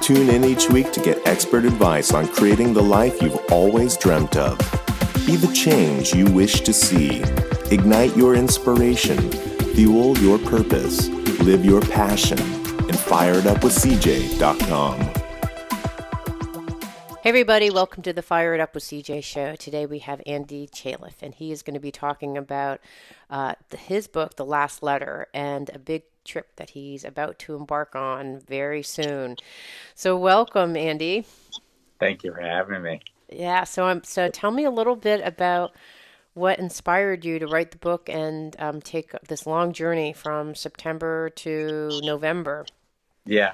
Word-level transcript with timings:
Tune 0.00 0.30
in 0.30 0.44
each 0.44 0.70
week 0.70 0.92
to 0.92 1.00
get 1.00 1.26
expert 1.26 1.64
advice 1.64 2.14
on 2.14 2.28
creating 2.28 2.72
the 2.72 2.82
life 2.82 3.20
you've 3.20 3.38
always 3.50 3.96
dreamt 3.96 4.36
of. 4.36 4.56
Be 5.26 5.36
the 5.36 5.52
change 5.52 6.14
you 6.14 6.24
wish 6.26 6.60
to 6.62 6.72
see. 6.72 7.20
Ignite 7.70 8.16
your 8.16 8.34
inspiration. 8.34 9.18
Fuel 9.74 10.16
your 10.18 10.38
purpose. 10.38 11.08
Live 11.40 11.64
your 11.64 11.82
passion. 11.82 12.38
And 12.38 12.98
fire 12.98 13.34
it 13.34 13.46
up 13.46 13.62
with 13.62 13.74
CJ.com. 13.74 15.00
Hey 17.20 17.30
everybody, 17.30 17.68
welcome 17.68 18.02
to 18.04 18.14
the 18.14 18.22
Fire 18.22 18.54
It 18.54 18.60
Up 18.60 18.74
with 18.74 18.84
CJ 18.84 19.22
show. 19.22 19.54
Today 19.56 19.84
we 19.84 19.98
have 19.98 20.22
Andy 20.24 20.66
Chaliff, 20.66 21.16
and 21.20 21.34
he 21.34 21.52
is 21.52 21.62
going 21.62 21.74
to 21.74 21.80
be 21.80 21.90
talking 21.90 22.38
about 22.38 22.80
uh, 23.28 23.52
his 23.76 24.06
book, 24.06 24.36
The 24.36 24.46
Last 24.46 24.82
Letter, 24.82 25.26
and 25.34 25.68
a 25.74 25.78
big 25.78 26.04
trip 26.28 26.54
that 26.56 26.70
he's 26.70 27.04
about 27.04 27.38
to 27.40 27.56
embark 27.56 27.96
on 27.96 28.40
very 28.40 28.82
soon. 28.82 29.36
So 29.94 30.16
welcome, 30.16 30.76
Andy. 30.76 31.26
Thank 31.98 32.22
you 32.22 32.32
for 32.32 32.40
having 32.40 32.82
me. 32.82 33.00
Yeah, 33.30 33.64
so 33.64 33.84
I'm 33.84 34.04
so 34.04 34.28
tell 34.28 34.50
me 34.50 34.64
a 34.64 34.70
little 34.70 34.96
bit 34.96 35.20
about 35.24 35.74
what 36.34 36.58
inspired 36.58 37.24
you 37.24 37.38
to 37.40 37.46
write 37.46 37.72
the 37.72 37.78
book 37.78 38.08
and 38.08 38.54
um, 38.58 38.80
take 38.80 39.10
this 39.28 39.46
long 39.46 39.72
journey 39.72 40.12
from 40.12 40.54
September 40.54 41.30
to 41.30 42.00
November. 42.04 42.64
Yeah, 43.26 43.52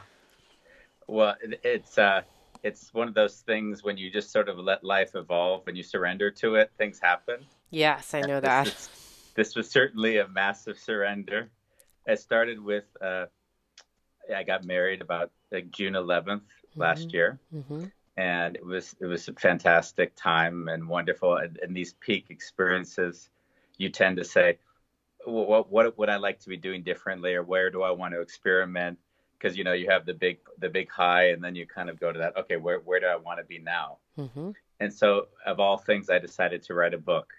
well, 1.07 1.35
it's 1.43 1.99
uh, 1.99 2.23
it's 2.63 2.93
one 2.95 3.09
of 3.09 3.15
those 3.15 3.37
things 3.41 3.83
when 3.85 3.97
you 3.97 4.11
just 4.11 4.33
sort 4.33 4.49
of 4.49 4.59
let 4.59 4.83
life 4.83 5.15
evolve 5.15 5.67
and 5.69 5.77
you 5.77 5.83
surrender 5.83 6.31
to 6.31 6.55
it, 6.57 6.71
things 6.79 6.99
happen. 6.99 7.45
Yes, 7.71 8.15
I 8.15 8.21
know 8.23 8.41
that. 8.41 8.65
This, 8.65 8.89
this 9.35 9.55
was 9.57 9.71
certainly 9.71 10.19
a 10.19 10.29
massive 10.29 10.79
surrender. 10.79 11.51
It 12.07 12.21
started 12.21 12.63
with 12.63 12.85
uh, 13.01 13.27
I 14.35 14.43
got 14.43 14.65
married 14.65 15.01
about 15.01 15.31
like 15.51 15.71
June 15.71 15.95
11th 15.95 16.25
mm-hmm. 16.25 16.81
last 16.81 17.13
year, 17.13 17.39
mm-hmm. 17.55 17.85
and 18.17 18.57
it 18.57 18.65
was 18.65 18.95
it 19.01 19.07
was 19.07 19.29
a 19.29 19.33
fantastic 19.35 20.15
time 20.17 20.69
and 20.69 20.89
wonderful. 20.89 21.37
And, 21.37 21.59
and 21.63 21.77
these 21.77 21.95
peak 21.95 22.27
experiences, 22.31 23.29
you 23.77 23.91
tend 23.91 24.17
to 24.19 24.25
say, 24.25 24.59
what 25.25 25.71
what 25.71 25.99
would 25.99 26.09
I 26.09 26.17
like 26.17 26.41
to 26.41 26.49
be 26.49 26.57
doing 26.57 26.83
differently, 26.83 27.35
or 27.35 27.43
where 27.43 27.71
do 27.71 27.83
I 27.83 27.91
want 27.91 28.15
to 28.15 28.21
experiment? 28.21 28.99
Because 29.39 29.57
you 29.57 29.65
know 29.65 29.73
you 29.73 29.91
have 29.91 30.07
the 30.07 30.15
big 30.15 30.39
the 30.59 30.69
big 30.69 30.91
high, 30.91 31.31
and 31.31 31.43
then 31.43 31.55
you 31.55 31.67
kind 31.67 31.91
of 31.91 32.01
go 32.01 32.13
to 32.13 32.19
that. 32.19 32.37
Okay, 32.37 32.57
where 32.57 32.79
where 32.81 33.01
do 33.01 33.07
I 33.07 33.17
want 33.17 33.39
to 33.39 33.45
be 33.45 33.59
now? 33.59 33.99
Mm-hmm. 34.19 34.51
And 34.81 34.93
so, 34.93 35.29
of 35.47 35.61
all 35.61 35.77
things, 35.77 36.11
I 36.11 36.19
decided 36.19 36.63
to 36.65 36.75
write 36.75 36.95
a 36.95 36.99
book. 36.99 37.33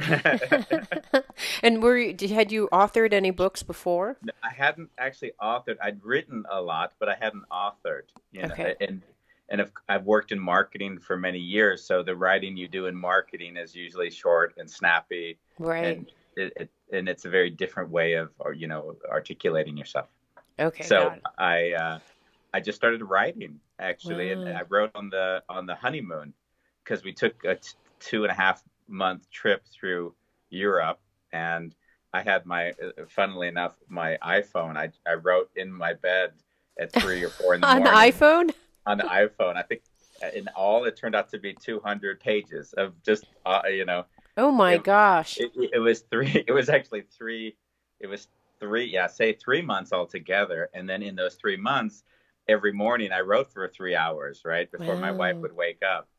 and 1.62 1.82
were 1.82 1.96
you, 1.98 2.28
had 2.28 2.52
you 2.52 2.68
authored 2.72 3.12
any 3.12 3.30
books 3.30 3.62
before? 3.62 4.16
I 4.42 4.50
hadn't 4.50 4.90
actually 4.98 5.32
authored. 5.40 5.76
I'd 5.82 6.02
written 6.04 6.44
a 6.50 6.60
lot, 6.60 6.92
but 6.98 7.08
I 7.08 7.16
hadn't 7.20 7.44
authored. 7.50 8.04
You 8.32 8.42
know, 8.42 8.52
Okay. 8.52 8.74
and 8.80 9.02
and 9.48 9.60
I've, 9.62 9.72
I've 9.88 10.04
worked 10.04 10.30
in 10.30 10.38
marketing 10.38 10.98
for 11.00 11.16
many 11.16 11.40
years, 11.40 11.82
so 11.82 12.02
the 12.04 12.14
writing 12.14 12.56
you 12.56 12.68
do 12.68 12.86
in 12.86 12.94
marketing 12.94 13.56
is 13.56 13.74
usually 13.74 14.08
short 14.10 14.54
and 14.58 14.70
snappy, 14.70 15.38
Right. 15.58 15.84
and 15.96 16.12
it, 16.36 16.52
it 16.56 16.70
and 16.92 17.08
it's 17.08 17.24
a 17.24 17.28
very 17.30 17.50
different 17.50 17.90
way 17.90 18.14
of 18.14 18.30
or 18.38 18.52
you 18.52 18.68
know 18.68 18.96
articulating 19.10 19.76
yourself. 19.76 20.08
okay. 20.58 20.84
so. 20.84 21.14
I 21.38 21.72
uh, 21.72 21.98
I 22.52 22.58
just 22.60 22.76
started 22.76 23.02
writing 23.02 23.60
actually, 23.78 24.32
and 24.32 24.48
I 24.48 24.62
wrote 24.68 24.90
on 24.94 25.08
the 25.08 25.42
on 25.48 25.66
the 25.66 25.74
honeymoon 25.74 26.32
because 26.82 27.04
we 27.04 27.12
took 27.12 27.44
a 27.44 27.54
t- 27.54 27.70
two 28.00 28.24
and 28.24 28.30
a 28.30 28.34
half 28.34 28.62
month 28.90 29.30
trip 29.30 29.64
through 29.72 30.14
Europe, 30.50 31.00
and 31.32 31.74
I 32.12 32.22
had 32.22 32.44
my 32.44 32.72
funnily 33.08 33.48
enough 33.48 33.76
my 33.88 34.18
iPhone. 34.22 34.76
I 34.76 34.90
I 35.08 35.14
wrote 35.14 35.50
in 35.56 35.72
my 35.72 35.94
bed 35.94 36.32
at 36.78 36.92
three 37.00 37.22
or 37.24 37.28
four 37.30 37.54
in 37.54 37.60
the 37.60 37.66
morning. 37.66 37.86
on 37.86 37.92
the 37.94 37.98
iPhone. 38.12 38.50
on 38.86 38.98
the 38.98 39.04
iPhone. 39.04 39.56
I 39.56 39.62
think 39.62 39.82
in 40.34 40.48
all 40.48 40.84
it 40.84 40.96
turned 40.96 41.14
out 41.14 41.30
to 41.30 41.38
be 41.38 41.54
200 41.54 42.20
pages 42.20 42.74
of 42.74 42.92
just 43.02 43.24
uh, 43.46 43.62
you 43.68 43.84
know 43.86 44.04
Oh 44.36 44.50
my 44.50 44.74
It- 44.74 44.84
gosh. 44.84 45.38
it, 45.38 45.50
it 45.72 45.78
was 45.78 46.00
three 46.10 46.44
it 46.46 46.52
was 46.52 46.68
actually 46.68 47.02
three 47.16 47.56
it 48.00 48.06
was 48.06 48.28
three 48.58 48.84
yeah 48.84 49.06
say 49.06 49.32
three 49.32 49.62
months 49.62 49.92
altogether 49.94 50.68
and 50.74 50.86
then 50.86 51.02
in 51.02 51.16
those 51.16 51.36
three 51.36 51.56
months 51.56 52.02
every 52.48 52.72
morning 52.72 53.10
i 53.12 53.20
wrote 53.20 53.50
for 53.50 53.66
three 53.68 53.94
hours 53.96 54.42
right 54.44 54.70
before 54.70 54.96
my 54.96 55.10
wife 55.10 55.36
would 55.36 55.56
wake 55.56 55.80
up 55.82 56.09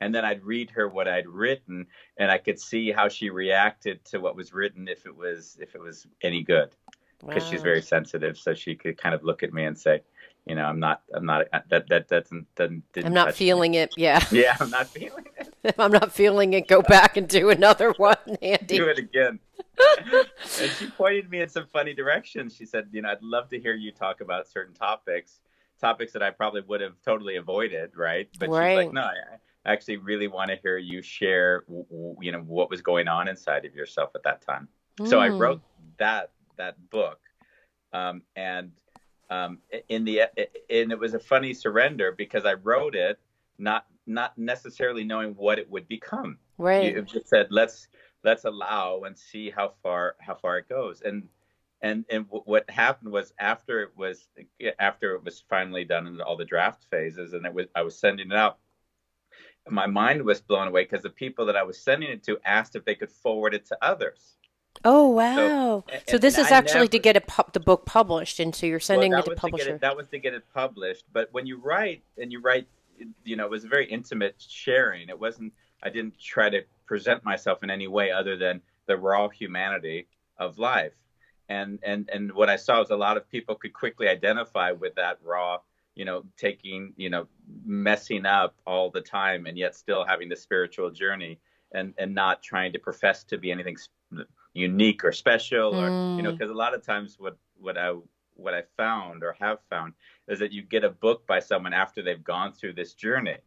and 0.00 0.14
then 0.14 0.24
i'd 0.24 0.42
read 0.44 0.70
her 0.70 0.88
what 0.88 1.08
i'd 1.08 1.26
written 1.26 1.86
and 2.18 2.30
i 2.30 2.38
could 2.38 2.58
see 2.58 2.90
how 2.92 3.08
she 3.08 3.30
reacted 3.30 4.04
to 4.04 4.18
what 4.18 4.36
was 4.36 4.52
written 4.52 4.88
if 4.88 5.06
it 5.06 5.16
was 5.16 5.56
if 5.60 5.74
it 5.74 5.80
was 5.80 6.06
any 6.22 6.42
good 6.42 6.70
because 7.26 7.46
she's 7.48 7.62
very 7.62 7.82
sensitive 7.82 8.38
so 8.38 8.54
she 8.54 8.74
could 8.74 8.96
kind 8.96 9.14
of 9.14 9.24
look 9.24 9.42
at 9.42 9.52
me 9.52 9.64
and 9.64 9.76
say 9.78 10.00
you 10.46 10.54
know 10.54 10.64
i'm 10.64 10.78
not 10.78 11.02
i'm 11.14 11.26
not 11.26 11.46
uh, 11.52 11.60
that 11.68 11.88
that 11.88 12.08
doesn't 12.08 12.46
doesn't 12.54 12.82
didn't 12.92 13.06
I'm 13.08 13.12
not 13.14 13.26
touch 13.26 13.34
me." 13.40 13.46
feeling 13.46 13.74
it. 13.74 13.92
Yeah. 13.96 14.24
yeah 14.30 14.56
i'm 14.60 14.70
not 14.70 14.86
feeling 14.86 15.24
it 15.38 15.48
If 15.64 15.78
I'm 15.80 15.90
not 15.90 16.12
feeling 16.12 16.52
it, 16.52 16.68
go 16.68 16.82
back 16.82 17.16
and 17.16 17.26
do 17.28 17.50
another 17.50 17.92
one, 17.96 18.16
Andy. 18.40 18.78
do 18.78 18.86
it 18.88 18.96
again. 18.98 19.40
and 20.60 20.70
she 20.78 20.88
pointed 20.90 21.28
me 21.28 21.40
in 21.40 21.48
some 21.48 21.66
funny 21.66 21.92
directions. 21.94 22.54
She 22.56 22.64
said, 22.64 22.86
"You 22.92 23.02
know, 23.02 23.10
I'd 23.10 23.22
love 23.22 23.48
to 23.50 23.58
hear 23.60 23.74
you 23.74 23.90
talk 23.90 24.20
about 24.20 24.46
certain 24.46 24.72
topics, 24.72 25.40
topics 25.80 26.12
that 26.12 26.22
I 26.22 26.30
probably 26.30 26.60
would 26.62 26.80
have 26.80 26.94
totally 27.04 27.36
avoided, 27.36 27.96
right?" 27.96 28.28
But 28.38 28.46
she's 28.46 28.50
like, 28.52 28.92
"No, 28.92 29.02
I 29.02 29.14
actually 29.72 29.98
really 29.98 30.28
want 30.28 30.50
to 30.50 30.56
hear 30.56 30.78
you 30.78 31.02
share, 31.02 31.64
you 31.68 32.32
know, 32.32 32.40
what 32.40 32.70
was 32.70 32.82
going 32.82 33.08
on 33.08 33.28
inside 33.28 33.64
of 33.64 33.74
yourself 33.74 34.10
at 34.14 34.22
that 34.24 34.42
time." 34.42 34.68
So 35.04 35.20
I 35.20 35.30
Mm. 35.30 35.38
wrote 35.38 35.62
that 35.98 36.32
that 36.56 36.76
book, 36.90 37.20
um, 37.92 38.22
and 38.36 38.72
um, 39.30 39.58
in 39.88 40.04
the 40.04 40.22
and 40.70 40.92
it 40.92 40.98
was 40.98 41.14
a 41.14 41.18
funny 41.18 41.54
surrender 41.54 42.12
because 42.12 42.44
I 42.44 42.54
wrote 42.54 42.94
it 42.94 43.18
not 43.58 43.86
not 44.06 44.36
necessarily 44.38 45.04
knowing 45.04 45.34
what 45.34 45.58
it 45.58 45.70
would 45.70 45.86
become. 45.88 46.38
Right. 46.58 46.94
You 46.94 47.02
just 47.02 47.28
said 47.28 47.48
let's 47.50 47.88
let's 48.24 48.44
allow 48.44 49.02
and 49.04 49.16
see 49.18 49.50
how 49.50 49.74
far 49.82 50.16
how 50.20 50.34
far 50.34 50.58
it 50.58 50.68
goes. 50.68 51.02
And 51.02 51.28
and 51.82 52.04
and 52.10 52.26
what 52.30 52.68
happened 52.70 53.12
was 53.12 53.32
after 53.38 53.82
it 53.82 53.90
was 53.96 54.28
after 54.78 55.14
it 55.14 55.24
was 55.24 55.44
finally 55.48 55.84
done 55.84 56.06
in 56.06 56.20
all 56.20 56.36
the 56.36 56.44
draft 56.44 56.86
phases, 56.90 57.32
and 57.34 57.46
it 57.46 57.54
was 57.54 57.66
I 57.74 57.82
was 57.82 57.98
sending 57.98 58.30
it 58.30 58.36
out. 58.36 58.58
My 59.70 59.86
mind 59.86 60.22
was 60.22 60.40
blown 60.40 60.68
away 60.68 60.84
because 60.84 61.02
the 61.02 61.10
people 61.10 61.46
that 61.46 61.56
I 61.56 61.62
was 61.62 61.78
sending 61.78 62.10
it 62.10 62.22
to 62.24 62.38
asked 62.44 62.76
if 62.76 62.84
they 62.84 62.94
could 62.94 63.10
forward 63.10 63.54
it 63.54 63.66
to 63.66 63.78
others. 63.82 64.36
Oh 64.84 65.08
wow! 65.08 65.84
So, 66.06 66.14
and- 66.14 66.22
this 66.22 66.38
is 66.38 66.52
I 66.52 66.56
actually 66.56 66.88
to 66.88 66.98
get 66.98 67.26
pu- 67.26 67.42
the 67.52 67.60
book 67.60 67.84
published, 67.84 68.38
and 68.38 68.54
so 68.54 68.66
you're 68.66 68.80
sending 68.80 69.12
well, 69.12 69.20
it 69.20 69.24
to 69.24 69.30
was 69.30 69.36
to 69.36 69.40
publisher. 69.40 69.74
it, 69.74 69.80
that 69.80 69.96
was 69.96 70.08
to 70.08 70.18
get 70.18 70.34
it 70.34 70.44
published. 70.54 71.04
But 71.12 71.28
when 71.32 71.46
you 71.46 71.58
write 71.60 72.02
and 72.16 72.30
you 72.30 72.40
write, 72.40 72.68
you 73.24 73.36
know, 73.36 73.44
it 73.44 73.50
was 73.50 73.64
a 73.64 73.68
very 73.68 73.86
intimate 73.86 74.36
sharing. 74.38 75.08
It 75.08 75.18
wasn't. 75.18 75.52
I 75.82 75.90
didn't 75.90 76.18
try 76.18 76.50
to 76.50 76.62
present 76.86 77.24
myself 77.24 77.62
in 77.62 77.70
any 77.70 77.88
way 77.88 78.10
other 78.10 78.36
than 78.36 78.60
the 78.86 78.96
raw 78.96 79.28
humanity 79.28 80.06
of 80.38 80.58
life. 80.58 80.92
And 81.48 81.78
and 81.82 82.08
and 82.12 82.32
what 82.32 82.48
I 82.50 82.56
saw 82.56 82.78
was 82.78 82.90
a 82.90 82.96
lot 82.96 83.16
of 83.16 83.28
people 83.28 83.54
could 83.54 83.72
quickly 83.72 84.06
identify 84.06 84.70
with 84.72 84.94
that 84.96 85.18
raw, 85.24 85.58
you 85.98 86.06
know, 86.06 86.24
taking, 86.38 86.94
you 86.96 87.10
know, 87.10 87.26
messing 87.66 88.24
up 88.26 88.56
all 88.66 88.90
the 88.90 89.02
time 89.02 89.46
and 89.46 89.58
yet 89.58 89.74
still 89.74 90.04
having 90.06 90.28
the 90.30 90.36
spiritual 90.36 90.90
journey 90.90 91.40
and 91.72 91.94
and 91.98 92.14
not 92.14 92.42
trying 92.42 92.72
to 92.72 92.78
profess 92.78 93.24
to 93.24 93.38
be 93.38 93.50
anything 93.52 93.76
unique 94.54 95.04
or 95.04 95.12
special 95.12 95.74
or 95.76 95.94
you 96.16 96.22
know 96.22 96.32
Mm. 96.32 96.38
because 96.38 96.50
a 96.50 96.54
lot 96.54 96.74
of 96.74 96.82
times 96.82 97.16
what 97.18 97.36
what 97.60 97.76
I 97.76 97.94
what 98.34 98.54
I 98.54 98.62
found 98.76 99.22
or 99.24 99.36
have 99.40 99.60
found 99.68 99.94
is 100.28 100.38
that 100.38 100.52
you 100.52 100.62
get 100.62 100.84
a 100.84 100.90
book 100.90 101.26
by 101.26 101.40
someone 101.40 101.74
after 101.74 102.02
they've 102.02 102.24
gone 102.24 102.52
through 102.52 102.74
this 102.74 102.94
journey 102.94 103.38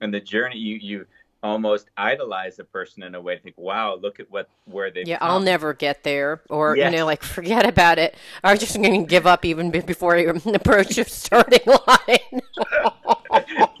and 0.00 0.12
the 0.12 0.20
journey 0.20 0.58
you 0.58 0.76
you 0.76 1.06
almost 1.42 1.88
idolize 1.96 2.58
a 2.58 2.64
person 2.64 3.02
in 3.02 3.14
a 3.14 3.20
way 3.20 3.36
to 3.36 3.42
think 3.42 3.56
wow 3.56 3.94
look 3.94 4.20
at 4.20 4.30
what 4.30 4.48
where 4.66 4.90
they've 4.90 5.08
yeah, 5.08 5.18
I'll 5.20 5.40
never 5.40 5.72
get 5.72 6.02
there, 6.02 6.42
or 6.50 6.76
you 6.76 6.90
know, 6.90 7.06
like 7.06 7.22
forget 7.22 7.66
about 7.66 7.98
it. 7.98 8.14
I 8.44 8.52
was 8.52 8.60
just 8.60 8.76
going 8.76 9.00
to 9.00 9.06
give 9.06 9.26
up 9.26 9.44
even 9.44 9.70
before 9.70 10.16
I 10.16 10.22
even 10.22 10.54
approach 10.54 10.96
the 10.96 11.04
starting 11.04 11.66
line. 11.66 12.42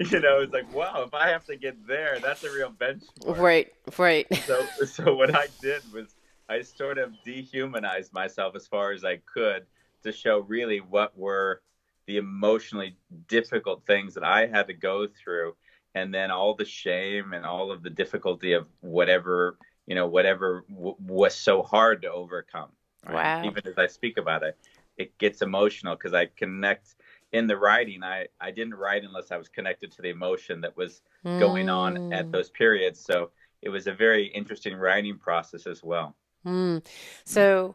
you 0.00 0.20
know 0.20 0.40
it's 0.40 0.52
like 0.52 0.72
wow 0.74 1.02
if 1.06 1.12
I 1.12 1.28
have 1.28 1.44
to 1.46 1.56
get 1.56 1.86
there 1.86 2.18
that's 2.22 2.44
a 2.44 2.50
real 2.50 2.70
benchmark 2.70 3.38
right, 3.38 3.72
right. 3.98 4.26
so 4.46 4.64
so 4.84 5.14
what 5.14 5.34
I 5.34 5.48
did 5.60 5.82
was 5.92 6.14
I 6.48 6.62
sort 6.62 6.98
of 6.98 7.12
dehumanized 7.24 8.12
myself 8.12 8.56
as 8.56 8.66
far 8.66 8.92
as 8.92 9.04
I 9.04 9.18
could 9.18 9.66
to 10.02 10.12
show 10.12 10.40
really 10.40 10.78
what 10.78 11.16
were 11.16 11.62
the 12.06 12.16
emotionally 12.16 12.96
difficult 13.28 13.86
things 13.86 14.14
that 14.14 14.24
I 14.24 14.46
had 14.46 14.66
to 14.68 14.74
go 14.74 15.06
through 15.06 15.54
and 15.94 16.14
then 16.14 16.30
all 16.30 16.54
the 16.54 16.64
shame 16.64 17.32
and 17.32 17.44
all 17.44 17.70
of 17.72 17.82
the 17.82 17.90
difficulty 17.90 18.52
of 18.52 18.66
whatever 18.80 19.58
you 19.86 19.94
know 19.94 20.06
whatever 20.06 20.64
w- 20.70 20.96
was 21.00 21.34
so 21.34 21.62
hard 21.62 22.02
to 22.02 22.10
overcome 22.10 22.70
Wow. 23.08 23.42
even 23.44 23.62
as 23.66 23.78
I 23.78 23.86
speak 23.86 24.18
about 24.18 24.42
it 24.42 24.56
it 24.96 25.16
gets 25.18 25.42
emotional 25.42 25.96
because 25.96 26.14
I 26.14 26.26
connect 26.26 26.94
in 27.32 27.46
the 27.46 27.56
writing 27.56 28.02
I 28.02 28.26
I 28.40 28.50
didn't 28.50 28.74
write 28.74 29.04
unless 29.04 29.30
I 29.32 29.36
was 29.36 29.48
connected 29.48 29.90
to 29.92 30.02
the 30.02 30.10
emotion 30.10 30.60
that 30.62 30.76
was 30.76 31.02
going 31.38 31.68
on 31.68 31.98
at 32.10 32.26
Mm. 32.26 32.32
those 32.32 32.50
periods. 32.50 33.00
So 33.00 33.30
it 33.62 33.68
was 33.70 33.86
a 33.86 33.92
very 33.92 34.26
interesting 34.26 34.74
writing 34.76 35.18
process 35.18 35.66
as 35.66 35.82
well. 35.82 36.16
Mm. 36.46 36.84
So, 37.24 37.74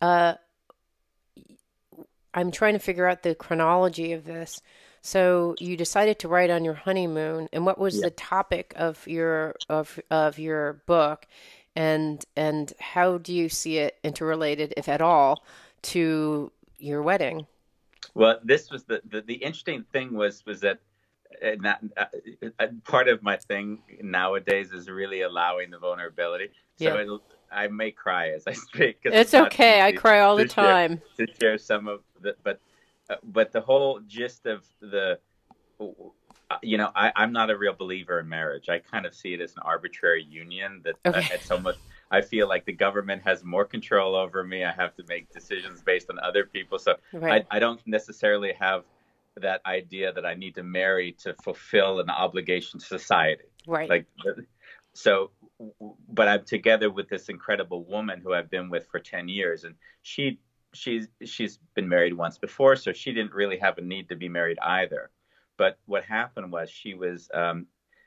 uh, 0.00 0.34
I'm 2.34 2.50
trying 2.50 2.74
to 2.74 2.78
figure 2.78 3.06
out 3.06 3.22
the 3.22 3.34
chronology 3.34 4.12
of 4.12 4.24
this. 4.24 4.60
So 5.02 5.54
you 5.58 5.76
decided 5.76 6.18
to 6.20 6.28
write 6.28 6.50
on 6.50 6.64
your 6.64 6.74
honeymoon, 6.74 7.48
and 7.52 7.64
what 7.64 7.78
was 7.78 7.96
Yeah. 7.96 8.06
the 8.06 8.10
topic 8.10 8.72
of 8.76 9.06
your 9.06 9.54
of 9.68 9.98
of 10.10 10.38
your 10.38 10.74
book, 10.86 11.26
and 11.76 12.24
and 12.36 12.72
how 12.80 13.18
do 13.18 13.32
you 13.32 13.48
see 13.48 13.78
it 13.78 13.98
interrelated, 14.02 14.74
if 14.76 14.88
at 14.88 15.00
all, 15.00 15.44
to 15.82 16.50
your 16.78 17.02
wedding? 17.02 17.46
Well, 18.14 18.38
this 18.42 18.70
was 18.70 18.84
the 18.84 19.00
the, 19.08 19.20
the 19.22 19.34
interesting 19.34 19.84
thing 19.92 20.12
was 20.14 20.44
was 20.46 20.60
that 20.60 20.80
uh, 21.42 21.50
not, 21.60 21.80
uh, 21.96 22.06
uh, 22.58 22.66
part 22.84 23.06
of 23.08 23.22
my 23.22 23.36
thing 23.36 23.80
nowadays 24.02 24.72
is 24.72 24.88
really 24.88 25.20
allowing 25.22 25.70
the 25.70 25.78
vulnerability. 25.78 26.48
So 26.76 26.96
Yeah. 26.98 27.16
I 27.52 27.68
may 27.68 27.90
cry 27.92 28.30
as 28.30 28.46
I 28.46 28.52
speak. 28.68 28.98
It's 29.04 29.32
not 29.32 29.46
okay. 29.48 29.82
I 29.82 29.92
cry 29.92 30.20
all 30.20 30.36
the 30.36 30.44
to 30.44 30.48
share- 30.48 30.64
time. 30.64 31.02
to 31.16 31.26
share 31.40 31.58
some 31.58 31.86
of 31.86 32.00
the 32.20 32.34
but 32.42 32.60
but 33.22 33.52
the 33.52 33.60
whole 33.60 34.00
gist 34.06 34.46
of 34.46 34.66
the 34.80 35.18
uh, 36.50 36.56
you 36.62 36.78
know 36.78 36.90
I, 36.94 37.12
I'm 37.14 37.32
not 37.32 37.50
a 37.50 37.58
real 37.58 37.74
believer 37.74 38.20
in 38.20 38.28
marriage. 38.28 38.68
I 38.68 38.78
kind 38.78 39.06
of 39.06 39.14
see 39.14 39.34
it 39.34 39.40
as 39.40 39.52
an 39.56 39.62
arbitrary 39.64 40.24
union 40.24 40.80
that 40.84 40.96
uh, 41.12 41.18
Okay. 41.18 41.34
it's 41.34 41.50
almost 41.50 41.78
I 42.10 42.22
feel 42.22 42.48
like 42.48 42.64
the 42.64 42.72
government 42.72 43.22
has 43.24 43.44
more 43.44 43.64
control 43.64 44.14
over 44.16 44.42
me. 44.44 44.64
I 44.64 44.72
have 44.72 44.94
to 44.96 45.04
make 45.08 45.30
decisions 45.30 45.82
based 45.82 46.08
on 46.10 46.18
other 46.20 46.44
people. 46.46 46.78
So 46.78 46.96
Right. 47.12 47.44
I, 47.50 47.56
I 47.56 47.58
don't 47.58 47.80
necessarily 47.86 48.52
have 48.58 48.84
that 49.36 49.60
idea 49.66 50.12
that 50.12 50.26
I 50.26 50.34
need 50.34 50.54
to 50.56 50.62
marry 50.62 51.12
to 51.20 51.34
fulfill 51.34 52.00
an 52.00 52.10
obligation 52.10 52.80
to 52.80 52.86
society 52.86 53.44
Right. 53.66 53.88
like 53.88 54.06
so 54.94 55.30
but 56.08 56.28
i'm 56.28 56.44
together 56.44 56.90
with 56.90 57.08
this 57.08 57.28
incredible 57.28 57.84
woman 57.84 58.20
who 58.20 58.32
i've 58.32 58.50
been 58.50 58.70
with 58.70 58.86
for 58.90 58.98
10 58.98 59.28
years 59.28 59.64
and 59.64 59.74
she 60.02 60.38
she's 60.74 61.08
she's 61.24 61.58
been 61.74 61.88
married 61.88 62.12
once 62.14 62.38
before 62.38 62.76
so 62.76 62.92
she 62.92 63.12
didn't 63.12 63.32
really 63.32 63.58
have 63.58 63.78
a 63.78 63.80
need 63.82 64.08
to 64.08 64.16
be 64.16 64.28
married 64.28 64.58
either 64.62 65.10
but 65.56 65.78
what 65.86 66.04
happened 66.04 66.52
was 66.52 66.70
she 66.70 66.94
was 66.94 67.28
um, 67.34 67.66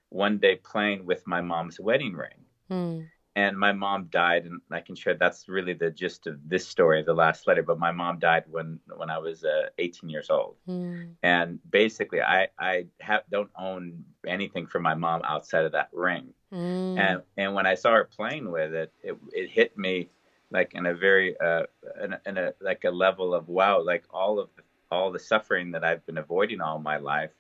one 0.09 0.37
day 0.37 0.55
playing 0.55 1.05
with 1.05 1.25
my 1.27 1.41
mom's 1.41 1.79
wedding 1.79 2.13
ring 2.13 2.39
Mm. 2.69 3.07
and 3.35 3.57
my 3.59 3.73
mom 3.73 4.05
died 4.11 4.45
and 4.45 4.61
i 4.71 4.79
can 4.79 4.95
share 4.95 5.13
that's 5.15 5.49
really 5.49 5.73
the 5.73 5.89
gist 5.91 6.25
of 6.27 6.37
this 6.47 6.65
story 6.65 7.03
the 7.03 7.13
last 7.13 7.47
letter 7.47 7.63
but 7.63 7.77
my 7.79 7.91
mom 7.91 8.17
died 8.19 8.43
when 8.47 8.79
when 8.95 9.09
i 9.09 9.17
was 9.17 9.43
uh, 9.43 9.67
18 9.77 10.09
years 10.09 10.29
old 10.29 10.55
Mm. 10.69 11.15
and 11.23 11.59
basically 11.69 12.21
i 12.21 12.47
i 12.59 12.85
have 13.01 13.23
don't 13.29 13.49
own 13.57 14.05
anything 14.25 14.67
from 14.67 14.83
my 14.83 14.93
mom 14.93 15.21
outside 15.25 15.65
of 15.65 15.73
that 15.73 15.89
ring 15.91 16.33
Mm. 16.53 16.97
and 16.97 17.21
and 17.37 17.53
when 17.55 17.65
I 17.65 17.75
saw 17.75 17.91
her 17.93 18.03
playing 18.03 18.51
with 18.51 18.73
it, 18.73 18.91
it 19.01 19.15
it 19.33 19.49
hit 19.49 19.77
me 19.77 20.09
like 20.51 20.73
in 20.75 20.85
a 20.87 20.93
very 20.93 21.35
uh 21.39 21.63
in 22.03 22.13
a, 22.13 22.21
in 22.25 22.37
a 22.37 22.53
like 22.61 22.83
a 22.85 22.91
level 22.91 23.33
of 23.33 23.49
wow, 23.49 23.81
like 23.81 24.05
all 24.11 24.39
of 24.39 24.49
the, 24.55 24.63
all 24.91 25.11
the 25.11 25.19
suffering 25.19 25.71
that 25.71 25.83
I've 25.85 26.05
been 26.05 26.17
avoiding 26.17 26.61
all 26.61 26.79
my 26.79 26.97
life, 26.97 27.31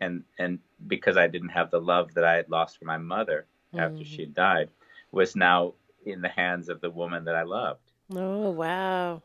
and 0.00 0.24
and 0.38 0.60
because 0.86 1.16
I 1.16 1.28
didn't 1.28 1.50
have 1.50 1.70
the 1.70 1.80
love 1.80 2.14
that 2.14 2.24
I 2.24 2.34
had 2.36 2.50
lost 2.50 2.78
from 2.78 2.88
my 2.88 2.98
mother 2.98 3.46
after 3.78 4.04
she 4.04 4.22
had 4.22 4.34
died, 4.34 4.70
was 5.12 5.36
now 5.36 5.74
in 6.04 6.20
the 6.22 6.28
hands 6.28 6.68
of 6.68 6.80
the 6.80 6.90
woman 6.90 7.24
that 7.24 7.36
I 7.36 7.42
loved, 7.42 7.92
Oh 8.14 8.50
wow. 8.50 9.22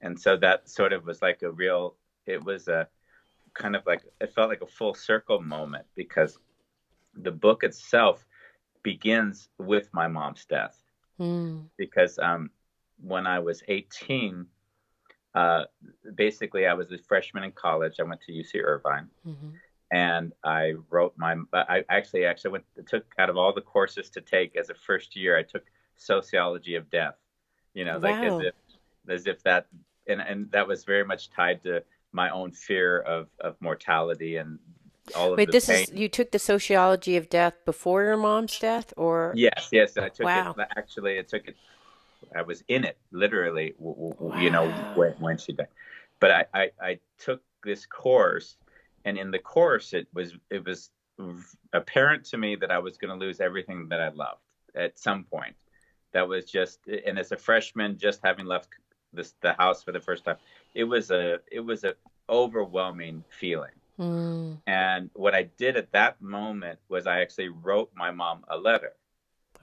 and 0.00 0.18
so 0.20 0.36
that 0.36 0.68
sort 0.68 0.92
of 0.92 1.04
was 1.06 1.22
like 1.22 1.42
a 1.42 1.50
real. 1.50 1.94
It 2.26 2.44
was 2.44 2.68
a 2.68 2.88
kind 3.54 3.76
of 3.76 3.86
like 3.86 4.02
it 4.20 4.32
felt 4.32 4.48
like 4.48 4.62
a 4.62 4.66
full 4.66 4.94
circle 4.94 5.40
moment 5.40 5.86
because 5.96 6.38
the 7.14 7.30
book 7.32 7.62
itself 7.64 8.24
begins 8.82 9.48
with 9.58 9.88
my 9.92 10.08
mom's 10.08 10.44
death 10.46 10.80
Mm. 11.20 11.70
because 11.76 12.18
um, 12.18 12.50
when 13.04 13.26
I 13.26 13.38
was 13.38 13.62
18, 13.68 14.46
uh, 15.34 15.64
basically 16.14 16.66
I 16.66 16.74
was 16.74 16.90
a 16.92 16.98
freshman 16.98 17.44
in 17.44 17.52
college. 17.52 17.94
I 18.00 18.04
went 18.04 18.20
to 18.22 18.32
UC 18.32 18.60
Irvine, 18.62 19.08
Mhm. 19.26 19.52
and 19.90 20.32
I 20.44 20.74
wrote 20.90 21.14
my. 21.16 21.36
I 21.52 21.84
actually 21.88 22.24
actually 22.24 22.52
went 22.52 22.64
took 22.86 23.04
out 23.18 23.30
of 23.30 23.36
all 23.36 23.52
the 23.52 23.60
courses 23.60 24.10
to 24.10 24.20
take 24.20 24.56
as 24.56 24.70
a 24.70 24.74
first 24.74 25.16
year. 25.16 25.36
I 25.36 25.42
took 25.42 25.64
sociology 25.96 26.74
of 26.76 26.88
death. 26.90 27.16
You 27.74 27.84
know, 27.84 27.98
like 27.98 28.22
as 28.22 28.40
if 28.40 28.54
as 29.08 29.26
if 29.26 29.42
that 29.42 29.66
and 30.06 30.20
and 30.20 30.50
that 30.52 30.66
was 30.66 30.84
very 30.84 31.04
much 31.04 31.30
tied 31.30 31.62
to 31.64 31.82
my 32.12 32.30
own 32.30 32.52
fear 32.52 33.00
of 33.00 33.28
of 33.40 33.60
mortality 33.60 34.36
and 34.36 34.58
all 35.14 35.32
of 35.32 35.36
Wait, 35.38 35.50
this 35.50 35.66
pain. 35.66 35.82
is 35.82 35.92
you 35.92 36.08
took 36.08 36.30
the 36.30 36.38
sociology 36.38 37.16
of 37.16 37.28
death 37.28 37.54
before 37.64 38.04
your 38.04 38.16
mom's 38.16 38.58
death, 38.58 38.94
or 38.96 39.32
Yes, 39.36 39.68
yes. 39.72 39.96
I 39.98 40.08
took 40.08 40.24
Wow. 40.24 40.54
it. 40.56 40.68
Actually, 40.76 41.18
I 41.18 41.22
took 41.22 41.46
it. 41.48 41.56
I 42.34 42.42
was 42.42 42.62
in 42.68 42.84
it 42.84 42.96
literally. 43.12 43.74
W- 43.78 44.12
w- 44.12 44.42
You 44.42 44.50
know 44.50 44.68
when, 44.94 45.12
when 45.12 45.38
she 45.38 45.52
died, 45.52 45.68
but 46.20 46.30
I, 46.30 46.44
I 46.54 46.70
I 46.80 46.98
took 47.18 47.42
this 47.62 47.86
course, 47.86 48.56
and 49.04 49.18
in 49.18 49.30
the 49.30 49.38
course 49.38 49.92
it 49.92 50.06
was 50.12 50.32
it 50.50 50.64
was 50.64 50.90
apparent 51.72 52.24
to 52.24 52.36
me 52.36 52.56
that 52.56 52.70
I 52.70 52.78
was 52.78 52.96
going 52.96 53.18
to 53.18 53.24
lose 53.24 53.40
everything 53.40 53.88
that 53.88 54.00
I 54.00 54.08
loved 54.08 54.40
at 54.74 54.98
some 54.98 55.24
point. 55.24 55.54
That 56.12 56.28
was 56.28 56.44
just, 56.44 56.80
and 57.06 57.18
as 57.18 57.32
a 57.32 57.36
freshman, 57.36 57.98
just 57.98 58.20
having 58.22 58.46
left 58.46 58.68
this 59.12 59.34
the 59.40 59.52
house 59.54 59.82
for 59.82 59.92
the 59.92 60.00
first 60.00 60.24
time, 60.24 60.36
it 60.74 60.84
was 60.84 61.10
a 61.10 61.40
it 61.50 61.60
was 61.60 61.84
a 61.84 61.94
overwhelming 62.28 63.24
feeling. 63.30 63.70
Mm. 63.98 64.58
And 64.66 65.10
what 65.14 65.34
I 65.34 65.44
did 65.56 65.76
at 65.76 65.92
that 65.92 66.20
moment 66.20 66.78
was 66.88 67.06
I 67.06 67.20
actually 67.20 67.48
wrote 67.48 67.90
my 67.94 68.10
mom 68.10 68.44
a 68.48 68.56
letter 68.56 68.92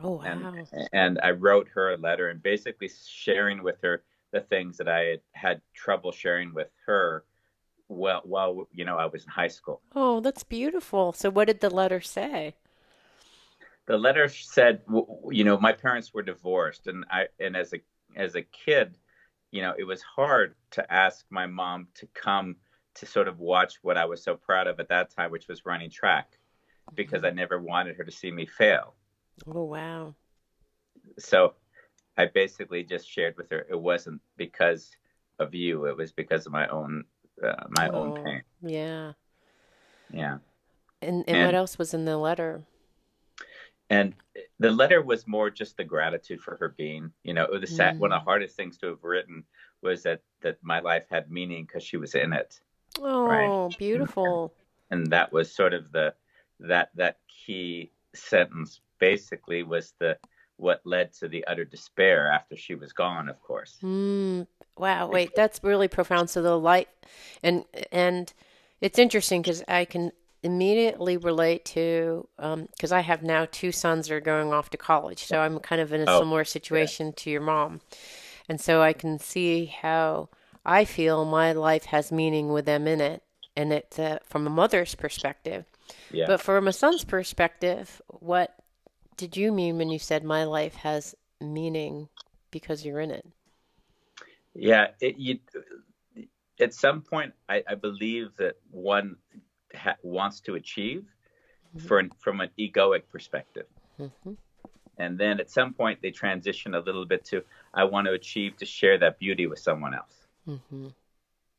oh 0.03 0.22
wow, 0.24 0.24
and 0.24 0.67
and 0.93 1.20
I 1.24 1.31
wrote 1.31 1.67
her 1.70 1.93
a 1.93 1.98
letter 1.98 2.29
and 2.29 2.41
basically 2.41 2.89
sharing 3.05 3.63
with 3.63 3.81
her 3.81 4.03
the 4.31 4.41
things 4.41 4.77
that 4.77 4.88
I 4.88 5.00
had 5.00 5.22
had 5.34 5.62
trouble 5.74 6.12
sharing 6.12 6.53
with 6.53 6.70
her 6.86 7.24
well, 7.91 8.22
while 8.24 8.67
you 8.74 8.86
know 8.86 8.98
I 8.98 9.05
was 9.05 9.24
in 9.24 9.29
high 9.29 9.50
school. 9.50 9.81
Oh, 9.96 10.22
that's 10.22 10.43
beautiful. 10.43 11.13
So, 11.13 11.29
what 11.29 11.48
did 11.48 11.60
the 11.60 11.70
letter 11.70 12.01
say? 12.01 12.55
The 13.88 13.98
letter 13.98 14.29
said, 14.29 14.81
you 15.29 15.43
know, 15.43 15.58
my 15.58 15.74
parents 15.74 16.13
were 16.13 16.22
divorced, 16.22 16.88
and 16.88 17.05
I 17.12 17.27
and 17.39 17.55
as 17.55 17.74
a 17.74 17.81
as 18.15 18.36
a 18.36 18.41
kid, 18.41 18.98
you 19.51 19.62
know, 19.62 19.74
it 19.77 19.84
was 19.84 20.01
hard 20.01 20.55
to 20.72 20.93
ask 20.93 21.25
my 21.29 21.46
mom 21.46 21.88
to 21.96 22.08
come 22.13 22.55
to 22.96 23.05
sort 23.05 23.27
of 23.27 23.39
watch 23.39 23.75
what 23.81 23.98
I 23.98 24.05
was 24.05 24.24
so 24.24 24.36
proud 24.36 24.67
of 24.67 24.79
at 24.79 24.89
that 24.89 25.13
time, 25.15 25.31
which 25.31 25.48
was 25.48 25.65
running 25.65 25.89
track, 25.89 26.38
because 26.93 27.20
mm-hmm. 27.20 27.38
I 27.38 27.41
never 27.41 27.60
wanted 27.60 27.98
her 27.98 28.03
to 28.03 28.12
see 28.12 28.31
me 28.31 28.46
fail. 28.46 28.96
Oh 29.48 29.64
wow! 29.64 30.16
So, 31.18 31.56
I 32.18 32.26
basically 32.26 32.84
just 32.84 33.10
shared 33.10 33.38
with 33.38 33.50
her 33.52 33.66
it 33.70 33.80
wasn't 33.80 34.22
because 34.38 34.92
of 35.40 35.54
you; 35.54 35.86
it 35.86 35.98
was 35.98 36.12
because 36.12 36.46
of 36.46 36.52
my 36.52 36.68
own 36.68 37.06
uh, 37.44 37.64
my 37.70 37.90
oh, 37.90 37.96
own 37.96 38.24
pain. 38.24 38.42
Yeah. 38.62 39.14
Yeah. 40.14 40.38
And, 41.02 41.24
and, 41.28 41.38
and 41.38 41.46
what 41.48 41.56
else 41.56 41.78
was 41.78 41.94
in 41.94 42.06
the 42.06 42.18
letter? 42.18 42.64
And 43.90 44.14
the 44.60 44.72
letter 44.72 45.02
was 45.02 45.28
more 45.28 45.50
just 45.50 45.76
the 45.76 45.84
gratitude 45.84 46.42
for 46.42 46.56
her 46.58 46.70
being. 46.78 47.12
You 47.24 47.34
know, 47.34 47.60
the 47.60 47.68
sad, 47.68 47.96
mm. 47.96 48.00
one 48.00 48.14
of 48.14 48.20
the 48.20 48.22
mm. 48.22 48.26
hardest 48.26 48.56
things 48.56 48.78
to 48.78 48.88
have 48.88 49.04
written 49.04 49.44
was 49.82 50.04
that 50.04 50.22
that 50.42 50.58
my 50.62 50.80
life 50.80 51.06
had 51.10 51.32
meaning 51.32 51.66
because 51.66 51.84
she 51.84 51.98
was 51.98 52.16
in 52.16 52.34
it. 52.34 52.60
Oh, 53.00 53.26
right? 53.26 53.78
beautiful. 53.78 54.54
And, 54.92 55.02
and 55.02 55.12
that 55.12 55.34
was 55.34 55.54
sort 55.54 55.74
of 55.74 55.92
the 55.92 56.14
that 56.60 56.92
that 56.96 57.18
key 57.28 57.92
sentence 58.14 58.82
basically 59.01 59.63
was 59.63 59.93
the 60.00 60.17
what 60.62 60.79
led 60.86 61.12
to 61.12 61.27
the 61.27 61.43
utter 61.48 61.65
despair 61.65 62.31
after 62.31 62.55
she 62.55 62.75
was 62.75 62.93
gone, 62.93 63.27
of 63.27 63.41
course. 63.41 63.77
Mm, 63.84 64.48
wow, 64.77 65.08
wait, 65.08 65.31
that's 65.36 65.60
really 65.63 65.88
profound. 65.88 66.29
So 66.29 66.41
the 66.41 66.58
light, 66.58 66.88
and 67.43 67.65
and 67.91 68.31
it's 68.79 69.00
interesting 69.00 69.41
because 69.41 69.63
I 69.67 69.84
can 69.84 70.12
immediately 70.43 71.17
relate 71.17 71.65
to 71.65 72.27
because 72.38 72.91
um, 72.91 72.98
I 72.98 73.01
have 73.01 73.22
now 73.24 73.48
two 73.51 73.72
sons 73.72 74.08
that 74.08 74.15
are 74.15 74.22
going 74.22 74.53
off 74.53 74.70
to 74.70 74.77
college, 74.77 75.25
so 75.25 75.39
I'm 75.39 75.60
kind 75.60 75.81
of 75.81 75.91
in 75.91 76.01
a 76.01 76.05
oh, 76.08 76.20
similar 76.20 76.46
situation 76.46 77.08
yeah. 77.08 77.13
to 77.17 77.29
your 77.31 77.41
mom, 77.41 77.81
and 78.48 78.62
so 78.62 78.81
I 78.81 78.93
can 78.93 79.20
see 79.20 79.65
how 79.65 80.29
I 80.63 80.86
feel 80.86 81.25
my 81.25 81.53
life 81.53 81.86
has 81.86 82.12
meaning 82.12 82.53
with 82.53 82.65
them 82.65 82.88
in 82.88 83.01
it, 83.01 83.24
and 83.58 83.74
it's 83.74 83.98
uh, 83.98 84.20
from 84.24 84.46
a 84.46 84.51
mother's 84.51 84.93
perspective. 84.93 85.65
Yeah. 86.12 86.25
But 86.27 86.39
from 86.39 86.67
a 86.67 86.74
son's 86.74 87.03
perspective, 87.03 88.01
what 88.08 88.55
did 89.22 89.38
you 89.38 89.51
mean 89.51 89.78
when 89.78 89.92
you 89.92 90.00
said 90.00 90.24
my 90.24 90.46
life 90.46 90.74
has 90.78 91.13
meaning 91.40 92.10
because 92.50 92.84
you're 92.84 93.00
in 93.00 93.12
it? 93.12 93.24
Yeah, 94.56 94.88
it, 95.00 95.16
you, 95.20 95.38
at 96.60 96.74
some 96.74 97.04
point, 97.04 97.34
I, 97.48 97.63
I 97.70 97.75
believe 97.75 98.36
that 98.38 98.56
one 98.72 99.18
ha- 99.75 99.98
wants 100.01 100.40
to 100.42 100.56
achieve 100.56 101.06
mm-hmm. 101.78 101.88
for 101.88 102.00
an, 102.00 102.10
from 102.18 102.42
an 102.42 102.50
egoic 102.58 103.04
perspective. 103.12 103.68
Mm-hmm. 104.00 104.34
And 104.98 105.20
then 105.20 105.40
at 105.40 105.51
some 105.51 105.72
point, 105.72 106.01
they 106.01 106.10
transition 106.10 106.74
a 106.74 106.80
little 106.80 107.06
bit 107.06 107.24
to 107.25 107.44
I 107.75 107.84
want 107.84 108.08
to 108.08 108.13
achieve 108.13 108.58
to 108.58 108.66
share 108.66 108.98
that 108.98 109.20
beauty 109.20 109.46
with 109.46 109.60
someone 109.60 109.94
else. 109.94 110.25
Mm-hmm. 110.50 110.88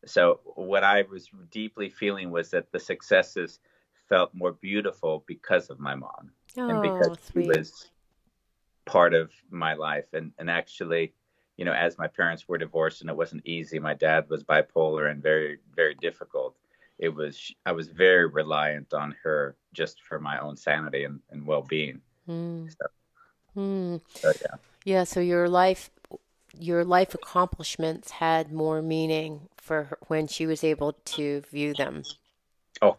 So, 0.04 0.40
what 0.56 0.82
I 0.82 1.02
was 1.02 1.30
deeply 1.52 1.90
feeling 1.90 2.32
was 2.32 2.50
that 2.50 2.72
the 2.72 2.80
successes 2.80 3.60
felt 4.08 4.34
more 4.34 4.52
beautiful 4.52 5.22
because 5.28 5.70
of 5.70 5.78
my 5.78 5.94
mom 5.94 6.32
oh, 6.58 6.68
and 6.68 6.82
because 6.82 7.18
sweet. 7.30 7.44
she 7.44 7.48
was 7.48 7.90
part 8.84 9.14
of 9.14 9.30
my 9.50 9.74
life. 9.74 10.06
And, 10.12 10.32
and 10.38 10.50
actually, 10.50 11.14
you 11.56 11.64
know, 11.64 11.72
as 11.72 11.98
my 11.98 12.06
parents 12.06 12.48
were 12.48 12.58
divorced 12.58 13.00
and 13.00 13.10
it 13.10 13.16
wasn't 13.16 13.46
easy, 13.46 13.78
my 13.78 13.94
dad 13.94 14.28
was 14.28 14.44
bipolar 14.44 15.10
and 15.10 15.22
very, 15.22 15.58
very 15.74 15.94
difficult. 15.94 16.56
It 16.98 17.08
was, 17.08 17.52
I 17.66 17.72
was 17.72 17.88
very 17.88 18.26
reliant 18.26 18.94
on 18.94 19.14
her 19.22 19.56
just 19.72 20.02
for 20.02 20.18
my 20.18 20.38
own 20.40 20.56
sanity 20.56 21.04
and, 21.04 21.20
and 21.30 21.46
well 21.46 21.62
being. 21.62 22.00
Mm. 22.28 22.70
So, 22.70 22.86
mm. 23.56 24.00
so, 24.14 24.32
yeah. 24.40 24.56
Yeah. 24.84 25.04
So 25.04 25.20
your 25.20 25.48
life, 25.48 25.90
your 26.58 26.84
life 26.84 27.14
accomplishments 27.14 28.10
had 28.10 28.52
more 28.52 28.82
meaning 28.82 29.48
for 29.56 29.84
her 29.84 29.98
when 30.08 30.26
she 30.26 30.46
was 30.46 30.62
able 30.64 30.92
to 30.92 31.40
view 31.50 31.74
them. 31.74 32.02
Oh, 32.80 32.96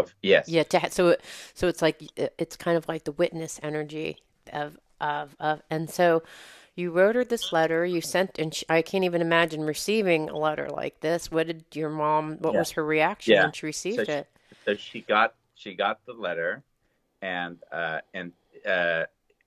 of 0.00 0.14
yes. 0.22 0.48
Yeah. 0.48 0.64
To, 0.64 0.90
so, 0.90 1.16
so 1.54 1.68
it's 1.68 1.82
like, 1.82 2.02
it's 2.16 2.56
kind 2.56 2.76
of 2.76 2.88
like 2.88 3.04
the 3.04 3.12
witness 3.12 3.60
energy 3.62 4.18
of, 4.52 4.78
of, 5.00 5.36
of, 5.38 5.62
and 5.70 5.88
so, 5.88 6.22
you 6.76 6.90
wrote 6.90 7.14
her 7.14 7.24
this 7.24 7.52
letter. 7.52 7.84
You 7.84 8.00
sent, 8.00 8.38
and 8.38 8.54
she, 8.54 8.64
I 8.68 8.82
can't 8.82 9.04
even 9.04 9.20
imagine 9.20 9.62
receiving 9.62 10.30
a 10.30 10.36
letter 10.36 10.68
like 10.68 11.00
this. 11.00 11.30
What 11.30 11.46
did 11.46 11.64
your 11.74 11.90
mom? 11.90 12.38
What 12.38 12.54
yeah. 12.54 12.60
was 12.60 12.70
her 12.72 12.84
reaction 12.84 13.34
yeah. 13.34 13.42
when 13.42 13.52
she 13.52 13.66
received 13.66 14.06
so 14.06 14.12
it? 14.12 14.28
She, 14.48 14.56
so 14.64 14.74
she 14.76 15.00
got 15.02 15.34
she 15.54 15.74
got 15.74 16.04
the 16.06 16.12
letter, 16.12 16.62
and 17.20 17.58
uh, 17.70 17.98
and 18.14 18.32
uh, 18.66 19.04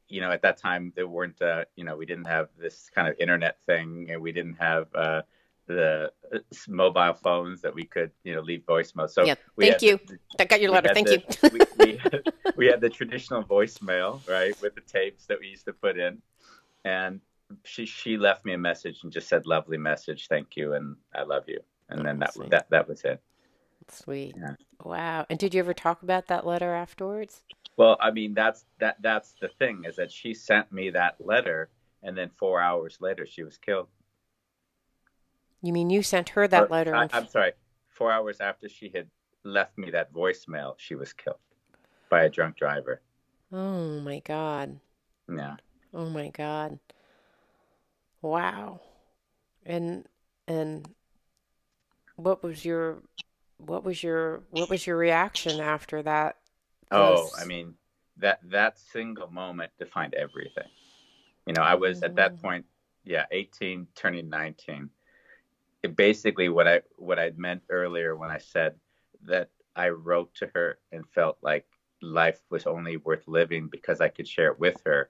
you 0.09 0.21
know 0.21 0.31
at 0.31 0.41
that 0.43 0.57
time 0.57 0.93
there 0.95 1.07
weren't 1.07 1.41
uh, 1.41 1.65
you 1.75 1.83
know 1.83 1.97
we 1.97 2.05
didn't 2.05 2.27
have 2.27 2.49
this 2.59 2.89
kind 2.93 3.07
of 3.07 3.15
internet 3.19 3.57
thing, 3.65 4.07
and 4.11 4.21
we 4.21 4.31
didn't 4.31 4.55
have 4.55 4.87
uh, 4.93 5.21
the 5.67 6.11
uh, 6.33 6.39
mobile 6.67 7.13
phones 7.13 7.61
that 7.61 7.73
we 7.73 7.83
could 7.83 8.11
you 8.23 8.35
know 8.35 8.41
leave 8.41 8.63
voicemail. 8.67 9.09
So 9.09 9.23
yeah, 9.23 9.35
thank 9.59 9.81
you. 9.81 9.99
The, 10.07 10.17
that 10.37 10.49
got 10.49 10.61
your 10.61 10.71
letter. 10.71 10.93
Thank 10.93 11.07
the, 11.07 11.23
you. 11.43 11.49
we, 11.51 11.85
we, 11.85 11.97
had, 12.03 12.33
we 12.55 12.65
had 12.67 12.81
the 12.81 12.89
traditional 12.89 13.43
voicemail 13.43 14.27
right 14.27 14.59
with 14.61 14.75
the 14.75 14.81
tapes 14.81 15.25
that 15.27 15.39
we 15.39 15.47
used 15.47 15.65
to 15.65 15.73
put 15.73 15.97
in 15.97 16.21
and 16.85 17.19
she 17.63 17.85
she 17.85 18.17
left 18.17 18.45
me 18.45 18.53
a 18.53 18.57
message 18.57 18.99
and 19.03 19.11
just 19.11 19.27
said 19.27 19.45
lovely 19.45 19.77
message 19.77 20.27
thank 20.27 20.55
you 20.55 20.73
and 20.73 20.95
i 21.15 21.23
love 21.23 21.43
you 21.47 21.59
and 21.89 21.99
oh, 21.99 22.03
then 22.03 22.19
that 22.19 22.33
sweet. 22.33 22.49
that 22.49 22.69
that 22.69 22.87
was 22.87 23.03
it 23.03 23.21
sweet 23.89 24.33
yeah. 24.37 24.55
wow 24.83 25.25
and 25.29 25.39
did 25.39 25.53
you 25.53 25.59
ever 25.59 25.73
talk 25.73 26.03
about 26.03 26.27
that 26.27 26.45
letter 26.45 26.73
afterwards 26.73 27.43
well 27.77 27.97
i 27.99 28.09
mean 28.09 28.33
that's 28.33 28.65
that 28.79 28.97
that's 29.01 29.33
the 29.41 29.49
thing 29.59 29.83
is 29.85 29.95
that 29.95 30.11
she 30.11 30.33
sent 30.33 30.71
me 30.71 30.89
that 30.89 31.15
letter 31.19 31.69
and 32.01 32.17
then 32.17 32.29
four 32.37 32.61
hours 32.61 32.97
later 33.01 33.25
she 33.25 33.43
was 33.43 33.57
killed 33.57 33.87
you 35.63 35.73
mean 35.73 35.89
you 35.89 36.03
sent 36.03 36.29
her 36.29 36.47
that 36.47 36.63
or, 36.63 36.67
letter 36.67 36.95
I, 36.95 37.07
i'm 37.11 37.27
sorry 37.27 37.53
four 37.89 38.11
hours 38.11 38.39
after 38.39 38.69
she 38.69 38.91
had 38.93 39.07
left 39.43 39.77
me 39.77 39.89
that 39.91 40.13
voicemail 40.13 40.75
she 40.77 40.93
was 40.93 41.13
killed 41.13 41.37
by 42.09 42.23
a 42.23 42.29
drunk 42.29 42.57
driver 42.57 43.01
oh 43.51 43.99
my 44.01 44.19
god 44.19 44.79
yeah 45.27 45.55
Oh 45.93 46.09
my 46.09 46.29
god. 46.29 46.79
Wow. 48.21 48.81
And 49.65 50.05
and 50.47 50.87
what 52.15 52.43
was 52.43 52.65
your 52.65 53.03
what 53.57 53.83
was 53.83 54.01
your 54.01 54.41
what 54.49 54.69
was 54.69 54.87
your 54.87 54.97
reaction 54.97 55.59
after 55.59 56.01
that? 56.01 56.37
Oh, 56.91 57.29
I 57.39 57.45
mean 57.45 57.75
that 58.17 58.39
that 58.49 58.79
single 58.79 59.29
moment 59.29 59.71
defined 59.77 60.15
everything. 60.15 60.67
You 61.45 61.53
know, 61.53 61.61
I 61.61 61.75
was 61.75 61.97
mm-hmm. 61.97 62.05
at 62.05 62.15
that 62.15 62.37
mm. 62.37 62.41
point, 62.41 62.65
yeah, 63.03 63.25
18 63.31 63.87
turning 63.95 64.29
19. 64.29 64.89
Basically 65.95 66.49
what 66.49 66.67
I 66.67 66.81
what 66.95 67.19
I 67.19 67.31
meant 67.35 67.61
earlier 67.69 68.15
when 68.15 68.31
I 68.31 68.37
said 68.37 68.75
that 69.25 69.49
I 69.75 69.89
wrote 69.89 70.33
to 70.35 70.49
her 70.53 70.79
and 70.91 71.03
felt 71.09 71.37
like 71.41 71.65
life 72.01 72.39
was 72.49 72.67
only 72.67 72.97
worth 72.97 73.27
living 73.27 73.67
because 73.67 74.01
I 74.01 74.09
could 74.09 74.27
share 74.27 74.51
it 74.51 74.59
with 74.59 74.81
her 74.85 75.09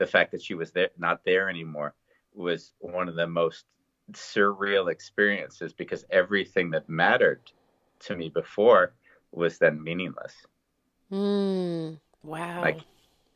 the 0.00 0.06
fact 0.06 0.32
that 0.32 0.42
she 0.42 0.54
was 0.54 0.72
there, 0.72 0.88
not 0.98 1.20
there 1.24 1.48
anymore, 1.48 1.94
was 2.34 2.72
one 2.80 3.08
of 3.08 3.14
the 3.14 3.26
most 3.26 3.66
surreal 4.12 4.90
experiences 4.90 5.72
because 5.72 6.04
everything 6.10 6.70
that 6.70 6.88
mattered 6.88 7.42
to 8.00 8.16
me 8.16 8.30
before 8.30 8.94
was 9.30 9.58
then 9.58 9.82
meaningless. 9.82 10.34
Mm, 11.12 12.00
wow. 12.24 12.62
Like 12.62 12.80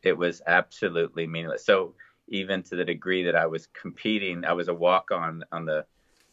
it 0.03 0.17
was 0.17 0.43
absolutely 0.47 1.27
meaningless. 1.27 1.67
So 1.67 1.95
even 2.29 2.63
to 2.65 2.77
the 2.77 2.85
degree 2.85 3.23
that 3.25 3.37
I 3.37 3.47
was 3.47 3.69
competing, 3.79 4.45
I 4.45 4.55
was 4.55 4.69
a 4.69 4.75
walk 4.75 5.11
on 5.11 5.45
on 5.53 5.67
the 5.67 5.85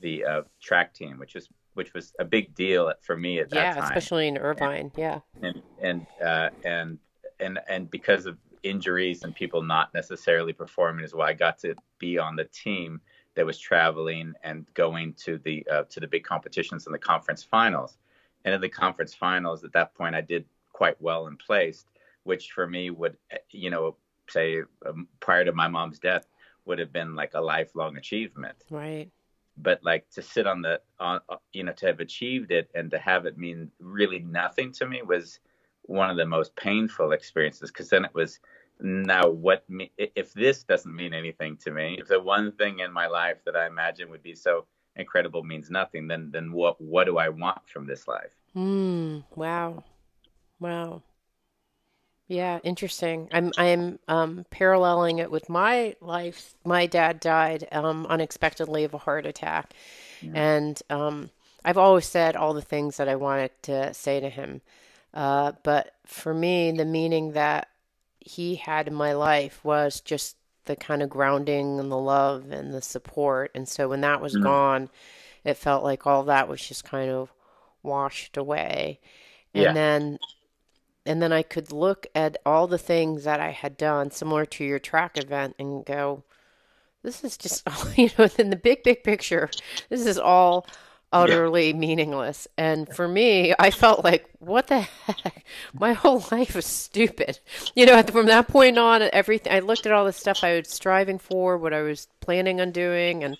the 0.01 0.25
uh, 0.25 0.41
track 0.61 0.93
team, 0.93 1.17
which 1.17 1.35
was 1.35 1.47
which 1.73 1.93
was 1.93 2.13
a 2.19 2.25
big 2.25 2.53
deal 2.53 2.91
for 3.01 3.15
me 3.15 3.39
at 3.39 3.49
that 3.49 3.55
yeah, 3.55 3.73
time. 3.73 3.77
Yeah, 3.77 3.83
especially 3.83 4.27
in 4.27 4.37
Irvine. 4.37 4.79
And, 4.79 4.91
yeah. 4.97 5.19
And 5.41 5.61
and 5.81 6.07
uh, 6.23 6.49
and 6.65 6.99
and 7.39 7.59
and 7.69 7.89
because 7.89 8.25
of 8.25 8.37
injuries 8.63 9.23
and 9.23 9.35
people 9.35 9.61
not 9.61 9.93
necessarily 9.93 10.53
performing 10.53 11.03
as 11.03 11.13
well. 11.13 11.27
I 11.27 11.33
got 11.33 11.59
to 11.59 11.75
be 11.99 12.17
on 12.17 12.35
the 12.35 12.45
team 12.45 13.01
that 13.35 13.45
was 13.45 13.57
traveling 13.57 14.33
and 14.43 14.65
going 14.73 15.13
to 15.13 15.37
the 15.39 15.65
uh, 15.71 15.83
to 15.89 15.99
the 15.99 16.07
big 16.07 16.23
competitions 16.23 16.85
and 16.85 16.93
the 16.93 16.99
conference 16.99 17.43
finals. 17.43 17.97
And 18.43 18.55
in 18.55 18.61
the 18.61 18.69
conference 18.69 19.13
finals, 19.13 19.63
at 19.63 19.73
that 19.73 19.93
point, 19.93 20.15
I 20.15 20.21
did 20.21 20.45
quite 20.73 20.99
well 21.01 21.27
and 21.27 21.37
placed, 21.37 21.87
which 22.23 22.51
for 22.51 22.67
me 22.67 22.89
would, 22.89 23.17
you 23.51 23.69
know, 23.69 23.95
say 24.27 24.61
um, 24.85 25.07
prior 25.19 25.45
to 25.45 25.51
my 25.51 25.67
mom's 25.67 25.99
death, 25.99 26.25
would 26.65 26.79
have 26.79 26.91
been 26.91 27.15
like 27.15 27.33
a 27.35 27.41
lifelong 27.41 27.97
achievement. 27.97 28.55
Right. 28.69 29.09
But 29.57 29.83
like 29.83 30.09
to 30.11 30.21
sit 30.21 30.47
on 30.47 30.61
the, 30.61 30.81
on, 30.99 31.19
uh, 31.29 31.37
you 31.53 31.63
know, 31.63 31.73
to 31.73 31.85
have 31.87 31.99
achieved 31.99 32.51
it 32.51 32.69
and 32.73 32.89
to 32.91 32.99
have 32.99 33.25
it 33.25 33.37
mean 33.37 33.69
really 33.79 34.19
nothing 34.19 34.71
to 34.73 34.87
me 34.87 35.01
was 35.01 35.39
one 35.83 36.09
of 36.09 36.17
the 36.17 36.25
most 36.25 36.55
painful 36.55 37.11
experiences 37.11 37.69
because 37.69 37.89
then 37.89 38.05
it 38.05 38.13
was 38.13 38.39
now 38.79 39.29
what 39.29 39.69
me, 39.69 39.91
if 39.97 40.33
this 40.33 40.63
doesn't 40.63 40.95
mean 40.95 41.13
anything 41.13 41.57
to 41.57 41.69
me 41.69 41.97
if 41.99 42.07
the 42.07 42.19
one 42.19 42.51
thing 42.53 42.79
in 42.79 42.91
my 42.91 43.05
life 43.05 43.37
that 43.45 43.55
i 43.55 43.67
imagine 43.67 44.09
would 44.09 44.23
be 44.23 44.33
so 44.33 44.65
incredible 44.95 45.43
means 45.43 45.69
nothing, 45.69 46.07
then 46.07 46.29
then 46.31 46.51
what 46.51 46.79
what 46.81 47.05
do 47.05 47.17
I 47.17 47.29
want 47.29 47.67
from 47.69 47.85
this 47.85 48.07
life? 48.07 48.35
Mm, 48.55 49.23
wow. 49.35 49.83
Wow. 50.59 51.01
Yeah, 52.31 52.59
interesting. 52.63 53.27
I'm 53.33 53.51
I'm 53.57 53.99
um, 54.07 54.45
paralleling 54.51 55.19
it 55.19 55.29
with 55.31 55.49
my 55.49 55.95
life. 55.99 56.53
My 56.63 56.85
dad 56.85 57.19
died 57.19 57.67
um, 57.73 58.05
unexpectedly 58.07 58.85
of 58.85 58.93
a 58.93 58.99
heart 58.99 59.25
attack, 59.25 59.73
and 60.33 60.81
um, 60.89 61.29
I've 61.65 61.77
always 61.77 62.05
said 62.05 62.35
all 62.37 62.53
the 62.53 62.61
things 62.61 62.97
that 62.97 63.09
I 63.09 63.15
wanted 63.17 63.51
to 63.63 63.93
say 63.93 64.21
to 64.21 64.29
him. 64.29 64.61
Uh, 65.13 65.53
but 65.63 65.95
for 66.05 66.33
me, 66.33 66.71
the 66.71 66.85
meaning 66.85 67.33
that 67.33 67.67
he 68.19 68.55
had 68.55 68.87
in 68.87 68.93
my 68.95 69.13
life 69.13 69.63
was 69.65 69.99
just 70.01 70.37
the 70.65 70.75
kind 70.77 71.03
of 71.03 71.09
grounding 71.09 71.79
and 71.79 71.91
the 71.91 71.97
love 71.97 72.51
and 72.51 72.73
the 72.73 72.81
support. 72.81 73.51
And 73.55 73.67
so 73.67 73.89
when 73.89 74.01
that 74.01 74.21
was 74.21 74.37
gone, 74.37 74.89
it 75.45 75.55
felt 75.55 75.83
like 75.83 76.07
all 76.07 76.23
that 76.25 76.47
was 76.49 76.65
just 76.67 76.83
kind 76.85 77.11
of 77.11 77.33
washed 77.83 78.37
away. 78.37 78.99
And 79.55 79.63
Yeah. 79.63 79.75
then 79.75 80.19
and 81.05 81.21
then 81.21 81.31
I 81.31 81.41
could 81.41 81.71
look 81.71 82.07
at 82.13 82.37
all 82.45 82.67
the 82.67 82.77
things 82.77 83.23
that 83.23 83.39
I 83.39 83.51
had 83.51 83.77
done 83.77 84.11
similar 84.11 84.45
to 84.45 84.63
your 84.63 84.79
track 84.79 85.17
event 85.17 85.55
and 85.57 85.85
go, 85.85 86.23
this 87.03 87.23
is 87.23 87.37
just, 87.37 87.67
you 87.97 88.09
know, 88.17 88.27
in 88.37 88.49
the 88.49 88.55
big, 88.55 88.83
big 88.83 89.03
picture, 89.03 89.49
this 89.89 90.05
is 90.05 90.17
all 90.17 90.65
utterly 91.13 91.73
meaningless. 91.73 92.47
And 92.57 92.87
for 92.93 93.07
me, 93.07 93.53
I 93.59 93.71
felt 93.71 94.03
like, 94.03 94.29
what 94.39 94.67
the 94.67 94.81
heck? 94.81 95.45
My 95.73 95.93
whole 95.93 96.23
life 96.31 96.55
is 96.55 96.65
stupid. 96.65 97.39
You 97.75 97.85
know, 97.85 98.01
from 98.03 98.27
that 98.27 98.47
point 98.47 98.77
on, 98.77 99.01
everything, 99.13 99.51
I 99.53 99.59
looked 99.59 99.85
at 99.85 99.91
all 99.91 100.05
the 100.05 100.13
stuff 100.13 100.43
I 100.43 100.57
was 100.57 100.69
striving 100.69 101.19
for, 101.19 101.57
what 101.57 101.73
I 101.73 101.81
was 101.81 102.07
planning 102.21 102.61
on 102.61 102.71
doing, 102.71 103.23
and, 103.23 103.37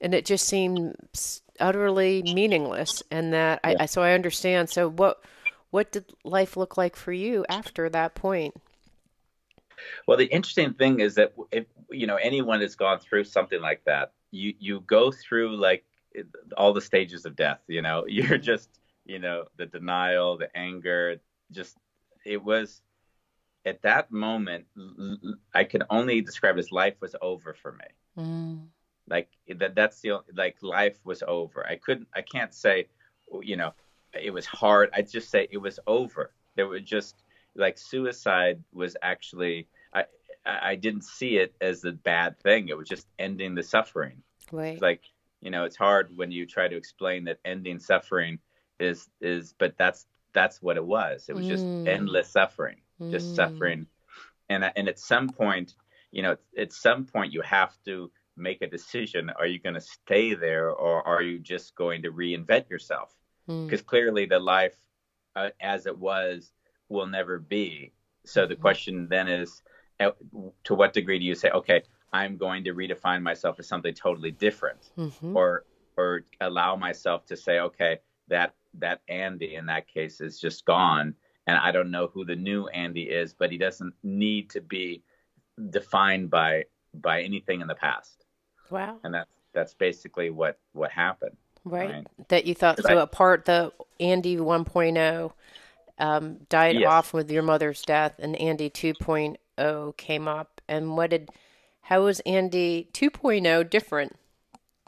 and 0.00 0.14
it 0.14 0.24
just 0.24 0.46
seemed 0.46 0.96
utterly 1.60 2.22
meaningless. 2.22 3.02
And 3.10 3.32
that, 3.32 3.60
I, 3.62 3.76
I, 3.80 3.86
so 3.86 4.02
I 4.02 4.12
understand. 4.12 4.70
So 4.70 4.88
what, 4.88 5.22
what 5.70 5.92
did 5.92 6.12
life 6.24 6.56
look 6.56 6.76
like 6.76 6.96
for 6.96 7.12
you 7.12 7.44
after 7.48 7.88
that 7.90 8.14
point? 8.14 8.54
Well, 10.06 10.16
the 10.16 10.26
interesting 10.26 10.74
thing 10.74 11.00
is 11.00 11.14
that 11.16 11.34
if 11.52 11.66
you 11.90 12.06
know 12.06 12.16
anyone 12.16 12.60
has 12.60 12.74
gone 12.74 12.98
through 12.98 13.24
something 13.24 13.60
like 13.60 13.84
that, 13.84 14.12
you 14.30 14.54
you 14.58 14.80
go 14.80 15.12
through 15.12 15.56
like 15.56 15.84
all 16.56 16.72
the 16.72 16.80
stages 16.80 17.24
of 17.24 17.36
death. 17.36 17.60
You 17.68 17.82
know, 17.82 18.04
you're 18.08 18.38
just 18.38 18.68
you 19.04 19.18
know 19.18 19.44
the 19.56 19.66
denial, 19.66 20.36
the 20.36 20.54
anger. 20.56 21.20
Just 21.52 21.76
it 22.24 22.42
was 22.42 22.82
at 23.64 23.82
that 23.82 24.10
moment. 24.10 24.66
I 25.54 25.64
could 25.64 25.84
only 25.90 26.20
describe 26.20 26.56
it 26.56 26.60
as 26.60 26.72
life 26.72 26.94
was 27.00 27.14
over 27.22 27.54
for 27.54 27.72
me. 27.72 28.22
Mm. 28.24 28.66
Like 29.08 29.28
that. 29.56 29.74
That's 29.74 30.00
the 30.00 30.12
only- 30.12 30.24
like 30.34 30.56
life 30.62 30.98
was 31.04 31.22
over. 31.26 31.66
I 31.66 31.76
couldn't. 31.76 32.08
I 32.14 32.22
can't 32.22 32.52
say, 32.52 32.88
you 33.42 33.56
know, 33.56 33.72
it 34.14 34.30
was 34.32 34.46
hard. 34.46 34.90
I'd 34.94 35.10
just 35.10 35.30
say 35.30 35.48
it 35.50 35.58
was 35.58 35.78
over. 35.86 36.32
There 36.56 36.66
was 36.68 36.82
just 36.82 37.22
like 37.54 37.78
suicide 37.78 38.62
was 38.72 38.96
actually. 39.02 39.68
I 39.94 40.04
I 40.44 40.76
didn't 40.76 41.04
see 41.04 41.36
it 41.38 41.54
as 41.60 41.84
a 41.84 41.92
bad 41.92 42.38
thing. 42.40 42.68
It 42.68 42.76
was 42.76 42.88
just 42.88 43.06
ending 43.18 43.54
the 43.54 43.62
suffering. 43.62 44.22
Right. 44.52 44.80
Like 44.80 45.02
you 45.40 45.50
know, 45.50 45.64
it's 45.64 45.76
hard 45.76 46.16
when 46.16 46.30
you 46.32 46.46
try 46.46 46.68
to 46.68 46.76
explain 46.76 47.24
that 47.24 47.38
ending 47.44 47.78
suffering 47.78 48.38
is 48.78 49.08
is, 49.20 49.54
but 49.58 49.76
that's 49.78 50.06
that's 50.32 50.62
what 50.62 50.76
it 50.76 50.84
was. 50.84 51.28
It 51.28 51.34
was 51.36 51.46
just 51.46 51.66
Mm. 51.66 51.84
endless 51.86 52.30
suffering, 52.30 52.82
just 53.10 53.34
Mm. 53.34 53.34
suffering, 53.34 53.86
and 54.48 54.64
and 54.76 54.88
at 54.88 54.98
some 54.98 55.30
point, 55.30 55.74
you 56.12 56.22
know, 56.22 56.36
at 56.58 56.72
some 56.72 57.06
point 57.06 57.32
you 57.32 57.42
have 57.42 57.76
to 57.86 58.10
make 58.36 58.62
a 58.62 58.66
decision. 58.68 59.30
Are 59.30 59.46
you 59.46 59.58
going 59.60 59.74
to 59.74 59.80
stay 59.80 60.34
there, 60.34 60.70
or 60.70 61.06
are 61.06 61.22
you 61.22 61.38
just 61.38 61.74
going 61.76 62.02
to 62.02 62.12
reinvent 62.12 62.70
yourself? 62.70 63.17
Mm. 63.48 63.66
Because 63.66 63.82
clearly, 63.82 64.26
the 64.26 64.38
life 64.38 64.76
uh, 65.36 65.50
as 65.60 65.86
it 65.86 65.96
was 65.98 66.52
will 66.88 67.06
never 67.06 67.38
be. 67.38 67.92
So 68.24 68.46
the 68.46 68.56
question 68.56 69.08
then 69.08 69.28
is, 69.28 69.62
uh, 70.00 70.10
to 70.64 70.74
what 70.74 70.92
degree 70.92 71.18
do 71.18 71.24
you 71.24 71.34
say, 71.34 71.50
okay, 71.50 71.82
I'm 72.12 72.36
going 72.36 72.64
to 72.64 72.74
redefine 72.74 73.22
myself 73.22 73.58
as 73.58 73.66
something 73.68 73.94
totally 73.94 74.30
different, 74.30 74.90
Mhm. 74.96 75.34
or 75.34 75.64
or 75.96 76.22
allow 76.40 76.76
myself 76.76 77.26
to 77.26 77.36
say, 77.36 77.58
okay, 77.58 77.98
that 78.28 78.54
that 78.74 79.00
Andy 79.08 79.54
in 79.56 79.66
that 79.66 79.88
case 79.88 80.20
is 80.20 80.38
just 80.38 80.64
gone, 80.64 81.14
and 81.46 81.56
I 81.58 81.72
don't 81.72 81.90
know 81.90 82.06
who 82.08 82.24
the 82.24 82.36
new 82.36 82.68
Andy 82.68 83.04
is, 83.10 83.34
but 83.34 83.50
he 83.50 83.58
doesn't 83.58 83.94
need 84.02 84.50
to 84.50 84.60
be 84.60 85.02
defined 85.70 86.30
by 86.30 86.64
by 86.94 87.22
anything 87.22 87.60
in 87.60 87.66
the 87.66 87.74
past, 87.74 88.24
Wow. 88.70 88.98
and 89.04 89.12
that's 89.14 89.30
that's 89.52 89.74
basically 89.74 90.30
what 90.30 90.58
what 90.72 90.90
happened. 90.90 91.36
Right. 91.70 91.90
Right. 91.90 92.06
That 92.28 92.46
you 92.46 92.54
thought 92.54 92.80
so 92.82 92.98
I- 92.98 93.02
a 93.02 93.06
part 93.06 93.44
the 93.44 93.72
Andy 94.00 94.36
1.0 94.36 95.32
um, 95.98 96.36
died 96.48 96.76
Yes. 96.76 96.88
off 96.88 97.12
with 97.12 97.30
your 97.30 97.42
mother's 97.42 97.82
death 97.82 98.14
and 98.18 98.36
Andy 98.36 98.70
2.0 98.70 99.96
came 99.96 100.28
up 100.28 100.60
and 100.68 100.96
what 100.96 101.10
did 101.10 101.30
how 101.82 102.04
was 102.04 102.20
Andy 102.20 102.88
2.0 102.92 103.68
different? 103.70 104.14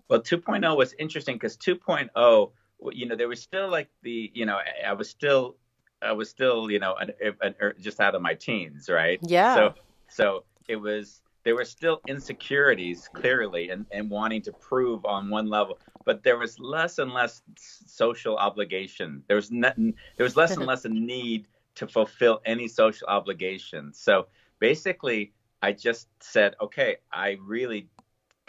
Well, 0.09 0.21
2.0 0.21 0.77
was 0.77 0.95
interesting 0.99 1.37
because 1.37 1.57
2.0, 1.57 2.11
w- 2.14 2.51
you 2.93 3.07
know, 3.07 3.16
there 3.16 3.29
was 3.29 3.40
still 3.40 3.69
like 3.71 3.88
the, 4.03 4.31
you 4.35 4.45
know, 4.45 4.57
I- 4.57 4.88
I 4.90 4.93
was 4.93 5.09
still, 5.09 5.57
I 6.03 6.12
was 6.12 6.29
still, 6.29 6.71
you 6.71 6.79
know, 6.79 6.95
an, 6.97 7.12
an, 7.40 7.55
er, 7.61 7.75
just 7.81 8.01
out 8.01 8.14
of 8.14 8.23
my 8.23 8.35
teens, 8.35 8.88
right? 8.90 9.19
Yeah. 9.23 9.55
So, 9.55 9.75
so 10.09 10.45
it 10.69 10.77
was, 10.77 11.23
there 11.44 11.55
were 11.55 11.64
still 11.64 12.00
insecurities 12.07 13.09
clearly 13.12 13.70
and, 13.70 13.87
and 13.90 14.11
wanting 14.11 14.42
to 14.42 14.53
prove 14.53 15.05
on 15.05 15.31
one 15.31 15.48
level, 15.48 15.79
but 16.05 16.22
there 16.22 16.38
was 16.38 16.59
less 16.59 16.98
and 16.98 17.12
less 17.12 17.42
social 17.59 18.37
obligation. 18.37 19.22
There 19.26 19.37
was 19.37 19.50
nothing, 19.50 19.94
there 20.16 20.24
was 20.24 20.37
less 20.37 20.57
and 20.57 20.66
less 20.66 20.85
a 20.85 20.88
need 20.88 21.46
to 21.76 21.87
fulfill 21.87 22.40
any 22.44 22.68
social 22.68 23.07
obligation. 23.09 23.92
So 23.94 24.26
basically, 24.59 25.33
I 25.62 25.72
just 25.72 26.09
said, 26.20 26.55
okay, 26.61 26.96
I 27.12 27.38
really 27.42 27.88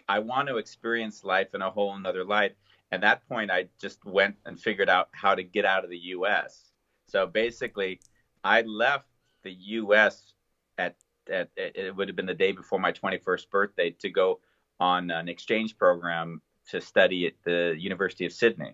I 0.08 0.20
want 0.20 0.50
to 0.50 0.58
experience 0.58 1.24
life 1.24 1.54
in 1.54 1.62
a 1.62 1.70
whole 1.70 1.96
another 1.96 2.26
light. 2.26 2.56
At 2.92 3.02
that 3.02 3.26
point, 3.30 3.50
I 3.50 3.68
just 3.80 4.04
went 4.04 4.36
and 4.46 4.60
figured 4.60 4.90
out 4.90 5.08
how 5.14 5.36
to 5.36 5.44
get 5.44 5.64
out 5.64 5.86
of 5.86 5.90
the 5.90 5.98
U.S. 6.16 6.72
So 7.08 7.26
basically, 7.26 8.02
I 8.44 8.64
left 8.64 9.06
the 9.44 9.54
U.S. 9.54 10.34
at, 10.78 10.96
at 11.30 11.50
it 11.56 11.96
would 11.96 12.08
have 12.08 12.16
been 12.16 12.26
the 12.26 12.34
day 12.34 12.52
before 12.52 12.80
my 12.80 12.92
21st 12.92 13.50
birthday 13.50 13.92
to 14.00 14.10
go 14.10 14.40
on 14.80 15.12
an 15.12 15.30
exchange 15.30 15.78
program 15.78 16.42
to 16.70 16.82
study 16.82 17.28
at 17.28 17.34
the 17.44 17.76
University 17.78 18.26
of 18.26 18.34
Sydney. 18.34 18.74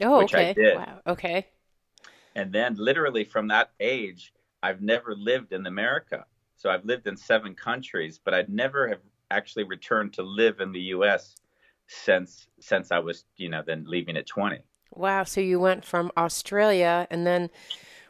Oh, 0.00 0.18
Which 0.18 0.34
I 0.34 0.50
okay. 0.50 0.54
did. 0.54 0.76
Wow. 0.76 1.00
Okay. 1.06 1.46
And 2.34 2.52
then, 2.52 2.76
literally 2.78 3.24
from 3.24 3.48
that 3.48 3.70
age, 3.80 4.32
I've 4.62 4.80
never 4.80 5.14
lived 5.14 5.52
in 5.52 5.66
America. 5.66 6.24
So 6.56 6.70
I've 6.70 6.84
lived 6.84 7.06
in 7.06 7.16
seven 7.16 7.54
countries, 7.54 8.20
but 8.24 8.32
I'd 8.32 8.48
never 8.48 8.88
have 8.88 9.00
actually 9.30 9.64
returned 9.64 10.12
to 10.14 10.22
live 10.22 10.60
in 10.60 10.72
the 10.72 10.80
U.S. 10.96 11.36
since 11.88 12.46
since 12.60 12.92
I 12.92 13.00
was, 13.00 13.24
you 13.36 13.48
know, 13.48 13.62
then 13.66 13.84
leaving 13.86 14.16
at 14.16 14.26
20. 14.26 14.58
Wow, 14.94 15.24
so 15.24 15.40
you 15.40 15.58
went 15.58 15.84
from 15.84 16.10
Australia 16.16 17.06
and 17.10 17.26
then 17.26 17.50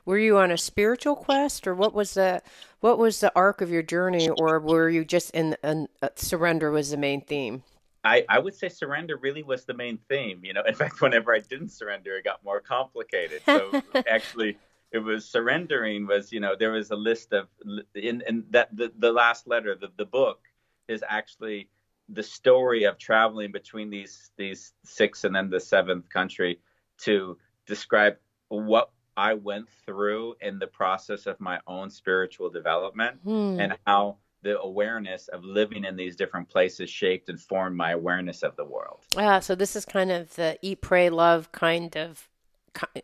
were 0.05 0.19
you 0.19 0.37
on 0.39 0.51
a 0.51 0.59
spiritual 0.59 1.15
quest 1.15 1.67
or 1.67 1.75
what 1.75 1.95
was 1.95 2.15
the 2.15 2.43
what 2.83 2.99
was 2.99 3.21
the 3.21 3.33
arc 3.35 3.61
of 3.61 3.71
your 3.71 3.83
journey 3.83 4.29
or 4.29 4.59
were 4.59 4.90
you 4.90 5.05
just 5.05 5.31
in 5.31 5.57
an 5.62 5.87
uh, 6.03 6.09
surrender 6.16 6.71
was 6.71 6.90
the 6.90 6.97
main 6.97 7.21
theme? 7.21 7.62
I, 8.05 8.25
I 8.29 8.40
would 8.40 8.55
say 8.55 8.68
surrender 8.68 9.16
really 9.16 9.45
was 9.45 9.64
the 9.64 9.75
main 9.75 9.99
theme. 10.09 10.40
You 10.42 10.53
know, 10.53 10.62
in 10.66 10.75
fact, 10.75 11.01
whenever 11.01 11.33
I 11.33 11.38
didn't 11.38 11.68
surrender, 11.68 12.16
it 12.16 12.25
got 12.25 12.42
more 12.45 12.61
complicated. 12.61 13.42
So 13.47 13.81
actually, 14.09 14.59
it 14.90 14.99
was 14.99 15.25
surrendering 15.25 16.09
was 16.09 16.33
you 16.33 16.40
know 16.40 16.57
there 16.59 16.73
was 16.73 16.90
a 16.90 16.97
list 16.97 17.33
of 17.33 17.47
in 17.95 18.23
in 18.27 18.45
that 18.51 18.77
the, 18.77 18.92
the 18.99 19.12
last 19.12 19.47
letter 19.47 19.77
the, 19.77 19.88
the 19.97 20.05
book 20.05 20.40
is 20.88 21.05
actually 21.09 21.68
the 22.09 22.23
story 22.23 22.83
of 22.83 22.99
traveling 22.99 23.53
between 23.53 23.90
these 23.90 24.33
these 24.37 24.73
six 24.85 25.23
and 25.23 25.35
then 25.35 25.49
the 25.49 25.61
seventh 25.61 26.09
country 26.11 26.59
to 26.99 27.38
describe 27.66 28.16
what 28.49 28.90
I 29.16 29.35
went 29.35 29.68
through 29.87 30.37
in 30.40 30.59
the 30.59 30.66
process 30.66 31.27
of 31.27 31.40
my 31.40 31.61
own 31.66 31.90
spiritual 31.90 32.51
development 32.51 33.18
Hmm. 33.25 33.57
and 33.61 33.77
how 33.87 34.16
the 34.42 34.59
awareness 34.61 35.29
of 35.29 35.44
living 35.44 35.85
in 35.85 35.94
these 35.96 36.16
different 36.16 36.48
places 36.48 36.90
shaped 36.90 37.29
and 37.29 37.40
formed 37.40 37.77
my 37.77 37.92
awareness 37.92 38.42
of 38.42 38.57
the 38.57 38.64
world. 38.64 39.05
Ah, 39.16 39.38
so 39.38 39.55
this 39.55 39.77
is 39.77 39.85
kind 39.85 40.11
of 40.11 40.35
the 40.35 40.59
eat, 40.62 40.81
pray, 40.81 41.11
love 41.11 41.53
kind 41.53 41.96
of. 41.96 42.29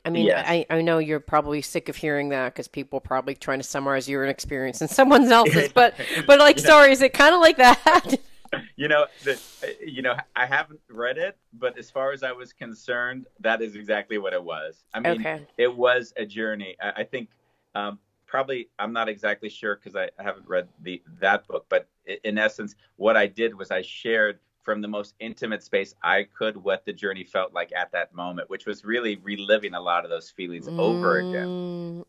I 0.05 0.09
mean, 0.11 0.25
Yes. 0.27 0.45
I, 0.49 0.65
I 0.71 0.81
know 0.81 0.97
you're 0.99 1.21
probably 1.21 1.61
sick 1.63 1.89
of 1.91 1.97
hearing 1.97 2.31
that 2.31 2.55
because 2.55 2.69
people 2.69 2.97
are 2.97 3.01
probably 3.03 3.35
trying 3.35 3.59
to 3.59 3.65
summarize 3.65 4.09
your 4.09 4.25
experience 4.25 4.81
and 4.81 4.89
someone 4.91 5.31
else's, 5.31 5.71
but 5.75 5.95
but 6.27 6.39
like, 6.39 6.57
Yeah. 6.59 6.65
sorry, 6.65 6.93
is 6.93 7.03
it 7.03 7.13
kind 7.13 7.35
of 7.35 7.41
like 7.43 7.59
that? 7.59 8.15
You 8.77 8.89
know, 8.89 9.07
the, 9.25 9.41
you 9.85 10.03
know, 10.03 10.15
I 10.37 10.47
haven't 10.47 10.81
read 10.89 11.19
it, 11.19 11.37
but 11.53 11.77
as 11.79 11.91
far 11.91 12.13
as 12.13 12.23
I 12.23 12.33
was 12.33 12.53
concerned, 12.53 13.27
that 13.41 13.61
is 13.61 13.75
exactly 13.75 14.19
what 14.19 14.33
it 14.33 14.43
was. 14.43 14.85
I 14.95 15.01
mean, 15.01 15.21
Okay. 15.21 15.47
it 15.57 15.75
was 15.75 16.13
a 16.17 16.25
journey. 16.25 16.77
I, 16.81 17.01
I 17.03 17.05
think 17.05 17.31
um, 17.75 17.99
probably 18.27 18.69
I'm 18.79 18.93
not 18.93 19.09
exactly 19.09 19.49
sure 19.49 19.77
because 19.77 19.97
I, 19.97 20.11
I 20.19 20.23
haven't 20.23 20.47
read 20.49 20.69
the 20.83 21.03
that 21.21 21.47
book, 21.49 21.67
but 21.69 21.89
in 22.25 22.39
essence, 22.39 22.75
what 22.97 23.17
I 23.17 23.27
did 23.27 23.55
was 23.55 23.71
I 23.71 23.83
shared 23.83 24.39
from 24.63 24.81
the 24.83 24.89
most 24.89 25.15
intimate 25.19 25.63
space 25.63 25.95
I 26.03 26.25
could 26.25 26.57
what 26.57 26.85
the 26.85 26.93
journey 26.93 27.25
felt 27.25 27.53
like 27.55 27.73
at 27.75 27.91
that 27.93 28.15
moment, 28.15 28.49
which 28.51 28.67
was 28.67 28.85
really 28.85 29.17
reliving 29.17 29.75
a 29.75 29.81
lot 29.81 30.05
of 30.05 30.11
those 30.11 30.31
feelings 30.31 30.69
over 30.79 31.19
again, 31.19 31.49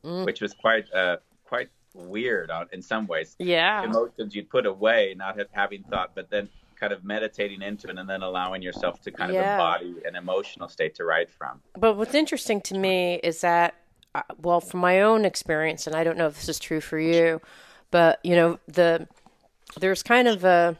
Mm, 0.06 0.23
which 0.23 0.41
was 0.41 0.54
quite 0.54 0.91
uh, 0.93 1.17
quite 1.43 1.69
weird 1.93 2.52
on, 2.52 2.67
in 2.71 2.82
some 2.82 3.08
ways. 3.08 3.36
yeah. 3.39 3.84
Emotions 3.84 4.36
you'd 4.36 4.49
put 4.49 4.65
away, 4.65 5.15
not 5.17 5.38
have, 5.38 5.47
having 5.52 5.84
thought, 5.84 6.12
but 6.15 6.30
then 6.30 6.49
kind 6.80 6.93
of 6.93 7.04
meditating 7.04 7.62
into 7.62 7.89
it 7.89 7.97
and 7.97 8.10
then 8.10 8.21
allowing 8.21 8.62
yourself 8.62 9.02
to 9.02 9.12
kind 9.12 9.32
of 9.32 9.38
embody 9.38 9.95
an 10.06 10.15
emotional 10.15 10.69
state 10.69 10.95
to 10.95 11.04
write 11.04 11.30
from. 11.30 11.60
But 11.78 11.97
what's 11.97 12.15
interesting 12.15 12.62
to 12.62 12.78
me 12.78 13.15
is 13.15 13.41
that, 13.41 13.75
uh, 14.15 14.21
well, 14.41 14.62
from 14.62 14.80
my 14.80 15.02
own 15.02 15.25
experience, 15.25 15.88
and 15.88 15.95
I 15.95 16.04
don't 16.04 16.17
know 16.17 16.28
if 16.28 16.36
this 16.36 16.49
is 16.49 16.60
true 16.60 16.80
for 16.80 16.97
you, 16.97 17.41
but 17.91 18.19
you 18.23 18.36
know, 18.36 18.60
the 18.67 19.08
there's 19.80 20.04
kind 20.04 20.28
of 20.28 20.43
a, 20.43 20.78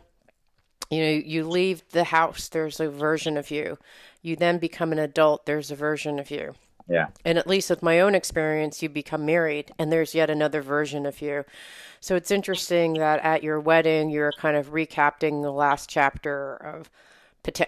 you 0.89 1.02
know, 1.04 1.12
you 1.12 1.48
leave 1.48 1.84
the 1.91 2.06
house, 2.06 2.50
there's 2.50 2.80
a 2.80 2.89
version 2.89 3.38
of 3.38 3.52
you. 3.52 3.78
You 4.22 4.36
then 4.36 4.58
become 4.58 4.91
an 4.91 5.00
adult, 5.00 5.45
there's 5.45 5.69
a 5.69 5.76
version 5.76 6.17
of 6.19 6.32
you. 6.32 6.56
Yeah. 6.89 7.08
And 7.23 7.38
at 7.38 7.47
least 7.47 7.69
with 7.69 7.84
my 7.84 7.99
own 7.99 8.15
experience, 8.15 8.82
you 8.82 8.89
become 8.89 9.25
married 9.25 9.71
and 9.78 9.91
there's 9.91 10.15
yet 10.15 10.30
another 10.30 10.62
version 10.62 11.06
of 11.06 11.21
you. 11.21 11.45
So 11.99 12.15
it's 12.15 12.32
interesting 12.32 12.93
that 12.95 13.19
at 13.23 13.43
your 13.43 13.60
wedding, 13.60 14.10
you're 14.10 14.32
kind 14.32 14.58
of 14.58 14.71
recapping 14.71 15.43
the 15.43 15.52
last 15.52 15.89
chapter 15.89 16.56
of 16.56 16.89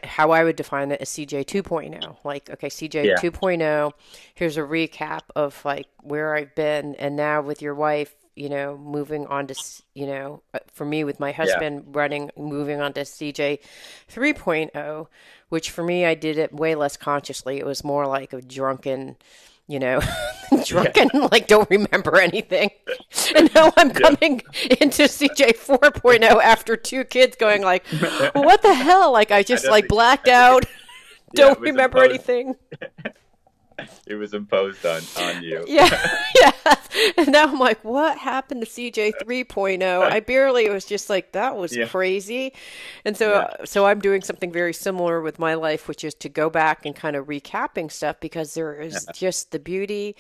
how 0.04 0.32
I 0.32 0.44
would 0.44 0.56
define 0.56 0.92
it 0.92 1.02
as 1.02 1.10
CJ 1.10 1.46
2.0. 1.46 2.18
Like, 2.24 2.50
okay, 2.50 2.68
CJ 2.68 3.06
Yeah. 3.06 3.16
2.0, 3.18 3.92
here's 4.34 4.58
a 4.58 4.62
recap 4.62 5.22
of 5.36 5.64
like 5.64 5.88
where 6.02 6.36
I've 6.36 6.56
been. 6.56 6.96
And 6.96 7.16
now 7.16 7.42
with 7.42 7.62
your 7.62 7.76
wife, 7.76 8.16
you 8.36 8.50
know, 8.50 8.78
moving 8.78 9.28
on 9.28 9.48
to, 9.48 9.56
you 9.94 10.08
know, 10.08 10.42
uh, 10.54 10.60
for 10.72 10.86
me 10.86 11.04
with 11.04 11.20
my 11.20 11.32
husband 11.32 11.96
running, 11.96 12.32
moving 12.38 12.82
on 12.82 12.94
to 12.94 13.02
CJ 13.02 13.60
3.0, 14.12 15.08
which 15.50 15.70
for 15.70 15.84
me, 15.84 16.06
I 16.06 16.16
did 16.16 16.38
it 16.38 16.54
way 16.54 16.76
less 16.76 16.96
consciously. 16.98 17.60
It 17.60 17.66
was 17.66 17.84
more 17.84 18.08
like 18.08 18.32
a 18.34 18.42
drunken, 18.42 19.18
you 19.68 19.80
know, 19.80 20.02
drunken, 20.66 21.10
like 21.32 21.48
don't 21.48 21.70
remember 21.70 22.20
anything. 22.20 22.72
And 23.34 23.54
now 23.54 23.72
I'm 23.78 23.92
coming 23.92 24.42
into 24.82 25.04
CJ 25.04 25.58
4.0 25.58 26.24
after 26.42 26.76
two 26.76 27.06
kids 27.06 27.38
going 27.38 27.62
like, 27.62 27.86
what 28.34 28.62
the 28.62 28.74
hell? 28.74 29.14
Like 29.14 29.32
I 29.32 29.44
just 29.44 29.64
don't 29.64 29.72
like 29.72 29.88
blacked 29.88 30.28
I 30.28 30.34
out. 30.34 30.66
Don't 31.34 31.60
was 31.60 31.70
remember 31.70 32.04
anything. 32.04 32.56
It 34.08 34.16
was 34.16 34.34
imposed 34.34 34.86
on, 34.86 35.02
on 35.18 35.42
you. 35.44 35.64
Yeah, 35.68 35.90
yeah. 36.42 36.52
And 37.18 37.32
now 37.32 37.46
I'm 37.46 37.60
like, 37.60 37.84
what 37.84 38.18
happened 38.18 38.62
to 38.62 38.68
CJ 38.68 39.14
3.0? 39.24 40.02
I 40.02 40.20
barely. 40.20 40.66
It 40.66 40.72
was 40.72 40.86
just 40.86 41.10
like 41.10 41.32
that 41.32 41.56
was 41.56 41.76
Yeah. 41.76 41.88
crazy, 41.88 42.54
and 43.06 43.16
so 43.16 43.32
Yeah. 43.32 43.38
Uh, 43.40 43.66
so 43.66 43.86
I'm 43.86 44.00
doing 44.00 44.22
something 44.22 44.52
very 44.52 44.74
similar 44.74 45.22
with 45.22 45.40
my 45.40 45.54
life, 45.54 45.88
which 45.88 46.04
is 46.04 46.14
to 46.16 46.30
go 46.30 46.50
back 46.50 46.86
and 46.86 46.96
kind 46.96 47.16
of 47.16 47.28
recapping 47.28 47.92
stuff 47.92 48.20
because 48.20 48.54
there 48.54 48.74
is 48.74 49.08
just 49.14 49.52
the 49.52 49.60
beauty. 49.60 50.16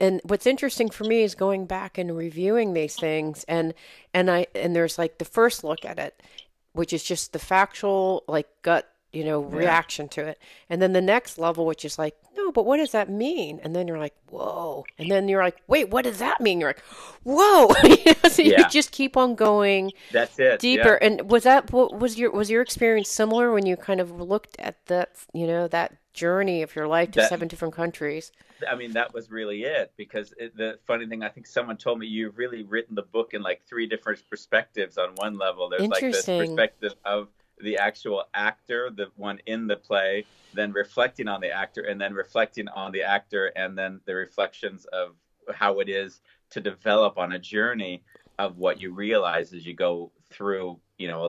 And 0.00 0.20
what's 0.24 0.46
interesting 0.46 0.90
for 0.90 1.04
me 1.04 1.22
is 1.22 1.34
going 1.34 1.64
back 1.66 1.96
and 1.96 2.14
reviewing 2.16 2.74
these 2.74 2.96
things, 2.96 3.44
and 3.48 3.72
and 4.12 4.30
I 4.30 4.46
and 4.54 4.76
there's 4.76 4.98
like 4.98 5.18
the 5.18 5.24
first 5.24 5.64
look 5.64 5.84
at 5.86 5.98
it, 5.98 6.20
which 6.72 6.92
is 6.92 7.02
just 7.02 7.32
the 7.32 7.38
factual 7.38 8.24
like 8.28 8.48
gut 8.62 8.86
you 9.12 9.24
know 9.24 9.40
reaction 9.40 10.06
to 10.08 10.24
it 10.24 10.38
and 10.68 10.80
then 10.80 10.92
the 10.92 11.00
next 11.00 11.36
level 11.36 11.66
which 11.66 11.84
is 11.84 11.98
like 11.98 12.14
no 12.36 12.52
but 12.52 12.64
what 12.64 12.76
does 12.76 12.92
that 12.92 13.08
mean 13.08 13.60
and 13.62 13.74
then 13.74 13.88
you're 13.88 13.98
like 13.98 14.14
whoa 14.30 14.84
and 14.98 15.10
then 15.10 15.28
you're 15.28 15.42
like 15.42 15.56
wait 15.66 15.90
what 15.90 16.04
does 16.04 16.18
that 16.18 16.40
mean 16.40 16.60
you're 16.60 16.70
like 16.70 16.82
whoa 17.22 17.68
You 17.84 17.96
know, 18.06 18.28
so 18.28 18.42
you 18.42 18.68
just 18.68 18.92
keep 18.92 19.16
on 19.16 19.34
going 19.34 19.92
That's 20.12 20.38
it. 20.38 20.60
deeper 20.60 20.98
yeah. 21.00 21.06
and 21.06 21.30
was 21.30 21.44
that 21.44 21.72
what 21.72 21.98
was 21.98 22.18
your 22.18 22.30
was 22.30 22.50
your 22.50 22.62
experience 22.62 23.08
similar 23.08 23.52
when 23.52 23.66
you 23.66 23.76
kind 23.76 24.00
of 24.00 24.10
looked 24.20 24.56
at 24.58 24.84
that 24.86 25.10
you 25.32 25.46
know 25.46 25.68
that 25.68 25.96
journey 26.12 26.62
of 26.62 26.74
your 26.74 26.88
life 26.88 27.10
to 27.12 27.20
That- 27.20 27.28
seven 27.28 27.48
different 27.48 27.74
countries 27.74 28.32
I 28.68 28.74
mean, 28.74 28.92
that 28.92 29.14
was 29.14 29.30
really 29.30 29.62
it. 29.62 29.92
Because 29.96 30.34
it, 30.36 30.56
the 30.56 30.78
funny 30.86 31.06
thing, 31.06 31.22
I 31.22 31.28
think 31.28 31.46
someone 31.46 31.76
told 31.76 31.98
me 31.98 32.06
you've 32.06 32.38
really 32.38 32.62
written 32.62 32.94
the 32.94 33.02
book 33.02 33.34
in 33.34 33.42
like 33.42 33.62
three 33.68 33.86
different 33.86 34.22
perspectives. 34.28 34.98
On 34.98 35.10
one 35.16 35.38
level, 35.38 35.68
there's 35.68 35.88
like 35.88 36.00
this 36.00 36.26
perspective 36.26 36.94
of 37.04 37.28
the 37.62 37.76
actual 37.76 38.24
actor, 38.34 38.90
the 38.90 39.06
one 39.16 39.38
in 39.46 39.66
the 39.66 39.76
play, 39.76 40.24
then 40.54 40.72
reflecting 40.72 41.28
on 41.28 41.40
the 41.40 41.50
actor, 41.50 41.82
and 41.82 42.00
then 42.00 42.14
reflecting 42.14 42.68
on 42.68 42.92
the 42.92 43.02
actor, 43.02 43.52
and 43.56 43.76
then 43.76 44.00
the 44.06 44.14
reflections 44.14 44.86
of 44.86 45.14
how 45.54 45.80
it 45.80 45.88
is 45.88 46.20
to 46.50 46.60
develop 46.60 47.18
on 47.18 47.32
a 47.32 47.38
journey 47.38 48.02
of 48.38 48.56
what 48.58 48.80
you 48.80 48.92
realize 48.92 49.52
as 49.52 49.66
you 49.66 49.74
go 49.74 50.10
through, 50.30 50.78
you 50.98 51.08
know, 51.08 51.28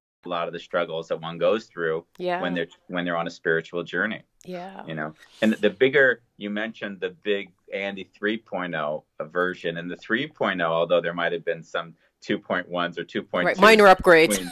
A 0.25 0.29
lot 0.29 0.47
of 0.47 0.53
the 0.53 0.59
struggles 0.59 1.07
that 1.07 1.19
one 1.19 1.37
goes 1.37 1.65
through 1.65 2.05
Yeah. 2.17 2.41
when 2.41 2.53
they're 2.53 2.67
when 2.87 3.05
they're 3.05 3.17
on 3.17 3.27
a 3.27 3.31
spiritual 3.31 3.83
journey. 3.83 4.21
yeah 4.45 4.85
you 4.85 4.95
know 4.95 5.13
and 5.41 5.53
the 5.53 5.69
bigger 5.69 6.21
you 6.37 6.49
mentioned 6.49 6.99
the 6.99 7.09
big 7.23 7.51
andy 7.73 8.09
3.0 8.19 9.03
version 9.31 9.77
and 9.77 9.89
the 9.89 9.95
3.0 9.95 10.61
although 10.61 11.01
there 11.01 11.13
might 11.13 11.31
have 11.31 11.45
been 11.45 11.63
some 11.63 11.93
2.1s 12.23 12.97
or 12.97 13.03
2.2 13.05 13.27
right 13.33 13.59
minor 13.59 13.85
upgrades 13.85 14.43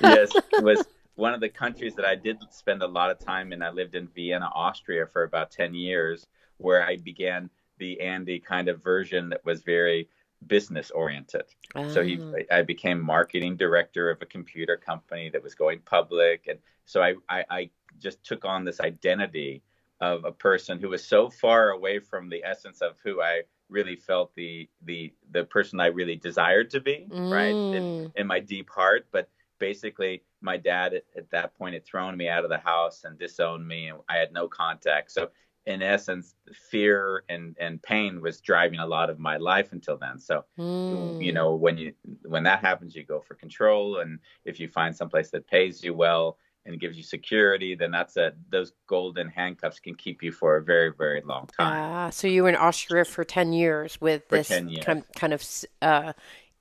yes 0.00 0.30
was 0.60 0.86
one 1.16 1.32
of 1.34 1.40
the 1.40 1.48
countries 1.48 1.94
that 1.94 2.04
i 2.06 2.14
did 2.14 2.36
spend 2.50 2.82
a 2.82 2.86
lot 2.86 3.10
of 3.10 3.18
time 3.18 3.52
in 3.52 3.62
i 3.62 3.70
lived 3.70 3.94
in 3.94 4.06
vienna 4.08 4.48
austria 4.54 5.06
for 5.06 5.22
about 5.24 5.50
10 5.50 5.74
years 5.74 6.26
where 6.58 6.82
i 6.84 6.96
began 6.96 7.48
the 7.78 8.00
andy 8.00 8.38
kind 8.38 8.68
of 8.68 8.82
version 8.82 9.28
that 9.28 9.44
was 9.44 9.62
very 9.62 10.08
business 10.46 10.90
oriented 10.90 11.44
so 11.88 12.02
he, 12.04 12.20
Ah. 12.50 12.58
I 12.58 12.62
became 12.62 13.00
marketing 13.00 13.56
director 13.56 14.10
of 14.10 14.22
a 14.22 14.26
computer 14.26 14.76
company 14.76 15.28
that 15.30 15.42
was 15.42 15.54
going 15.54 15.80
public, 15.84 16.46
and 16.48 16.58
so 16.84 17.02
I, 17.02 17.14
I, 17.28 17.44
I 17.50 17.70
just 17.98 18.22
took 18.24 18.44
on 18.44 18.64
this 18.64 18.80
identity 18.80 19.62
of 20.00 20.24
a 20.24 20.32
person 20.32 20.78
who 20.78 20.88
was 20.90 21.04
so 21.04 21.28
far 21.30 21.70
away 21.70 21.98
from 21.98 22.28
the 22.28 22.44
essence 22.44 22.80
of 22.82 22.92
who 23.02 23.22
I 23.22 23.42
really 23.68 23.96
felt 23.96 24.34
the 24.34 24.68
the 24.82 25.12
the 25.32 25.44
person 25.44 25.80
I 25.80 25.86
really 25.86 26.16
desired 26.16 26.70
to 26.70 26.80
be, 26.80 27.08
right, 27.30 27.56
in, 27.72 27.82
Mm. 27.84 28.12
in 28.16 28.26
my 28.26 28.40
deep 28.40 28.70
heart. 28.70 29.06
But 29.10 29.28
basically, 29.58 30.22
my 30.40 30.56
dad 30.56 30.94
at, 30.94 31.04
at 31.16 31.30
that 31.30 31.54
point 31.56 31.74
had 31.74 31.84
thrown 31.84 32.16
me 32.16 32.28
out 32.28 32.44
of 32.44 32.50
the 32.50 32.58
house 32.58 33.04
and 33.04 33.18
disowned 33.18 33.66
me, 33.66 33.88
and 33.88 33.98
I 34.08 34.16
had 34.18 34.32
no 34.32 34.46
contact. 34.48 35.10
So 35.12 35.30
in 35.66 35.82
essence, 35.82 36.34
fear 36.70 37.24
and 37.28 37.56
and 37.60 37.82
pain 37.82 38.20
was 38.20 38.40
driving 38.40 38.80
a 38.80 38.86
lot 38.86 39.10
of 39.10 39.18
my 39.18 39.36
life 39.36 39.72
until 39.72 39.96
then. 39.96 40.18
So 40.18 40.44
Mm. 40.90 41.16
you 41.18 41.32
know 41.32 41.54
when 41.54 41.78
you 41.78 41.94
when 42.24 42.42
that 42.42 42.60
happens 42.60 42.94
you 42.94 43.04
go 43.04 43.18
for 43.18 43.34
control 43.34 44.00
and 44.00 44.18
if 44.44 44.60
you 44.60 44.68
find 44.68 44.94
someplace 44.94 45.30
that 45.30 45.46
pays 45.46 45.82
you 45.82 45.94
well 45.94 46.36
and 46.66 46.78
gives 46.78 46.98
you 46.98 47.02
security 47.02 47.74
then 47.74 47.90
that's 47.90 48.18
a 48.18 48.34
those 48.50 48.74
golden 48.86 49.26
handcuffs 49.30 49.80
can 49.80 49.94
keep 49.94 50.22
you 50.22 50.30
for 50.30 50.56
a 50.56 50.62
very 50.62 50.92
very 50.92 51.22
long 51.24 51.46
time 51.46 51.74
Ah, 51.74 52.10
so 52.10 52.26
you 52.28 52.42
were 52.42 52.50
in 52.50 52.54
Austria 52.54 53.06
for 53.06 53.24
10 53.24 53.54
years 53.54 53.98
with 53.98 54.28
For 54.28 54.36
this 54.36 54.48
10 54.48 54.68
years. 54.68 54.84
Kind, 54.84 55.04
kind 55.16 55.32
of 55.32 55.42
uh, 55.80 56.12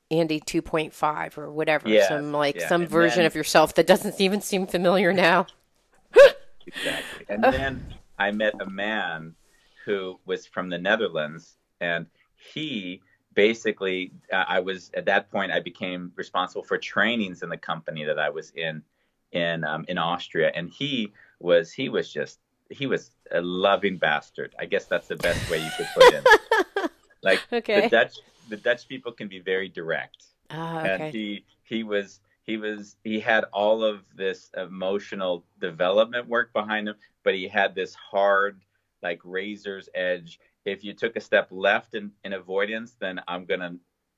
Andy 0.09 0.39
2.5 0.39 1.37
or 1.37 1.51
whatever. 1.51 1.89
Yes, 1.89 2.07
some 2.07 2.31
like 2.31 2.55
yeah, 2.55 2.67
some 2.69 2.83
and 2.83 2.89
version 2.89 3.17
then- 3.19 3.25
of 3.25 3.35
yourself 3.35 3.73
that 3.75 3.87
doesn't 3.87 4.21
even 4.21 4.39
seem 4.39 4.67
familiar 4.67 5.11
now. 5.11 5.47
exactly 6.65 7.25
and 7.27 7.43
then 7.43 7.93
i 8.23 8.31
met 8.31 8.53
a 8.61 8.69
man 8.69 9.35
who 9.85 10.19
was 10.25 10.45
from 10.45 10.69
the 10.69 10.77
netherlands 10.77 11.57
and 11.81 12.05
he 12.53 13.01
basically 13.33 14.11
uh, 14.31 14.45
i 14.47 14.59
was 14.59 14.91
at 14.93 15.05
that 15.05 15.29
point 15.31 15.51
i 15.51 15.59
became 15.59 16.11
responsible 16.15 16.63
for 16.63 16.77
trainings 16.77 17.43
in 17.43 17.49
the 17.49 17.57
company 17.57 18.03
that 18.03 18.19
i 18.19 18.29
was 18.29 18.51
in 18.51 18.81
in 19.33 19.63
um, 19.63 19.83
in 19.87 19.97
Austria, 19.97 20.51
and 20.55 20.69
he 20.69 21.11
was 21.39 21.73
he 21.73 21.89
was 21.89 22.11
just 22.11 22.39
he 22.69 22.85
was 22.85 23.11
a 23.31 23.41
loving 23.41 23.97
bastard. 23.97 24.55
I 24.59 24.65
guess 24.65 24.85
that's 24.85 25.07
the 25.07 25.15
best 25.15 25.49
way 25.49 25.57
you 25.57 25.69
could 25.77 25.87
put 25.95 26.13
it. 26.13 26.91
like 27.23 27.39
Okay. 27.51 27.81
the 27.81 27.89
Dutch 27.89 28.13
the 28.49 28.57
Dutch 28.57 28.87
people 28.87 29.11
can 29.11 29.27
be 29.27 29.39
very 29.39 29.69
direct 29.69 30.25
Ah, 30.49 30.83
and 30.83 31.13
he 31.13 31.45
he 31.63 31.83
was 31.83 32.19
he 32.43 32.57
was 32.57 32.95
he 33.03 33.19
had 33.19 33.45
all 33.51 33.83
of 33.83 34.03
this 34.15 34.51
emotional 34.55 35.43
development 35.59 36.27
work 36.27 36.53
behind 36.53 36.87
him 36.87 36.95
but 37.23 37.33
he 37.33 37.47
had 37.47 37.75
this 37.75 37.95
hard 37.95 38.61
like 39.01 39.19
razor's 39.23 39.89
edge. 39.93 40.39
If 40.65 40.83
you 40.83 40.93
took 40.93 41.15
a 41.15 41.21
step 41.21 41.47
left 41.51 41.93
in, 41.95 42.11
in 42.23 42.33
avoidance 42.33 42.95
then 42.99 43.21
i'm 43.27 43.45
gonna 43.45 43.75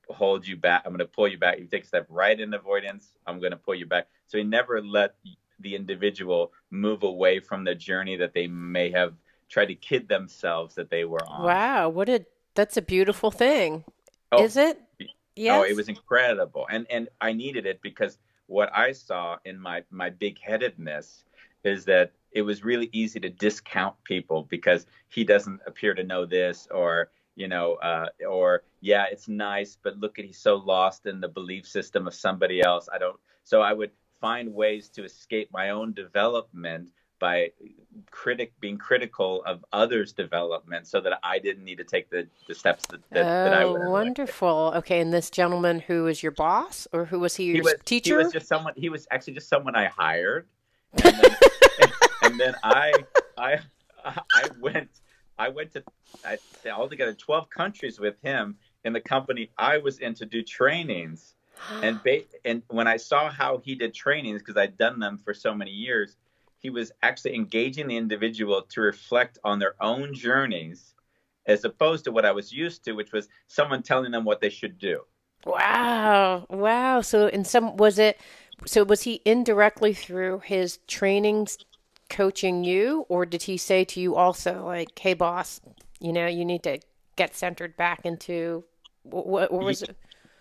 hold 0.10 0.46
you 0.46 0.56
back. 0.56 0.84
I'm 0.86 0.92
gonna 0.92 1.06
pull 1.06 1.28
you 1.28 1.40
back. 1.40 1.56
If 1.56 1.62
you 1.62 1.68
take 1.68 1.84
a 1.84 1.88
step 1.88 2.06
right 2.10 2.40
in 2.40 2.54
avoidance 2.54 3.16
i'm 3.26 3.40
gonna 3.40 3.58
pull 3.58 3.76
you 3.76 3.86
back. 3.86 4.08
So 4.28 4.38
he 4.38 4.44
never 4.44 4.82
let 4.82 5.16
the 5.60 5.76
individual 5.76 6.52
move 6.70 7.04
away 7.04 7.40
from 7.40 7.64
the 7.64 7.76
journey 7.76 8.16
that 8.18 8.34
they 8.34 8.48
may 8.48 8.92
have 8.92 9.14
tried 9.50 9.68
to 9.68 9.76
kid 9.76 10.08
themselves 10.08 10.76
that 10.76 10.90
they 10.90 11.06
were 11.06 11.26
on. 11.28 11.46
Wow, 11.46 11.90
what 11.90 12.10
a 12.10 12.26
that's 12.56 12.78
a 12.78 12.82
beautiful 12.82 13.32
thing. 13.32 13.84
Oh, 14.32 14.44
Is 14.44 14.58
it? 14.58 14.82
Yes. 15.36 15.54
Oh, 15.54 15.64
it 15.64 15.76
was 15.76 15.90
incredible, 15.90 16.66
and 16.70 16.88
and 16.90 17.10
I 17.20 17.34
needed 17.34 17.66
it 17.66 17.82
because 17.82 18.18
what 18.48 18.70
I 18.76 18.92
saw 18.92 19.38
in 19.46 19.60
my 19.60 19.84
my 19.92 20.10
big 20.10 20.40
headedness 20.40 21.26
is 21.66 21.86
that 21.86 22.12
it 22.32 22.42
was 22.42 22.64
really 22.64 22.90
easy 22.92 23.20
to 23.20 23.30
discount 23.30 23.96
people 24.04 24.44
because 24.50 24.86
he 25.10 25.24
doesn't 25.24 25.62
appear 25.66 25.94
to 25.94 26.04
know 26.04 26.26
this 26.26 26.68
or 26.72 27.10
you 27.36 27.48
know 27.48 27.76
uh, 27.76 28.08
or 28.28 28.64
yeah 28.82 29.06
it's 29.12 29.28
nice 29.28 29.78
but 29.82 29.98
look 29.98 30.20
at 30.20 30.26
he's 30.26 30.38
so 30.38 30.56
lost 30.56 31.06
in 31.06 31.20
the 31.20 31.28
belief 31.28 31.68
system 31.68 32.08
of 32.08 32.14
somebody 32.14 32.62
else 32.62 32.88
i 32.94 32.98
don't 32.98 33.20
so 33.44 33.62
i 33.62 33.74
would 33.74 33.92
find 34.22 34.54
ways 34.54 34.90
to 34.90 35.04
escape 35.04 35.50
my 35.52 35.70
own 35.70 35.94
development 35.94 36.88
by 37.20 37.50
critic 38.12 38.52
being 38.60 38.78
critical 38.78 39.42
of 39.46 39.64
others 39.72 40.12
development 40.12 40.88
so 40.88 41.00
that 41.00 41.14
i 41.24 41.40
didn't 41.40 41.64
need 41.64 41.78
to 41.78 41.84
take 41.84 42.10
the, 42.10 42.28
the 42.48 42.56
steps 42.56 42.86
that, 42.88 43.02
that, 43.12 43.24
that 43.24 43.54
i 43.54 43.64
oh, 43.64 43.72
would 43.72 43.80
liked. 43.82 43.92
wonderful. 43.92 44.74
Okay, 44.76 45.00
and 45.00 45.14
this 45.14 45.30
gentleman 45.30 45.80
who 45.80 46.04
was 46.04 46.22
your 46.22 46.32
boss, 46.32 46.88
or 46.92 47.06
who 47.06 47.20
was 47.20 47.36
he 47.36 47.46
your 47.46 47.56
he 47.56 47.62
was, 47.62 47.76
teacher? 47.86 48.20
He 48.20 48.24
was 48.26 48.34
just 48.34 48.48
someone. 48.48 48.74
He 48.76 48.90
was 48.90 49.08
actually 49.12 49.34
just 49.34 49.48
someone 49.48 49.76
I 49.76 49.86
hired, 49.86 50.48
and 51.04 51.16
then, 51.16 51.36
and 52.36 52.42
then 52.42 52.56
I, 52.64 52.92
I, 53.38 53.60
I 54.04 54.50
went, 54.60 54.90
I 55.38 55.50
went 55.50 55.72
to 55.74 55.84
I, 56.26 56.38
altogether 56.70 57.14
twelve 57.14 57.50
countries 57.50 58.00
with 58.00 58.22
him 58.22 58.58
in 58.84 58.94
the 58.94 59.00
company 59.00 59.52
I 59.58 59.78
was 59.78 60.00
in 60.00 60.14
to 60.16 60.26
do 60.26 60.42
trainings, 60.42 61.36
and 61.82 62.02
ba- 62.04 62.24
and 62.44 62.62
when 62.68 62.88
I 62.88 62.98
saw 62.98 63.30
how 63.30 63.60
he 63.64 63.76
did 63.76 63.94
trainings 63.94 64.42
because 64.42 64.58
I'd 64.58 64.78
done 64.78 65.00
them 65.00 65.18
for 65.18 65.34
so 65.34 65.54
many 65.54 65.72
years, 65.72 66.18
he 66.60 66.70
was 66.70 66.92
actually 67.04 67.36
engaging 67.36 67.88
the 67.88 67.98
individual 67.98 68.64
to 68.70 68.82
reflect 68.82 69.38
on 69.44 69.60
their 69.60 69.76
own 69.82 70.14
journeys. 70.14 70.94
As 71.48 71.64
opposed 71.64 72.06
to 72.06 72.12
what 72.12 72.26
I 72.26 72.32
was 72.32 72.52
used 72.52 72.84
to, 72.86 72.94
which 72.94 73.14
was 73.14 73.30
someone 73.46 73.84
telling 73.84 74.12
them 74.12 74.26
what 74.26 74.42
they 74.42 74.50
should 74.50 74.80
do. 74.80 75.02
Wow. 75.46 76.48
Wow. 76.50 77.02
So 77.02 77.28
in 77.28 77.46
some 77.46 77.78
was 77.78 78.00
it 78.00 78.20
so 78.66 78.84
was 78.84 79.04
he 79.04 79.22
indirectly 79.26 79.94
through 79.94 80.40
his 80.40 80.80
trainings 80.88 81.60
coaching 82.10 82.64
you 82.64 83.06
or 83.10 83.26
did 83.26 83.44
he 83.44 83.58
say 83.58 83.84
to 83.86 84.00
you 84.00 84.16
also 84.16 84.64
like, 84.66 84.98
"Hey 84.98 85.14
boss, 85.14 85.62
you 86.00 86.14
know, 86.14 86.28
you 86.28 86.46
need 86.46 86.64
to 86.64 86.80
get 87.16 87.36
centered 87.36 87.76
back 87.78 88.02
into 88.06 88.64
what, 89.04 89.52
what 89.52 89.64
was 89.64 89.82
it? 89.84 89.96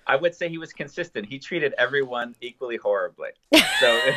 I 0.06 0.16
would 0.16 0.34
say 0.34 0.48
he 0.50 0.58
was 0.58 0.72
consistent. 0.72 1.26
He 1.26 1.38
treated 1.38 1.74
everyone 1.78 2.34
equally 2.40 2.76
horribly. 2.76 3.30
So 3.80 4.00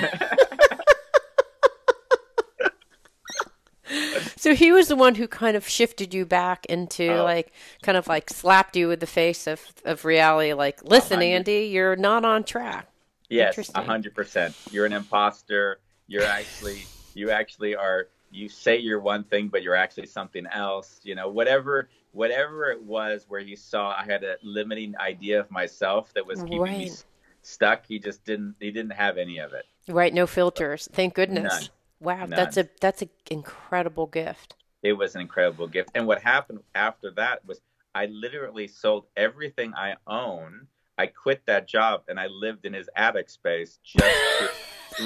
So 4.36 4.54
he 4.54 4.72
was 4.74 4.90
the 4.90 4.96
one 4.98 5.16
who 5.16 5.28
kind 5.30 5.56
of 5.56 5.68
shifted 5.68 6.14
you 6.14 6.26
back 6.26 6.66
into 6.68 7.10
Oh. 7.20 7.24
like 7.24 7.54
kind 7.82 7.98
of 7.98 8.08
like 8.08 8.30
slapped 8.30 8.76
you 8.76 8.88
with 8.90 9.00
the 9.00 9.08
face 9.08 9.48
of 9.48 9.62
of 9.86 10.04
reality 10.04 10.54
like, 10.54 10.84
"Listen, 10.84 11.18
hundred- 11.20 11.36
Andy, 11.36 11.66
you're 11.68 11.96
not 11.96 12.26
on 12.26 12.44
track." 12.44 12.88
yes, 13.30 13.70
a 13.76 13.82
hundred 13.84 14.14
percent. 14.14 14.56
You're 14.72 14.86
an 14.86 14.94
imposter. 14.94 15.80
You're 16.08 16.24
actually 16.24 16.84
you 17.18 17.32
actually 17.32 17.76
are 17.76 18.08
you 18.30 18.48
say 18.50 18.78
you're 18.78 19.00
one 19.00 19.24
thing 19.24 19.48
but 19.48 19.64
you're 19.64 19.76
actually 19.76 20.06
something 20.06 20.46
else. 20.48 21.00
You 21.04 21.16
know, 21.16 21.30
whatever 21.30 21.90
whatever 22.12 22.70
it 22.72 22.82
was 22.82 23.26
where 23.28 23.40
he 23.42 23.56
saw 23.56 23.90
I 23.98 24.04
had 24.06 24.24
a 24.24 24.36
limiting 24.44 24.96
idea 24.98 25.40
of 25.40 25.50
myself 25.52 26.14
that 26.14 26.26
was 26.26 26.42
keeping 26.44 26.62
me 26.62 26.62
Right. 26.62 26.88
s- 26.92 27.06
stuck. 27.42 27.86
He 27.88 28.00
just 28.00 28.24
didn't 28.24 28.56
he 28.60 28.72
didn't 28.72 28.92
have 28.94 29.18
any 29.18 29.40
of 29.40 29.54
it. 29.54 29.66
Right, 29.88 30.14
no 30.14 30.28
filters. 30.28 30.88
Thank 30.92 31.14
goodness. 31.16 31.44
None. 31.54 31.70
Wow, 32.00 32.26
that's 32.28 32.58
a 32.58 32.70
that's 32.80 33.02
an 33.02 33.10
incredible 33.32 34.06
gift. 34.08 34.56
it 34.84 34.94
was 34.94 35.16
an 35.16 35.22
incredible 35.22 35.68
gift. 35.68 35.90
And 35.96 36.06
what 36.06 36.22
happened 36.22 36.60
after 36.76 37.10
that 37.12 37.44
was 37.46 37.60
I 37.96 38.06
literally 38.06 38.68
sold 38.68 39.06
everything 39.18 39.74
I 39.74 39.96
own. 40.06 40.68
I 41.00 41.08
quit 41.08 41.42
that 41.48 41.68
job 41.68 42.04
and 42.08 42.20
I 42.20 42.28
lived 42.28 42.66
in 42.66 42.74
his 42.74 42.88
attic 42.96 43.30
space 43.30 43.80
just 43.84 44.16
to 44.40 44.50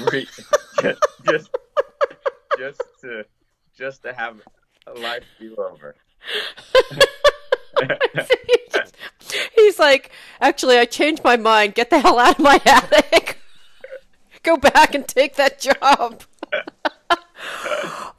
re- 0.12 0.28
just, 0.82 1.00
just 1.24 1.50
just 2.62 2.80
to 3.00 3.24
just 3.76 4.02
to 4.02 4.12
have 4.12 4.36
a 4.86 4.92
life 4.92 5.24
be 5.38 5.54
over. 5.56 5.94
He's 9.56 9.78
like, 9.78 10.10
actually, 10.40 10.78
I 10.78 10.84
changed 10.84 11.24
my 11.24 11.36
mind. 11.36 11.74
Get 11.74 11.90
the 11.90 11.98
hell 11.98 12.18
out 12.18 12.38
of 12.38 12.44
my 12.44 12.60
attic. 12.64 13.38
Go 14.42 14.56
back 14.56 14.94
and 14.94 15.06
take 15.06 15.36
that 15.36 15.60
job. 15.60 16.22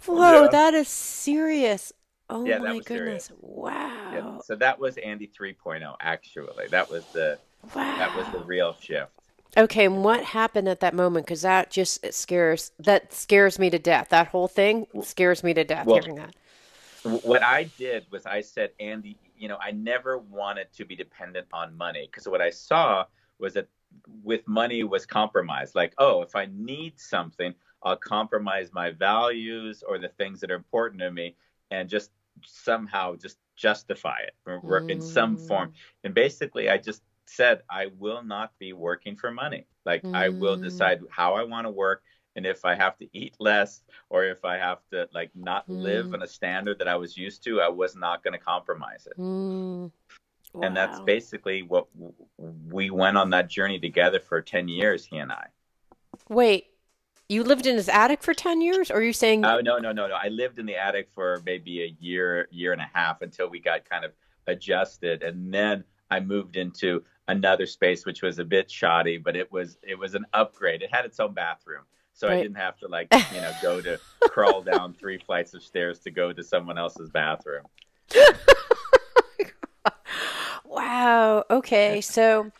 Whoa, 0.05 0.43
Yeah. 0.43 0.47
that 0.51 0.73
is 0.73 0.87
serious. 0.87 1.93
Oh 2.29 2.45
Yeah, 2.45 2.57
my 2.59 2.79
goodness. 2.79 2.87
serious. 2.87 3.31
Wow. 3.39 4.11
Yeah, 4.13 4.37
so 4.43 4.55
that 4.55 4.79
was 4.79 4.97
Andy 4.97 5.27
3.0 5.39 5.95
actually. 5.99 6.67
That 6.69 6.89
was 6.89 7.05
the 7.13 7.37
wow. 7.75 7.97
that 7.97 8.15
was 8.15 8.25
the 8.33 8.39
real 8.39 8.75
shift. 8.79 9.11
Okay, 9.55 9.85
and 9.85 10.03
what 10.03 10.23
happened 10.23 10.67
at 10.67 10.79
that 10.79 10.93
moment? 10.93 11.25
Because 11.25 11.43
that 11.43 11.69
just 11.69 12.13
scares 12.13 12.71
that 12.79 13.13
scares 13.13 13.59
me 13.59 13.69
to 13.69 13.79
death. 13.79 14.09
That 14.09 14.27
whole 14.27 14.47
thing 14.47 14.87
scares 15.01 15.43
me 15.43 15.53
to 15.53 15.63
death. 15.63 15.85
Well- 15.85 16.01
hearing 16.01 16.15
that. 16.15 16.35
what 17.23 17.43
I 17.43 17.65
did 17.77 18.05
was 18.11 18.25
I 18.25 18.39
said, 18.41 18.71
Andy, 18.79 19.17
you 19.37 19.49
know, 19.49 19.57
I 19.61 19.71
never 19.71 20.17
wanted 20.17 20.71
to 20.73 20.85
be 20.85 20.95
dependent 20.95 21.47
on 21.51 21.75
money 21.75 22.07
because 22.09 22.27
what 22.27 22.41
I 22.41 22.49
saw 22.49 23.05
was 23.39 23.53
that 23.55 23.67
with 24.23 24.47
money 24.47 24.83
was 24.83 25.05
compromise. 25.05 25.75
Like, 25.75 25.93
oh, 25.97 26.21
if 26.21 26.35
I 26.35 26.47
need 26.53 26.97
something, 26.99 27.53
I'll 27.83 27.97
compromise 27.97 28.71
my 28.71 28.91
values 28.91 29.83
or 29.85 29.99
the 29.99 30.07
things 30.07 30.39
that 30.39 30.49
are 30.49 30.55
important 30.55 31.01
to 31.01 31.11
me 31.11 31.35
and 31.71 31.89
just 31.89 32.11
somehow 32.45 33.15
just 33.15 33.37
justify 33.55 34.19
it 34.19 34.89
in 34.89 35.01
some 35.01 35.37
form. 35.37 35.69
Mm. 35.69 35.73
And 36.05 36.13
basically, 36.13 36.69
I 36.69 36.77
just 36.77 37.03
said, 37.25 37.61
I 37.69 37.87
will 37.97 38.23
not 38.23 38.51
be 38.59 38.73
working 38.73 39.15
for 39.15 39.31
money. 39.31 39.65
Like, 39.85 40.03
I 40.13 40.29
will 40.29 40.57
Mm. 40.57 40.63
decide 40.63 41.01
how 41.09 41.33
I 41.35 41.43
want 41.43 41.65
to 41.65 41.71
work. 41.71 42.03
And 42.35 42.45
if 42.45 42.65
I 42.65 42.73
have 42.75 42.97
to 42.97 43.07
eat 43.13 43.35
less 43.39 43.83
or 44.09 44.25
if 44.25 44.43
I 44.43 44.57
have 44.57 44.79
to 44.91 45.07
like 45.13 45.29
not 45.35 45.69
live 45.69 46.07
Mm. 46.07 46.13
on 46.15 46.23
a 46.23 46.27
standard 46.27 46.79
that 46.79 46.87
I 46.87 46.95
was 46.95 47.15
used 47.15 47.43
to, 47.43 47.61
I 47.61 47.69
was 47.69 47.95
not 47.95 48.23
going 48.23 48.33
to 48.33 48.39
compromise 48.39 49.07
it. 49.07 49.17
Mm. 49.17 49.91
And 50.61 50.75
that's 50.75 50.99
basically 51.01 51.61
what 51.63 51.87
w- 51.93 52.13
we 52.71 52.89
went 52.89 53.17
on 53.17 53.29
that 53.31 53.49
journey 53.49 53.79
together 53.79 54.19
for 54.19 54.41
10 54.41 54.67
years, 54.67 55.05
he 55.05 55.17
and 55.17 55.31
I. 55.31 55.47
Wait, 56.29 56.67
you 57.29 57.43
lived 57.43 57.65
in 57.65 57.75
his 57.75 57.89
attic 57.89 58.21
for 58.23 58.33
10 58.33 58.61
years? 58.61 58.89
Or 58.91 58.95
are 58.95 59.03
you 59.03 59.13
saying 59.13 59.45
Oh, 59.45 59.59
no, 59.59 59.77
no, 59.77 59.91
no, 59.91 60.07
no. 60.07 60.15
I 60.15 60.27
lived 60.29 60.59
in 60.59 60.65
the 60.65 60.75
attic 60.75 61.09
for 61.13 61.41
maybe 61.45 61.83
a 61.83 61.95
year, 61.99 62.47
year 62.51 62.71
and 62.73 62.81
a 62.81 62.89
half 62.93 63.21
until 63.21 63.49
we 63.49 63.59
got 63.59 63.87
kind 63.89 64.05
of 64.05 64.11
adjusted. 64.47 65.23
And 65.23 65.53
then 65.53 65.83
I 66.11 66.19
moved 66.19 66.55
into 66.55 67.03
another 67.27 67.65
space, 67.65 68.05
which 68.05 68.21
was 68.21 68.39
a 68.39 68.45
bit 68.45 68.69
shoddy, 68.69 69.17
but 69.17 69.35
it 69.35 69.51
was, 69.51 69.77
it 69.83 69.97
was 69.97 70.15
an 70.15 70.25
upgrade. 70.33 70.81
It 70.81 70.93
had 70.93 71.05
its 71.05 71.19
own 71.19 71.33
bathroom. 71.33 71.83
So 72.13 72.29
I 72.29 72.35
didn't 72.41 72.57
have 72.57 72.77
to 72.77 72.87
like, 72.87 73.07
you 73.33 73.41
know, 73.41 73.51
go 73.61 73.81
to 73.81 73.99
crawl 74.29 74.61
down 74.61 74.93
three 74.93 75.17
flights 75.17 75.53
of 75.55 75.63
stairs 75.63 75.99
to 75.99 76.11
go 76.11 76.31
to 76.31 76.43
someone 76.43 76.77
else's 76.77 77.09
bathroom. 77.09 77.63
Wow. 80.65 81.43
Okay. 81.51 82.01
So 82.01 82.51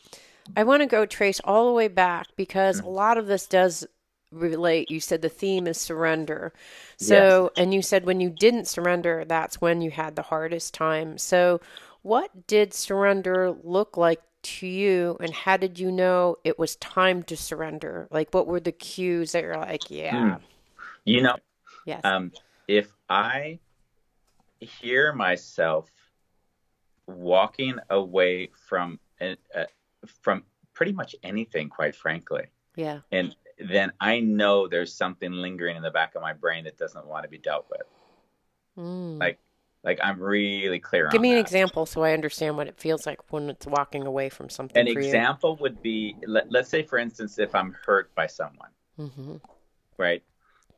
I 0.55 0.63
want 0.63 0.81
to 0.81 0.87
go 0.87 1.05
trace 1.05 1.41
all 1.43 1.67
the 1.67 1.73
way 1.73 1.87
back 1.87 2.27
because 2.35 2.77
Mm-hmm. 2.77 2.87
a 2.87 2.91
lot 2.91 3.17
of 3.17 3.27
this 3.27 3.47
does 3.47 3.85
relate. 4.31 4.91
You 4.91 4.99
said 4.99 5.21
the 5.21 5.29
theme 5.29 5.67
is 5.67 5.77
surrender. 5.79 6.53
So, 6.97 7.51
and 7.57 7.73
you 7.73 7.81
said 7.81 8.05
when 8.05 8.19
you 8.19 8.29
didn't 8.29 8.67
surrender, 8.67 9.25
that's 9.25 9.59
when 9.61 9.81
you 9.81 9.91
had 9.91 10.15
the 10.15 10.21
hardest 10.21 10.73
time. 10.73 11.17
So, 11.17 11.59
what 12.01 12.47
did 12.47 12.73
surrender 12.73 13.51
look 13.63 13.97
like 13.97 14.21
to 14.43 14.67
you, 14.67 15.17
and 15.19 15.33
how 15.33 15.57
did 15.57 15.79
you 15.79 15.91
know 15.91 16.37
it 16.43 16.59
was 16.59 16.75
time 16.77 17.23
to 17.23 17.37
surrender? 17.37 18.07
Like, 18.11 18.33
what 18.33 18.47
were 18.47 18.59
the 18.59 18.71
cues 18.71 19.31
that 19.31 19.43
you're 19.43 19.57
like, 19.57 19.89
yeah, 19.89 20.37
You 21.05 21.21
know, 21.21 21.35
yes, 21.85 22.01
um, 22.03 22.31
if 22.67 22.91
I 23.09 23.59
hear 24.59 25.13
myself 25.13 25.89
walking 27.07 27.77
away 27.89 28.49
from 28.67 28.99
uh, 29.19 29.35
from 30.05 30.43
pretty 30.73 30.93
much 30.93 31.15
anything, 31.23 31.69
quite 31.69 31.95
frankly, 31.95 32.45
yeah, 32.75 32.99
and 33.11 33.35
then 33.59 33.91
I 33.99 34.19
know 34.19 34.67
there's 34.67 34.93
something 34.93 35.31
lingering 35.31 35.77
in 35.77 35.83
the 35.83 35.91
back 35.91 36.15
of 36.15 36.21
my 36.21 36.33
brain 36.33 36.63
that 36.65 36.77
doesn't 36.77 37.05
want 37.05 37.23
to 37.23 37.29
be 37.29 37.37
dealt 37.37 37.65
with. 37.69 37.87
Mm. 38.77 39.19
Like, 39.19 39.39
like 39.83 39.99
I'm 40.01 40.19
really 40.19 40.79
clear 40.79 41.09
Give 41.09 41.21
me 41.21 41.33
an 41.33 41.37
example 41.37 41.85
so 41.85 42.03
I 42.03 42.13
understand 42.13 42.57
what 42.57 42.67
it 42.67 42.79
feels 42.79 43.05
like 43.05 43.19
when 43.31 43.49
it's 43.49 43.67
walking 43.67 44.05
away 44.07 44.29
from 44.29 44.49
something. 44.49 44.79
An 44.79 44.87
example 44.87 45.57
would 45.57 45.81
be, 45.81 46.15
let, 46.25 46.51
let's 46.51 46.69
say, 46.69 46.83
for 46.83 46.97
instance, 46.97 47.37
if 47.37 47.53
I'm 47.53 47.75
hurt 47.85 48.13
by 48.15 48.27
someone, 48.27 48.69
You. 48.97 49.07
hmm 49.07 49.35
right? 49.97 50.23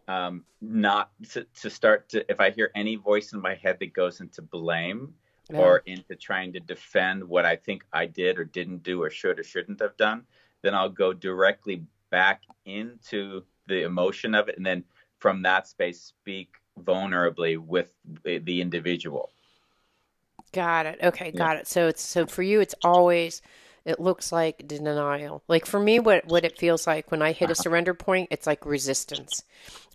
Um, 0.08 0.44
not 0.62 1.12
to, 1.32 1.46
to 1.62 1.70
start 1.70 2.10
to, 2.10 2.30
if 2.30 2.40
I 2.40 2.52
hear 2.52 2.72
any 2.76 2.96
voice 2.96 3.34
in 3.34 3.42
my 3.42 3.56
head 3.56 3.78
that 3.80 3.94
goes 3.94 4.22
into 4.22 4.42
blame 4.42 5.14
Yeah. 5.50 5.60
or 5.60 5.78
into 5.86 6.16
trying 6.16 6.54
to 6.54 6.60
defend 6.60 7.24
what 7.24 7.46
I 7.46 7.56
think 7.56 7.86
I 7.94 8.06
did 8.06 8.38
or 8.40 8.46
didn't 8.46 8.84
do 8.84 9.02
or 9.02 9.10
should 9.10 9.40
or 9.40 9.44
shouldn't 9.44 9.80
have 9.82 9.98
done, 9.98 10.26
then 10.62 10.76
I'll 10.76 10.90
go 10.90 11.14
directly 11.14 11.84
back 12.10 12.42
into 12.66 13.44
the 13.68 13.84
emotion 13.84 14.36
of 14.36 14.48
it. 14.50 14.58
And 14.58 14.66
then 14.66 14.84
from 15.20 15.42
that 15.44 15.68
space, 15.68 16.02
speak 16.02 16.56
vulnerably 16.82 17.58
with 17.58 17.90
the 18.24 18.62
individual. 18.62 19.30
Got 20.54 20.86
it. 20.86 21.00
Okay, 21.04 21.32
Yeah. 21.32 21.38
got 21.38 21.58
it. 21.58 21.68
So 21.68 21.88
it's 21.88 22.02
so 22.02 22.26
for 22.26 22.42
you, 22.44 22.62
it's 22.62 22.76
always 22.84 23.42
it 23.84 24.00
looks 24.00 24.32
like 24.32 24.68
denial. 24.68 25.44
Like 25.48 25.66
for 25.66 25.80
me, 25.80 26.00
what 26.00 26.26
what 26.26 26.46
it 26.46 26.58
feels 26.58 26.88
like 26.88 27.12
when 27.12 27.22
I 27.22 27.34
hit 27.34 27.50
Uh-huh. 27.50 27.52
a 27.52 27.56
surrender 27.56 27.94
point, 27.94 28.30
it's 28.32 28.48
like 28.48 28.66
resistance. 28.66 29.44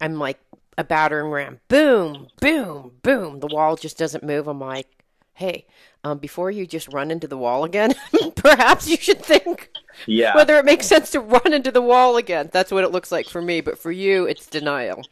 I'm 0.00 0.18
like 0.18 0.38
a 0.76 0.84
battering 0.84 1.30
ram. 1.30 1.60
Boom, 1.68 2.28
boom, 2.40 2.98
boom. 3.02 3.40
The 3.40 3.46
wall 3.46 3.76
just 3.76 3.98
doesn't 3.98 4.24
move. 4.24 4.48
I'm 4.48 4.60
like, 4.60 4.86
hey, 5.34 5.66
um, 6.04 6.18
before 6.18 6.50
you 6.50 6.66
just 6.66 6.88
run 6.88 7.10
into 7.10 7.26
the 7.26 7.38
wall 7.38 7.64
again, 7.64 7.94
perhaps 8.36 8.88
you 8.88 8.96
should 8.98 9.22
think 9.24 9.70
Yeah. 10.06 10.34
whether 10.34 10.58
it 10.58 10.64
makes 10.66 10.86
sense 10.86 11.10
to 11.12 11.20
run 11.20 11.52
into 11.54 11.70
the 11.72 11.82
wall 11.82 12.16
again. 12.18 12.50
That's 12.52 12.70
what 12.72 12.84
it 12.84 12.92
looks 12.92 13.10
like 13.12 13.28
for 13.30 13.40
me. 13.42 13.60
But 13.62 13.78
for 13.78 13.90
you, 13.92 14.26
it's 14.26 14.46
denial. 14.46 15.08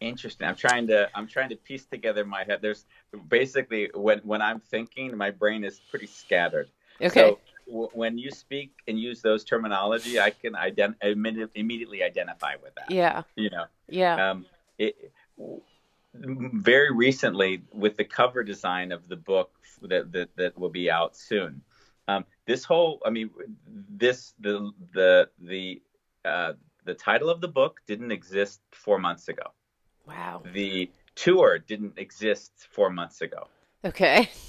Interesting. 0.00 0.46
I'm 0.46 0.54
trying 0.56 0.86
to 0.88 1.08
I'm 1.14 1.26
trying 1.26 1.48
to 1.48 1.56
piece 1.56 1.84
together 1.84 2.24
my 2.24 2.44
head. 2.44 2.60
There's 2.62 2.86
basically 3.28 3.90
when 3.94 4.20
when 4.20 4.40
I'm 4.40 4.60
thinking, 4.60 5.16
my 5.16 5.30
brain 5.30 5.64
is 5.64 5.80
pretty 5.90 6.06
scattered. 6.06 6.70
Okay. 7.00 7.20
So 7.20 7.38
w- 7.66 7.88
when 7.92 8.16
you 8.18 8.30
speak 8.30 8.72
and 8.86 8.98
use 8.98 9.20
those 9.22 9.44
terminology, 9.44 10.20
I 10.20 10.30
can 10.30 10.52
ident- 10.52 10.98
immedi- 11.02 11.50
immediately 11.54 12.02
identify 12.02 12.54
with 12.62 12.74
that. 12.76 12.90
yeah. 12.90 13.22
You 13.36 13.50
know, 13.50 13.64
Yeah. 13.88 14.30
um, 14.30 14.46
it, 14.78 15.12
very 16.14 16.92
recently 16.92 17.62
with 17.72 17.96
the 17.96 18.04
cover 18.04 18.42
design 18.42 18.92
of 18.92 19.08
the 19.08 19.16
book 19.16 19.50
that 19.82 20.12
that, 20.12 20.28
that 20.36 20.58
will 20.58 20.70
be 20.70 20.90
out 20.90 21.16
soon. 21.16 21.60
Um, 22.06 22.24
this 22.46 22.64
whole, 22.64 23.00
I 23.04 23.10
mean, 23.10 23.30
this 23.66 24.34
the 24.40 24.70
the 24.92 25.28
the 25.40 25.82
uh, 26.24 26.52
the 26.84 26.94
title 26.94 27.28
of 27.30 27.40
the 27.40 27.48
book 27.48 27.80
didn't 27.86 28.12
exist 28.12 28.60
four 28.70 28.98
months 28.98 29.28
ago. 29.28 29.42
Wow. 30.08 30.42
The 30.52 30.90
tour 31.14 31.58
didn't 31.58 31.98
exist 31.98 32.52
four 32.70 32.90
months 32.90 33.20
ago. 33.20 33.48
Okay. 33.84 34.30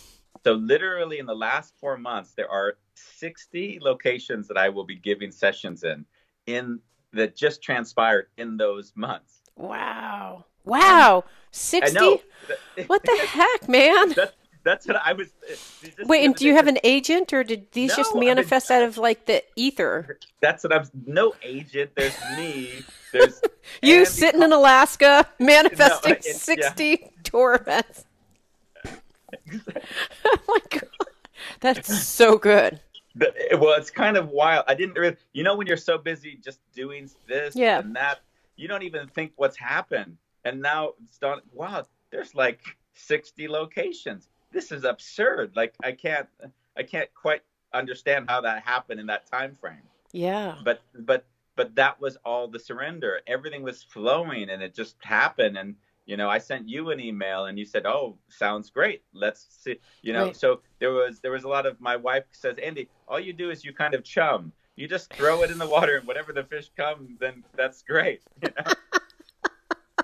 So 0.45 0.53
literally 0.53 1.19
in 1.19 1.25
the 1.25 1.35
last 1.35 1.73
four 1.81 1.97
months, 1.97 2.31
there 2.33 2.49
are 2.49 2.77
60 2.93 3.79
locations 3.81 4.47
that 4.47 4.57
I 4.57 4.69
will 4.69 4.85
be 4.85 4.95
giving 4.95 5.31
sessions 5.31 5.83
in, 5.83 6.05
in 6.45 6.79
that 7.11 7.35
just 7.35 7.61
transpired 7.61 8.27
in 8.37 8.55
those 8.55 8.93
months. 8.95 9.41
Wow. 9.57 10.45
Wow. 10.63 11.25
60? 11.51 11.99
What 12.87 13.03
the 13.03 13.17
heck, 13.27 13.67
man? 13.67 14.13
That's 14.13 14.31
that's 14.63 14.87
what 14.87 14.97
I 15.03 15.13
was. 15.13 15.27
Uh, 15.27 15.55
this 15.81 15.95
Wait, 16.07 16.25
and 16.25 16.35
do 16.35 16.45
you 16.45 16.53
have 16.53 16.67
an 16.67 16.77
agent 16.83 17.33
or 17.33 17.43
did 17.43 17.71
these 17.71 17.95
just 17.95 18.13
No, 18.13 18.17
I 18.17 18.21
mean- 18.21 18.29
manifest 18.29 18.71
out 18.71 18.83
of 18.83 18.97
like 18.97 19.25
the 19.25 19.43
ether? 19.55 20.17
That's 20.41 20.63
what 20.63 20.73
I'm. 20.73 20.85
No 21.05 21.33
agent. 21.43 21.91
There's 21.95 22.15
me. 22.37 22.83
There's 23.11 23.41
You 23.81 23.95
Andy 23.95 24.05
sitting 24.05 24.41
in 24.41 24.51
Alaska 24.53 25.27
manifesting 25.39 26.11
it's- 26.13 26.47
yeah. 26.47 26.55
60 26.69 27.11
tour 27.23 27.55
events. 27.55 28.05
oh 30.25 30.37
my 30.47 30.59
God. 30.69 30.83
That's 31.59 32.03
so 32.07 32.37
good. 32.37 32.79
Well, 33.51 33.77
it's 33.77 33.89
kind 33.91 34.15
of 34.17 34.29
wild. 34.29 34.65
I 34.67 34.75
didn't 34.75 34.97
really, 34.97 35.17
you 35.33 35.43
know, 35.43 35.55
when 35.55 35.67
you're 35.67 35.77
so 35.77 35.97
busy 35.97 36.39
just 36.43 36.59
doing 36.73 37.09
this 37.27 37.55
Yeah. 37.55 37.79
and 37.79 37.95
that, 37.95 38.19
you 38.55 38.67
don't 38.67 38.83
even 38.83 39.07
think 39.07 39.33
what's 39.35 39.57
happened. 39.57 40.17
And 40.45 40.61
now 40.61 40.93
it's 41.03 41.17
done. 41.17 41.41
Wow, 41.53 41.83
there's 42.11 42.33
like 42.35 42.61
60 42.93 43.47
locations. 43.47 44.29
This 44.51 44.71
is 44.71 44.83
absurd. 44.83 45.53
Like 45.55 45.75
I 45.83 45.91
can't, 45.91 46.27
I 46.77 46.83
can't 46.83 47.09
quite 47.13 47.41
understand 47.73 48.25
how 48.29 48.41
that 48.41 48.63
happened 48.63 48.99
in 48.99 49.07
that 49.07 49.29
time 49.31 49.55
frame. 49.55 49.83
Yeah. 50.11 50.55
But, 50.63 50.81
but, 50.97 51.25
but 51.55 51.75
that 51.75 51.99
was 52.01 52.17
all 52.25 52.47
the 52.47 52.59
surrender. 52.59 53.19
Everything 53.27 53.63
was 53.63 53.83
flowing, 53.83 54.49
and 54.49 54.61
it 54.63 54.73
just 54.73 54.95
happened. 55.03 55.57
And 55.57 55.75
you 56.05 56.17
know, 56.17 56.29
I 56.29 56.39
sent 56.39 56.67
you 56.67 56.89
an 56.89 56.99
email, 56.99 57.45
and 57.45 57.59
you 57.59 57.65
said, 57.65 57.85
"Oh, 57.85 58.17
sounds 58.29 58.69
great. 58.71 59.03
Let's 59.13 59.45
see." 59.49 59.77
You 60.01 60.13
know, 60.13 60.27
Right. 60.27 60.35
so 60.35 60.61
there 60.79 60.91
was 60.91 61.19
there 61.19 61.31
was 61.31 61.43
a 61.43 61.47
lot 61.49 61.65
of 61.67 61.79
my 61.81 61.95
wife 61.97 62.23
says, 62.31 62.57
"Andy, 62.63 62.89
all 63.07 63.19
you 63.19 63.33
do 63.33 63.51
is 63.51 63.63
you 63.63 63.73
kind 63.73 63.93
of 63.93 64.03
chum. 64.03 64.51
You 64.77 64.87
just 64.87 65.13
throw 65.13 65.43
it 65.43 65.51
in 65.51 65.57
the 65.59 65.67
water, 65.67 65.97
and 65.97 66.07
whatever 66.07 66.31
the 66.33 66.43
fish 66.45 66.71
come, 66.75 67.17
then 67.19 67.43
that's 67.55 67.83
great." 67.83 68.21
You 68.41 68.49
know? 68.57 68.71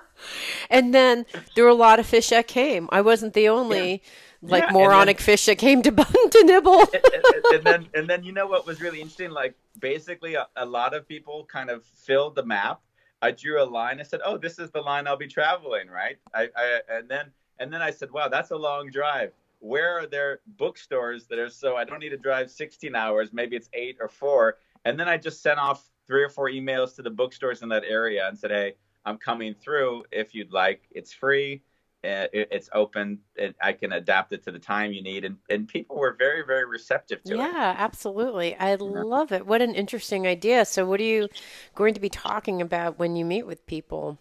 And 0.68 0.92
then 0.92 1.26
there 1.54 1.62
were 1.64 1.70
a 1.70 1.74
lot 1.74 2.00
of 2.00 2.06
fish 2.06 2.30
that 2.30 2.48
came. 2.48 2.88
I 2.90 3.00
wasn't 3.00 3.34
the 3.34 3.48
only 3.48 4.02
like 4.42 4.64
Yeah, 4.64 4.72
moronic 4.72 5.18
then- 5.18 5.24
fish 5.24 5.46
that 5.46 5.58
came 5.58 5.82
to 5.82 5.92
Bun 6.00 6.06
to 6.30 6.44
nibble. 6.44 6.80
and, 6.80 6.94
and- 6.94 7.24
and 7.54 7.64
then 7.64 7.88
and 7.94 8.08
then 8.10 8.22
you 8.24 8.32
know 8.32 8.46
what 8.46 8.66
was 8.66 8.80
really 8.80 9.00
interesting? 9.00 9.30
Like 9.30 9.54
basically, 9.78 10.34
a, 10.34 10.46
a 10.56 10.64
lot 10.66 10.94
of 10.94 11.06
people 11.08 11.44
kind 11.50 11.70
of 11.70 11.84
filled 11.84 12.34
the 12.34 12.44
map. 12.44 12.80
I 13.22 13.30
drew 13.30 13.62
a 13.62 13.64
line. 13.64 13.98
I 14.00 14.02
said, 14.02 14.20
"Oh, 14.24 14.36
this 14.36 14.58
is 14.58 14.70
the 14.70 14.80
line 14.82 15.06
I'll 15.06 15.16
be 15.16 15.28
traveling." 15.28 15.88
Right. 15.88 16.16
I, 16.34 16.48
I 16.56 16.80
and 16.90 17.08
then 17.08 17.30
and 17.58 17.72
then 17.72 17.82
I 17.82 17.90
said, 17.90 18.10
"Wow, 18.10 18.28
that's 18.28 18.50
a 18.50 18.56
long 18.56 18.90
drive." 18.90 19.32
Where 19.60 19.98
are 19.98 20.06
there 20.06 20.40
bookstores 20.58 21.26
that 21.28 21.38
are 21.38 21.48
so 21.48 21.76
I 21.76 21.84
don't 21.84 21.98
need 22.00 22.10
to 22.10 22.18
drive 22.18 22.50
16 22.50 22.94
hours? 22.94 23.32
Maybe 23.32 23.56
it's 23.56 23.70
eight 23.72 23.96
or 24.00 24.08
four. 24.08 24.58
And 24.84 25.00
then 25.00 25.08
I 25.08 25.16
just 25.16 25.42
sent 25.42 25.58
off 25.58 25.88
three 26.06 26.22
or 26.22 26.28
four 26.28 26.50
emails 26.50 26.94
to 26.96 27.02
the 27.02 27.10
bookstores 27.10 27.62
in 27.62 27.68
that 27.70 27.84
area 27.88 28.28
and 28.28 28.38
said, 28.38 28.50
"Hey, 28.50 28.74
I'm 29.06 29.16
coming 29.16 29.54
through. 29.54 30.04
If 30.12 30.34
you'd 30.34 30.52
like, 30.52 30.82
it's 30.90 31.12
free. 31.12 31.62
It, 32.06 32.48
it's 32.50 32.70
open. 32.72 33.20
And 33.38 33.54
I 33.62 33.72
can 33.72 33.92
adapt 33.92 34.32
it 34.32 34.42
to 34.44 34.52
the 34.52 34.58
time 34.58 34.92
you 34.92 35.02
need." 35.02 35.24
And 35.24 35.36
and 35.50 35.68
people 35.68 35.96
were 35.96 36.14
very 36.18 36.44
very 36.44 36.64
receptive 36.64 37.22
to 37.24 37.34
it. 37.34 37.38
Yeah, 37.38 37.74
absolutely. 37.78 38.56
I 38.56 38.74
love 38.76 39.32
it. 39.32 39.46
What 39.46 39.62
an 39.62 39.74
interesting 39.74 40.26
idea. 40.26 40.64
So, 40.64 40.86
what 40.86 41.00
are 41.00 41.04
you 41.04 41.28
going 41.74 41.94
to 41.94 42.00
be 42.00 42.08
talking 42.08 42.62
about 42.62 42.98
when 42.98 43.16
you 43.16 43.24
meet 43.24 43.46
with 43.46 43.66
people? 43.66 44.18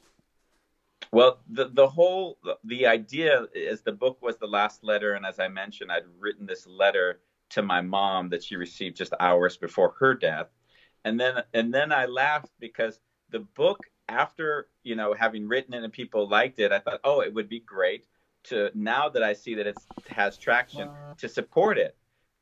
Well, 1.11 1.39
the 1.49 1.69
the 1.69 1.87
whole 1.87 2.37
the 2.63 2.87
idea 2.87 3.47
is 3.53 3.81
the 3.81 3.91
book 3.91 4.21
was 4.21 4.37
the 4.37 4.47
last 4.47 4.83
letter, 4.83 5.13
and 5.13 5.25
as 5.25 5.39
I 5.39 5.47
mentioned, 5.47 5.91
I'd 5.91 6.03
written 6.19 6.45
this 6.45 6.67
letter 6.67 7.21
to 7.51 7.61
my 7.61 7.81
mom 7.81 8.29
that 8.29 8.43
she 8.43 8.55
received 8.55 8.97
just 8.97 9.13
hours 9.19 9.55
before 9.57 9.95
her 9.99 10.13
death, 10.13 10.47
and 11.03 11.19
then 11.19 11.43
and 11.53 11.73
then 11.73 11.91
I 11.91 12.05
laughed 12.05 12.51
because 12.59 12.99
the 13.29 13.39
book, 13.39 13.79
after 14.07 14.67
you 14.83 14.95
know 14.95 15.13
having 15.13 15.47
written 15.47 15.73
it 15.73 15.83
and 15.83 15.91
people 15.91 16.27
liked 16.27 16.59
it, 16.59 16.71
I 16.71 16.79
thought, 16.79 16.99
oh, 17.03 17.21
it 17.21 17.33
would 17.33 17.49
be 17.49 17.59
great 17.59 18.05
to 18.45 18.69
now 18.73 19.09
that 19.09 19.23
I 19.23 19.33
see 19.33 19.55
that 19.55 19.67
it 19.67 19.77
has 20.07 20.37
traction 20.37 20.89
to 21.17 21.27
support 21.27 21.77
it. 21.77 21.95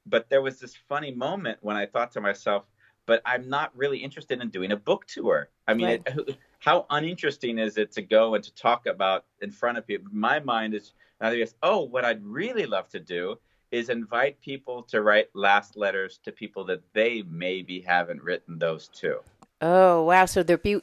But 0.05 0.29
there 0.29 0.41
was 0.41 0.59
this 0.59 0.75
funny 0.89 1.11
moment 1.11 1.59
when 1.61 1.77
I 1.77 1.85
thought 1.85 2.11
to 2.11 2.21
myself, 2.21 2.65
but 3.05 3.21
I'm 3.25 3.49
not 3.49 3.75
really 3.75 3.97
interested 3.97 4.41
in 4.41 4.49
doing 4.49 4.71
a 4.71 4.77
book 4.77 5.05
tour. 5.07 5.49
I 5.67 5.73
mean, 5.73 5.87
Right. 5.87 6.01
it, 6.05 6.37
how 6.59 6.85
uninteresting 6.89 7.57
is 7.57 7.77
it 7.77 7.91
to 7.93 8.01
go 8.01 8.35
and 8.35 8.43
to 8.43 8.53
talk 8.53 8.85
about 8.85 9.25
in 9.41 9.51
front 9.51 9.77
of 9.77 9.87
people? 9.87 10.09
My 10.11 10.39
mind 10.39 10.73
is, 10.73 10.93
guess, 11.21 11.55
oh, 11.63 11.81
what 11.83 12.05
I'd 12.05 12.23
really 12.23 12.65
love 12.65 12.89
to 12.89 12.99
do 12.99 13.37
is 13.71 13.89
invite 13.89 14.39
people 14.39 14.83
to 14.83 15.01
write 15.01 15.29
last 15.33 15.75
letters 15.75 16.19
to 16.23 16.31
people 16.31 16.63
that 16.65 16.81
they 16.93 17.23
maybe 17.23 17.81
haven't 17.81 18.21
written 18.21 18.59
those 18.59 18.87
to. 18.89 19.19
Oh, 19.65 20.03
wow. 20.03 20.25
So 20.25 20.43
there 20.43 20.57
be 20.57 20.75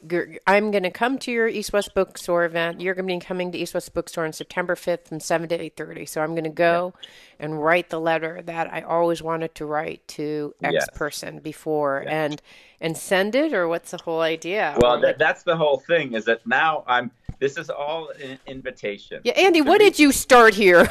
I'm 0.47 0.71
going 0.71 0.81
to 0.81 0.89
come 0.89 1.19
to 1.19 1.31
your 1.31 1.47
East 1.47 1.71
West 1.71 1.93
Bookstore 1.93 2.45
event. 2.45 2.81
You're 2.81 2.95
going 2.95 3.07
to 3.07 3.13
be 3.13 3.19
coming 3.23 3.51
to 3.51 3.57
East 3.59 3.75
West 3.75 3.93
Bookstore 3.93 4.25
on 4.25 4.33
September 4.33 4.73
5th 4.73 5.07
from 5.07 5.19
7 5.19 5.47
to 5.49 5.57
8:30. 5.57 6.09
So 6.09 6.21
I'm 6.23 6.31
going 6.31 6.45
to 6.45 6.49
go 6.49 6.95
and 7.39 7.61
write 7.63 7.91
the 7.91 7.99
letter 7.99 8.41
that 8.43 8.73
I 8.73 8.81
always 8.81 9.21
wanted 9.21 9.53
to 9.55 9.67
write 9.67 10.07
to 10.09 10.55
X 10.63 10.73
Yes. 10.73 10.87
person 10.95 11.39
before 11.39 12.03
and 12.07 12.41
and 12.79 12.97
send 12.97 13.35
it 13.35 13.53
or 13.53 13.67
what's 13.67 13.91
the 13.91 13.97
whole 13.97 14.21
idea? 14.21 14.75
Well, 14.79 14.99
that, 15.01 15.19
that's 15.19 15.43
the 15.43 15.55
whole 15.55 15.77
thing. 15.77 16.13
Is 16.15 16.25
that 16.25 16.45
now 16.47 16.83
I'm. 16.87 17.11
This 17.37 17.57
is 17.57 17.69
all 17.69 18.09
an 18.23 18.39
invitation. 18.47 19.21
yeah, 19.23 19.33
Andy, 19.33 19.61
what 19.61 19.79
did 19.79 19.97
you 19.99 20.11
start 20.11 20.55
here? 20.55 20.87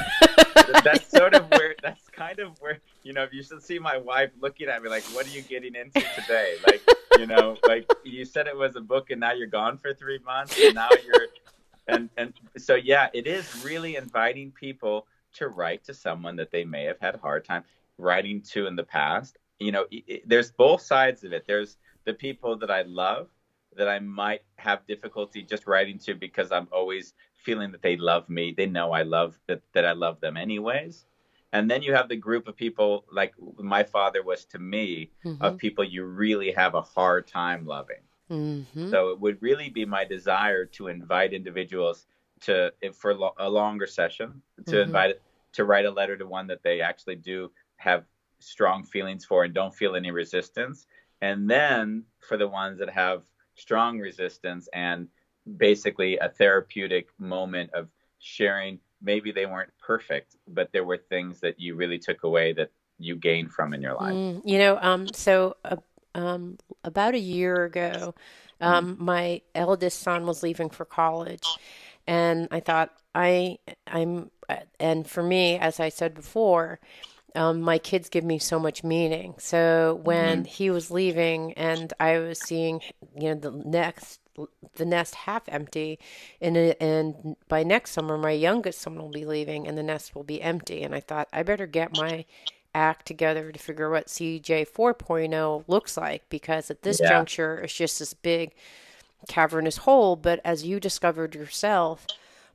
that's 0.84 1.08
sort 1.08 1.34
of 1.34 1.48
where 1.50 1.74
that's 1.82 2.08
kind 2.20 2.38
of 2.38 2.60
where 2.60 2.78
you 3.02 3.14
know 3.14 3.22
if 3.22 3.32
you 3.32 3.42
should 3.42 3.62
see 3.62 3.78
my 3.78 3.96
wife 3.96 4.30
looking 4.42 4.68
at 4.68 4.82
me 4.82 4.90
like 4.90 5.02
what 5.14 5.26
are 5.26 5.30
you 5.30 5.40
getting 5.40 5.74
into 5.74 6.02
today 6.14 6.56
like 6.66 6.82
you 7.18 7.26
know 7.26 7.56
like 7.66 7.90
you 8.04 8.26
said 8.26 8.46
it 8.46 8.54
was 8.54 8.76
a 8.76 8.80
book 8.80 9.08
and 9.10 9.18
now 9.18 9.32
you're 9.32 9.46
gone 9.46 9.78
for 9.78 9.94
three 9.94 10.18
months 10.18 10.54
and 10.62 10.74
now 10.74 10.90
you're 11.06 11.28
and 11.88 12.10
and 12.18 12.34
so 12.58 12.74
yeah 12.74 13.08
it 13.14 13.26
is 13.26 13.64
really 13.64 13.96
inviting 13.96 14.50
people 14.50 15.06
to 15.32 15.48
write 15.48 15.82
to 15.82 15.94
someone 15.94 16.36
that 16.36 16.50
they 16.50 16.62
may 16.62 16.84
have 16.84 17.00
had 17.00 17.14
a 17.14 17.18
hard 17.18 17.42
time 17.42 17.64
writing 17.96 18.42
to 18.42 18.66
in 18.66 18.76
the 18.76 18.84
past 18.84 19.38
you 19.58 19.72
know 19.72 19.86
i 19.90 20.02
i 20.10 20.20
there's 20.26 20.50
both 20.52 20.82
sides 20.82 21.24
of 21.24 21.32
it 21.32 21.44
there's 21.46 21.78
the 22.04 22.12
people 22.12 22.54
that 22.54 22.70
i 22.70 22.82
love 22.82 23.28
that 23.76 23.88
I 23.88 24.00
might 24.00 24.42
have 24.56 24.84
difficulty 24.86 25.42
just 25.42 25.68
writing 25.68 25.96
to 26.00 26.14
because 26.14 26.50
I'm 26.50 26.66
always 26.72 27.14
feeling 27.44 27.70
that 27.70 27.82
they 27.82 27.96
love 27.96 28.28
me. 28.28 28.52
They 28.56 28.66
know 28.66 28.90
I 28.90 29.02
love 29.02 29.38
that 29.46 29.62
that 29.74 29.84
I 29.84 29.92
love 29.92 30.20
them 30.20 30.36
anyways. 30.36 31.06
And 31.52 31.70
then 31.70 31.82
you 31.82 31.92
have 31.94 32.08
the 32.08 32.16
group 32.16 32.46
of 32.48 32.56
people 32.56 33.04
like 33.12 33.34
my 33.58 33.82
father 33.82 34.22
was 34.22 34.44
to 34.46 34.58
me 34.58 35.10
Mm-hmm. 35.24 35.44
of 35.44 35.58
people 35.58 35.84
you 35.84 36.04
really 36.04 36.52
have 36.52 36.74
a 36.74 36.82
hard 36.82 37.26
time 37.26 37.66
loving. 37.66 38.02
Mm-hmm. 38.30 38.90
So 38.90 39.10
it 39.10 39.20
would 39.20 39.40
really 39.42 39.68
be 39.70 39.84
my 39.84 40.04
desire 40.04 40.64
to 40.66 40.88
invite 40.88 41.32
individuals 41.32 42.06
to 42.42 42.72
if 42.80 42.96
for 42.96 43.10
a 43.38 43.48
longer 43.48 43.86
session 43.86 44.42
to 44.66 44.76
Mhm. 44.76 44.82
invite 44.84 45.16
to 45.52 45.64
write 45.64 45.84
a 45.84 45.90
letter 45.90 46.16
to 46.16 46.26
one 46.26 46.46
that 46.46 46.62
they 46.62 46.80
actually 46.80 47.16
do 47.16 47.50
have 47.76 48.04
strong 48.38 48.82
feelings 48.84 49.24
for 49.24 49.44
and 49.44 49.54
don't 49.54 49.74
feel 49.74 49.96
any 49.96 50.10
resistance 50.10 50.86
and 51.20 51.50
then 51.50 52.04
for 52.20 52.36
the 52.36 52.48
ones 52.48 52.78
that 52.78 52.88
have 52.88 53.24
strong 53.54 53.98
resistance 53.98 54.68
and 54.72 55.08
basically 55.56 56.16
a 56.18 56.28
therapeutic 56.28 57.08
moment 57.18 57.70
of 57.74 57.88
sharing 58.18 58.78
maybe 59.02 59.32
they 59.32 59.46
weren't 59.46 59.70
perfect 59.78 60.36
but 60.48 60.70
there 60.72 60.84
were 60.84 60.98
things 60.98 61.40
that 61.40 61.58
you 61.60 61.74
really 61.74 61.98
took 61.98 62.22
away 62.24 62.52
that 62.52 62.70
you 62.98 63.16
gained 63.16 63.52
from 63.52 63.72
in 63.74 63.82
your 63.82 63.94
life 63.94 64.18
Mm, 64.18 64.42
you 64.44 64.58
know, 64.58 64.78
um, 64.80 65.12
so 65.12 65.56
uh, 65.64 65.76
um, 66.14 66.58
about 66.84 67.14
a 67.14 67.18
year 67.18 67.64
ago, 67.64 68.14
um, 68.60 68.96
my 68.98 69.42
eldest 69.54 70.00
son 70.00 70.26
was 70.26 70.42
leaving 70.42 70.70
for 70.70 70.84
college, 70.84 71.58
and 72.06 72.48
I 72.50 72.60
thought 72.60 72.92
I 73.14 73.58
I'm 73.86 74.30
uh, 74.48 74.56
and 74.78 75.08
for 75.08 75.22
me, 75.22 75.58
as 75.58 75.80
I 75.80 75.88
said 75.88 76.14
before. 76.14 76.80
Um, 77.34 77.60
my 77.60 77.78
kids 77.78 78.08
give 78.08 78.24
me 78.24 78.38
so 78.38 78.58
much 78.58 78.82
meaning. 78.82 79.34
So 79.38 80.00
when 80.02 80.44
he 80.44 80.70
was 80.70 80.90
leaving, 80.90 81.52
and 81.54 81.92
I 82.00 82.18
was 82.18 82.38
seeing, 82.38 82.80
you 83.16 83.34
know, 83.34 83.34
the 83.34 83.50
next 83.52 84.20
the 84.76 84.86
nest 84.86 85.14
half 85.14 85.42
empty, 85.48 85.98
and 86.40 86.56
and 86.56 87.36
by 87.48 87.62
next 87.62 87.92
summer, 87.92 88.16
my 88.18 88.30
youngest 88.32 88.80
son 88.80 88.96
will 88.96 89.10
be 89.10 89.24
leaving, 89.24 89.66
and 89.68 89.76
the 89.78 89.82
nest 89.82 90.14
will 90.14 90.24
be 90.24 90.42
empty. 90.42 90.82
And 90.82 90.94
I 90.94 91.00
thought 91.00 91.28
I 91.32 91.42
better 91.42 91.66
get 91.66 91.92
my 91.92 92.24
act 92.74 93.06
together 93.06 93.50
to 93.52 93.58
figure 93.58 93.90
what 93.90 94.08
CJ 94.08 94.64
4.0 94.64 95.64
looks 95.66 95.96
like 95.96 96.28
because 96.28 96.70
at 96.70 96.82
this 96.82 97.00
Yeah. 97.00 97.08
juncture 97.08 97.58
it's 97.58 97.74
just 97.74 97.98
this 97.98 98.14
big 98.14 98.52
cavernous 99.28 99.78
hole. 99.78 100.16
But 100.16 100.40
as 100.44 100.64
you 100.64 100.80
discovered 100.80 101.34
yourself, 101.34 102.08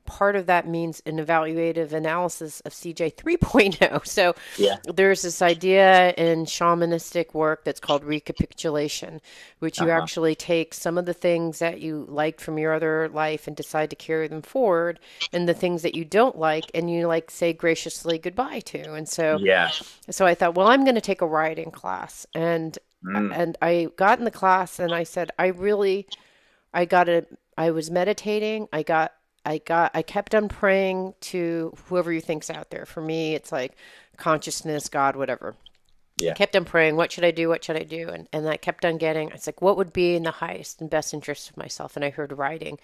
part 0.06 0.36
of 0.36 0.46
that 0.46 0.66
means 0.68 1.02
an 1.06 1.18
evaluative 1.18 1.92
analysis 1.92 2.60
of 2.60 2.72
CJ 2.74 3.10
3.0. 3.10 4.06
So 4.06 4.34
Yeah. 4.56 4.76
there's 4.84 5.22
this 5.22 5.42
idea 5.42 6.12
in 6.12 6.44
shamanistic 6.46 7.34
work 7.34 7.64
that's 7.64 7.80
called 7.80 8.04
recapitulation, 8.04 9.20
which 9.58 9.80
you 9.80 9.90
Uh-huh. 9.90 9.90
actually 9.90 10.34
take 10.34 10.74
some 10.74 10.96
of 10.98 11.06
the 11.06 11.14
things 11.14 11.58
that 11.58 11.80
you 11.80 12.06
liked 12.08 12.40
from 12.40 12.58
your 12.58 12.72
other 12.72 13.08
life 13.08 13.46
and 13.46 13.56
decide 13.56 13.90
to 13.90 13.96
carry 13.96 14.28
them 14.28 14.42
forward, 14.42 15.00
and 15.32 15.48
the 15.48 15.54
things 15.54 15.82
that 15.82 15.94
you 15.94 16.04
don't 16.04 16.38
like, 16.38 16.70
and 16.74 16.90
you 16.90 17.06
like 17.06 17.30
say 17.30 17.52
graciously 17.52 18.18
goodbye 18.18 18.60
to. 18.60 18.94
And 18.94 19.08
so 19.08 19.40
yeah 19.40 19.72
so 20.10 20.26
I 20.26 20.34
thought, 20.34 20.54
well, 20.54 20.68
I'm 20.68 20.84
going 20.84 20.94
to 20.94 21.00
take 21.00 21.20
a 21.22 21.26
writing 21.26 21.70
class, 21.70 22.26
and 22.34 22.78
Mm. 23.04 23.36
and 23.36 23.56
I 23.62 23.88
got 23.96 24.18
in 24.18 24.24
the 24.24 24.30
class, 24.30 24.78
and 24.78 24.94
I 24.94 25.02
said, 25.04 25.30
I 25.38 25.48
really, 25.48 26.06
I 26.74 26.84
got 26.86 27.08
a 27.08 27.26
I 27.58 27.72
was 27.72 27.90
meditating, 27.90 28.68
I 28.72 28.84
got, 28.84 29.14
I 29.46 29.58
got, 29.58 29.92
I 29.94 30.02
kept 30.02 30.34
on 30.34 30.48
praying 30.48 31.14
to 31.22 31.72
whoever 31.86 32.12
you 32.12 32.20
think's 32.20 32.50
out 32.50 32.70
there. 32.70 32.84
For 32.84 33.00
me, 33.00 33.36
it's 33.36 33.52
like 33.52 33.76
consciousness, 34.16 34.88
God, 34.88 35.14
whatever. 35.14 35.54
Yeah. 36.18 36.32
Kept 36.32 36.56
on 36.56 36.64
praying, 36.64 36.96
what 36.96 37.12
should 37.12 37.24
I 37.24 37.30
do? 37.30 37.48
What 37.48 37.62
should 37.62 37.76
I 37.76 37.82
do? 37.82 38.08
And 38.08 38.26
and 38.32 38.48
I 38.48 38.56
kept 38.56 38.86
on 38.86 38.96
getting. 38.96 39.30
It's 39.30 39.46
like, 39.46 39.60
what 39.60 39.76
would 39.76 39.92
be 39.92 40.14
in 40.14 40.22
the 40.22 40.30
highest 40.30 40.80
and 40.80 40.88
best 40.88 41.12
interest 41.12 41.50
of 41.50 41.58
myself? 41.58 41.94
And 41.94 42.04
I 42.04 42.10
heard 42.10 42.32
writing, 42.32 42.78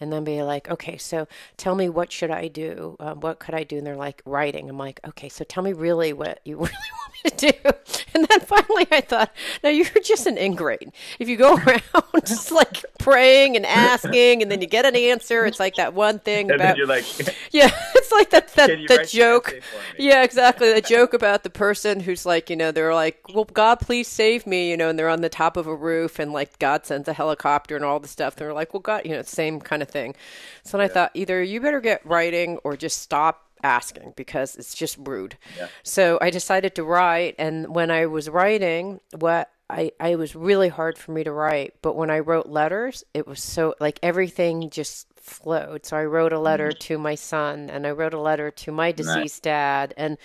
and 0.00 0.12
then 0.12 0.22
be 0.22 0.40
like, 0.42 0.70
okay, 0.70 0.96
so 0.96 1.26
tell 1.56 1.74
me 1.74 1.88
what 1.88 2.12
should 2.12 2.30
I 2.30 2.46
do? 2.46 2.96
Um, 3.00 3.20
what 3.20 3.40
could 3.40 3.54
I 3.54 3.64
do? 3.64 3.78
And 3.78 3.86
they're 3.86 3.96
like, 3.96 4.22
writing. 4.24 4.70
I'm 4.70 4.78
like, 4.78 5.00
okay, 5.04 5.28
so 5.28 5.44
tell 5.44 5.64
me 5.64 5.72
really 5.72 6.12
what 6.12 6.40
you 6.44 6.56
really 6.58 6.70
want 6.70 7.12
me 7.24 7.30
to 7.30 7.52
do. 7.52 7.70
And 8.14 8.26
then 8.28 8.40
finally, 8.40 8.86
I 8.92 9.00
thought, 9.00 9.32
no, 9.64 9.70
you're 9.70 9.86
just 10.02 10.26
an 10.26 10.38
ingrate. 10.38 10.88
If 11.18 11.28
you 11.28 11.36
go 11.36 11.56
around 11.66 11.82
just 12.24 12.52
like 12.52 12.84
praying 12.98 13.56
and 13.56 13.66
asking, 13.66 14.42
and 14.42 14.50
then 14.50 14.60
you 14.60 14.68
get 14.68 14.86
an 14.86 14.94
answer, 14.94 15.44
it's 15.44 15.58
like 15.58 15.74
that 15.74 15.92
one 15.92 16.20
thing 16.20 16.50
and 16.52 16.60
then 16.60 16.68
about 16.68 16.76
you're 16.76 16.86
like 16.86 17.04
yeah, 17.50 17.70
it's 17.96 18.12
like 18.12 18.30
that 18.30 18.54
that 18.54 18.68
that 18.68 18.88
the 18.88 19.04
joke. 19.06 19.48
essay 19.48 19.60
for 19.60 19.98
me? 19.98 20.08
Yeah, 20.08 20.22
exactly. 20.22 20.72
The 20.72 20.80
joke 20.80 21.14
about 21.14 21.42
the 21.42 21.50
person 21.50 22.00
who's 22.00 22.24
like, 22.24 22.48
you 22.48 22.56
know, 22.56 22.72
they're 22.76 22.94
like, 22.94 23.22
"Well, 23.32 23.44
God, 23.44 23.80
please 23.80 24.06
save 24.06 24.46
me," 24.46 24.70
you 24.70 24.76
know, 24.76 24.90
and 24.90 24.98
they're 24.98 25.08
on 25.08 25.22
the 25.22 25.30
top 25.30 25.56
of 25.56 25.66
a 25.66 25.74
roof, 25.74 26.18
and 26.18 26.30
like 26.30 26.58
God 26.58 26.84
sends 26.84 27.08
a 27.08 27.14
helicopter 27.14 27.74
and 27.74 27.84
all 27.84 27.98
the 27.98 28.06
stuff. 28.06 28.36
They're 28.36 28.52
like, 28.52 28.74
"Well, 28.74 28.80
God," 28.80 29.02
you 29.06 29.12
know, 29.12 29.22
same 29.22 29.60
kind 29.60 29.82
of 29.82 29.88
thing. 29.88 30.14
So 30.62 30.76
then 30.76 30.84
I 30.84 30.92
thought 30.92 31.10
either 31.14 31.42
you 31.42 31.60
better 31.60 31.80
get 31.80 32.04
writing 32.04 32.58
or 32.64 32.76
just 32.76 33.00
stop 33.00 33.46
asking 33.64 34.12
because 34.14 34.56
it's 34.56 34.74
just 34.74 34.98
rude. 34.98 35.38
Yeah. 35.56 35.68
So 35.82 36.18
I 36.20 36.28
decided 36.28 36.74
to 36.74 36.84
write, 36.84 37.34
and 37.38 37.74
when 37.74 37.90
I 37.90 38.04
was 38.04 38.28
writing, 38.28 39.00
what 39.18 39.50
I, 39.70 39.92
I 39.98 40.08
it 40.08 40.18
was 40.18 40.36
really 40.36 40.68
hard 40.68 40.98
for 40.98 41.12
me 41.12 41.24
to 41.24 41.32
write, 41.32 41.76
but 41.80 41.96
when 41.96 42.10
I 42.10 42.18
wrote 42.18 42.46
letters, 42.46 43.04
it 43.14 43.26
was 43.26 43.42
so 43.42 43.74
like 43.80 43.98
everything 44.02 44.68
just 44.68 45.06
flowed. 45.16 45.86
So 45.86 45.96
I 45.96 46.04
wrote 46.04 46.34
a 46.34 46.38
letter 46.38 46.72
to 46.72 46.98
my 46.98 47.14
son, 47.14 47.70
and 47.70 47.86
I 47.86 47.90
wrote 47.92 48.12
a 48.14 48.20
letter 48.20 48.50
to 48.50 48.70
my 48.70 48.92
deceased 48.92 49.42
dad, 49.44 49.94
and 49.96 50.18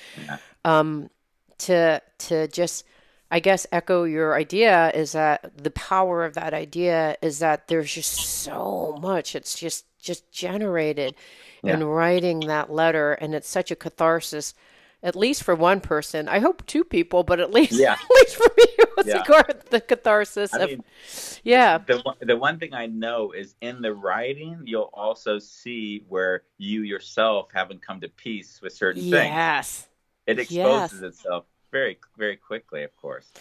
um, 0.66 1.10
to 1.66 2.02
to 2.20 2.48
just 2.48 2.86
I 3.34 3.40
guess 3.40 3.66
echo 3.72 4.04
your 4.04 4.36
idea 4.36 4.92
is 4.94 5.14
that 5.14 5.58
the 5.64 5.72
power 5.72 6.26
of 6.26 6.34
that 6.34 6.54
idea 6.54 7.16
is 7.22 7.40
that 7.40 7.68
there's 7.70 7.94
just 7.94 8.14
so 8.14 8.98
much. 9.02 9.36
It's 9.36 9.58
just 9.58 9.86
just 10.00 10.30
generated 10.32 11.16
in 11.64 11.84
writing 11.84 12.42
that 12.42 12.72
letter, 12.72 13.14
and 13.14 13.34
it's 13.36 13.48
such 13.48 13.72
a 13.72 13.76
catharsis. 13.76 14.54
At 15.04 15.16
least 15.16 15.44
for 15.44 15.56
one 15.56 15.80
person, 15.82 16.28
I 16.28 16.40
hope 16.40 16.64
two 16.68 16.84
people, 16.84 17.24
but 17.24 17.40
at 17.40 17.52
least 17.52 17.72
Yeah. 17.74 17.94
at 18.04 18.10
least 18.10 18.36
for 18.36 18.50
me, 18.58 18.66
it 18.78 18.90
was 18.98 19.08
Yeah. 19.08 19.24
the 19.70 19.82
catharsis 19.82 20.54
I 20.54 20.60
of 20.60 20.70
mean, 20.70 20.84
yeah. 21.44 21.78
the 21.80 22.04
the 22.20 22.36
one 22.38 22.60
thing 22.60 22.74
I 22.74 22.86
know 22.88 23.32
is 23.32 23.56
in 23.62 23.82
the 23.82 23.94
writing, 23.94 24.62
you'll 24.66 24.92
also 24.94 25.40
see 25.40 26.04
where 26.10 26.44
you 26.58 26.82
yourself 26.84 27.50
haven't 27.54 27.82
come 27.82 28.02
to 28.02 28.10
peace 28.10 28.60
with 28.62 28.74
certain 28.74 29.02
things. 29.02 29.14
Yes. 29.14 29.88
It 30.28 30.38
Yes. 30.52 30.92
exposes 30.92 31.02
itself 31.04 31.46
very 31.72 31.98
very 32.18 32.38
quickly, 32.38 32.84
of 32.84 32.96
course. 32.98 33.32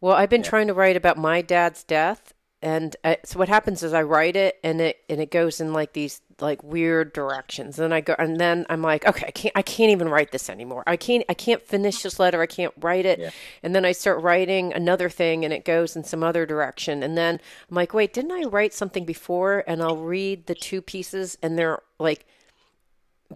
Well, 0.00 0.14
I've 0.14 0.30
been 0.30 0.42
Yeah. 0.42 0.50
trying 0.50 0.66
to 0.68 0.74
write 0.74 0.96
about 0.96 1.16
my 1.18 1.42
dad's 1.42 1.84
death, 1.84 2.32
and 2.60 2.96
I, 3.04 3.18
so 3.24 3.38
what 3.38 3.48
happens 3.48 3.82
is 3.82 3.92
I 3.92 4.02
write 4.02 4.36
it, 4.36 4.58
and 4.64 4.80
it 4.80 4.98
and 5.08 5.20
it 5.20 5.30
goes 5.30 5.60
in 5.60 5.72
like 5.72 5.92
these 5.92 6.20
like 6.40 6.62
weird 6.64 7.12
directions. 7.12 7.78
And 7.78 7.94
I 7.94 8.00
go, 8.00 8.16
and 8.18 8.40
then 8.40 8.66
I'm 8.68 8.82
like, 8.82 9.06
okay, 9.06 9.26
I 9.26 9.30
can't, 9.30 9.52
I 9.56 9.62
can't 9.62 9.90
even 9.92 10.08
write 10.08 10.32
this 10.32 10.50
anymore. 10.50 10.82
I 10.88 10.96
can't, 10.96 11.24
I 11.28 11.34
can't 11.34 11.62
finish 11.62 12.02
this 12.02 12.18
letter. 12.18 12.40
I 12.40 12.46
can't 12.46 12.72
write 12.80 13.06
it. 13.06 13.20
Yeah. 13.20 13.30
And 13.62 13.74
then 13.76 13.84
I 13.84 13.92
start 13.92 14.22
writing 14.22 14.72
another 14.72 15.08
thing, 15.08 15.44
and 15.44 15.52
it 15.54 15.64
goes 15.64 15.94
in 15.94 16.02
some 16.02 16.24
other 16.24 16.44
direction. 16.46 17.02
And 17.04 17.16
then 17.16 17.40
I'm 17.70 17.76
like, 17.76 17.94
wait, 17.94 18.12
didn't 18.12 18.32
I 18.32 18.42
write 18.48 18.74
something 18.74 19.04
before? 19.04 19.62
And 19.68 19.80
I'll 19.82 19.98
read 19.98 20.46
the 20.46 20.54
two 20.56 20.82
pieces, 20.82 21.38
and 21.42 21.56
they're 21.58 21.80
like 22.00 22.26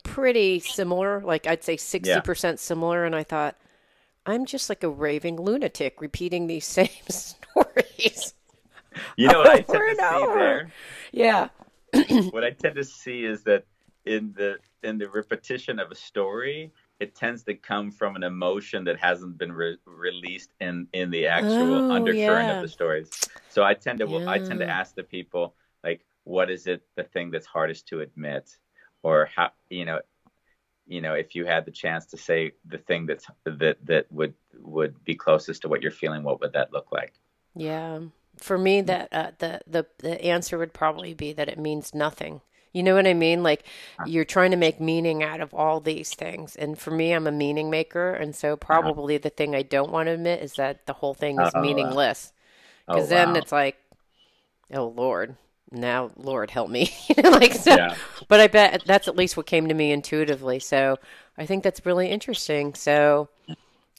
pretty 0.04 0.60
similar. 0.60 1.20
Like 1.22 1.46
I'd 1.46 1.64
say 1.64 1.76
sixty 1.76 2.20
percent 2.20 2.60
similar. 2.60 3.04
And 3.04 3.14
I 3.14 3.22
thought. 3.22 3.56
I'm 4.28 4.44
just 4.44 4.68
like 4.68 4.82
a 4.82 4.88
raving 4.88 5.36
lunatic 5.36 6.00
repeating 6.00 6.48
these 6.48 6.64
same 6.78 6.88
stories. 7.08 8.34
You 9.16 9.28
know 9.28 9.38
what 9.38 9.50
I 9.50 9.60
tend 9.60 9.98
to 9.98 10.08
see 10.08 10.26
there? 10.34 10.70
Yeah. 11.12 11.48
what 12.30 12.44
I 12.44 12.50
tend 12.50 12.76
to 12.76 12.82
see 12.84 13.24
is 13.24 13.42
that 13.44 13.64
in 14.06 14.32
the 14.36 14.56
in 14.82 14.96
the 14.98 15.08
repetition 15.10 15.78
of 15.78 15.90
a 15.90 15.94
story, 15.94 16.72
it 16.98 17.14
tends 17.14 17.42
to 17.44 17.54
come 17.54 17.90
from 17.90 18.16
an 18.16 18.22
emotion 18.22 18.84
that 18.84 18.98
hasn't 18.98 19.36
been 19.36 19.52
re- 19.52 19.76
released 19.84 20.50
in 20.60 20.86
in 20.94 21.10
the 21.10 21.26
actual 21.26 21.74
Oh, 21.74 21.90
undercurrent 21.92 22.48
yeah. 22.48 22.56
of 22.56 22.62
the 22.62 22.68
stories. 22.68 23.10
So 23.50 23.62
I 23.62 23.74
tend 23.74 23.98
to 24.00 24.28
I 24.28 24.38
tend 24.38 24.60
to 24.60 24.68
ask 24.68 24.94
the 24.94 25.02
people 25.04 25.54
like, 25.84 26.04
what 26.24 26.50
is 26.50 26.66
it 26.66 26.82
the 26.96 27.04
thing 27.04 27.30
that's 27.30 27.46
hardest 27.46 27.86
to 27.88 28.00
admit, 28.00 28.56
or 29.02 29.28
how 29.34 29.50
you 29.70 29.84
know. 29.84 30.00
You 30.88 31.00
know, 31.00 31.14
if 31.14 31.34
you 31.34 31.46
had 31.46 31.64
the 31.64 31.72
chance 31.72 32.06
to 32.06 32.16
say 32.16 32.52
the 32.66 32.78
thing 32.78 33.06
that's 33.06 33.26
that 33.44 33.78
that 33.86 34.10
would 34.12 34.34
would 34.54 35.04
be 35.04 35.16
closest 35.16 35.62
to 35.62 35.68
what 35.68 35.82
you're 35.82 35.90
feeling, 35.92 36.22
what 36.24 36.40
would 36.40 36.52
that 36.54 36.72
look 36.72 36.92
like? 36.92 37.14
Yeah. 37.54 38.00
For 38.36 38.58
me 38.58 38.82
that 38.82 39.08
uh, 39.12 39.30
the 39.38 39.60
the 39.66 39.86
the 39.98 40.22
answer 40.24 40.58
would 40.58 40.74
probably 40.74 41.14
be 41.14 41.32
that 41.32 41.48
it 41.48 41.58
means 41.58 41.94
nothing. 41.94 42.42
You 42.72 42.82
know 42.82 42.94
what 42.94 43.06
I 43.06 43.14
mean? 43.14 43.42
Like 43.42 43.64
you're 44.02 44.26
trying 44.26 44.50
to 44.50 44.58
make 44.58 44.78
meaning 44.80 45.22
out 45.22 45.40
of 45.40 45.54
all 45.54 45.80
these 45.80 46.14
things. 46.14 46.54
And 46.56 46.78
for 46.78 46.90
me 46.90 47.12
I'm 47.12 47.26
a 47.26 47.32
meaning 47.32 47.70
maker 47.70 48.12
and 48.12 48.34
so 48.36 48.56
probably 48.56 49.16
the 49.16 49.30
thing 49.30 49.54
I 49.54 49.62
don't 49.62 49.90
want 49.90 50.08
to 50.08 50.12
admit 50.12 50.42
is 50.42 50.54
that 50.54 50.84
the 50.86 50.92
whole 50.94 51.14
thing 51.14 51.40
is 51.40 51.54
Oh, 51.54 51.60
uh, 51.82 51.94
meaningless. 51.94 52.32
oh, 52.88 53.04
Cuz 53.04 53.08
then 53.08 53.36
wow. 53.36 53.36
it's 53.36 53.52
like 53.52 53.78
oh 54.72 54.86
lord, 54.88 55.36
now 55.70 56.10
lord 56.16 56.50
help 56.50 56.70
me. 56.70 56.92
You 57.16 57.22
know, 57.22 57.30
like 57.30 57.54
so 57.54 57.76
Yeah. 57.76 57.96
but 58.28 58.40
I 58.40 58.46
bet 58.48 58.82
that's 58.86 59.08
at 59.08 59.16
least 59.16 59.36
what 59.36 59.46
came 59.46 59.68
to 59.68 59.74
me 59.74 59.92
intuitively. 59.92 60.58
So 60.60 60.98
I 61.38 61.46
think 61.46 61.62
that's 61.64 61.84
really 61.86 62.08
interesting. 62.08 62.74
So 62.74 63.28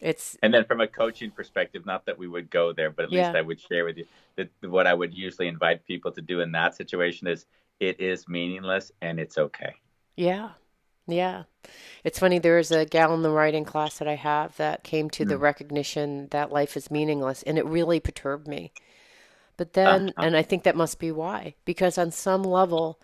It's 0.02 0.38
And 0.44 0.54
then 0.54 0.66
from 0.66 0.82
a 0.82 0.88
coaching 0.88 1.32
perspective, 1.32 1.86
not 1.86 2.06
that 2.06 2.18
we 2.18 2.28
would 2.28 2.50
go 2.50 2.74
there, 2.74 2.90
but 2.92 3.06
at 3.06 3.12
Yeah. 3.12 3.32
least 3.32 3.36
I 3.36 3.42
would 3.42 3.60
share 3.60 3.86
with 3.86 3.98
you 3.98 4.06
that 4.36 4.50
what 4.62 4.88
I 4.88 4.94
would 4.94 5.14
usually 5.14 5.48
invite 5.48 5.86
people 5.86 6.12
to 6.14 6.22
do 6.22 6.42
in 6.42 6.52
that 6.54 6.76
situation 6.76 7.28
is 7.28 7.46
it 7.80 8.00
is 8.00 8.28
meaningless 8.28 8.92
and 9.02 9.20
it's 9.20 9.38
okay. 9.38 9.74
Yeah. 10.16 10.52
Yeah. 11.08 11.44
It's 12.04 12.20
funny, 12.20 12.40
there 12.40 12.58
was 12.58 12.72
a 12.72 12.86
gal 12.86 13.14
in 13.14 13.22
the 13.24 13.32
writing 13.32 13.66
class 13.66 14.00
that 14.00 14.08
I 14.08 14.16
have 14.16 14.58
that 14.58 14.84
came 14.84 15.10
to 15.12 15.26
the 15.26 15.38
hmm. 15.38 15.44
recognition 15.44 16.28
that 16.30 16.52
life 16.52 16.78
is 16.78 16.92
meaningless, 16.92 17.44
and 17.44 17.58
it 17.58 17.66
really 17.66 18.00
perturbed 18.00 18.48
me. 18.48 18.74
But 19.58 19.74
then, 19.74 20.14
Uh-huh. 20.16 20.22
and 20.22 20.38
I 20.38 20.44
think 20.44 20.64
that 20.64 20.76
must 20.76 21.00
be 21.00 21.12
why, 21.12 21.56
because 21.66 21.98
on 21.98 22.12
some 22.12 22.44
level, 22.44 23.00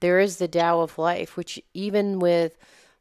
there 0.00 0.20
is 0.20 0.38
the 0.38 0.48
Tao 0.48 0.80
of 0.80 0.98
life, 0.98 1.36
which 1.36 1.60
even 1.74 2.18
with, 2.18 2.58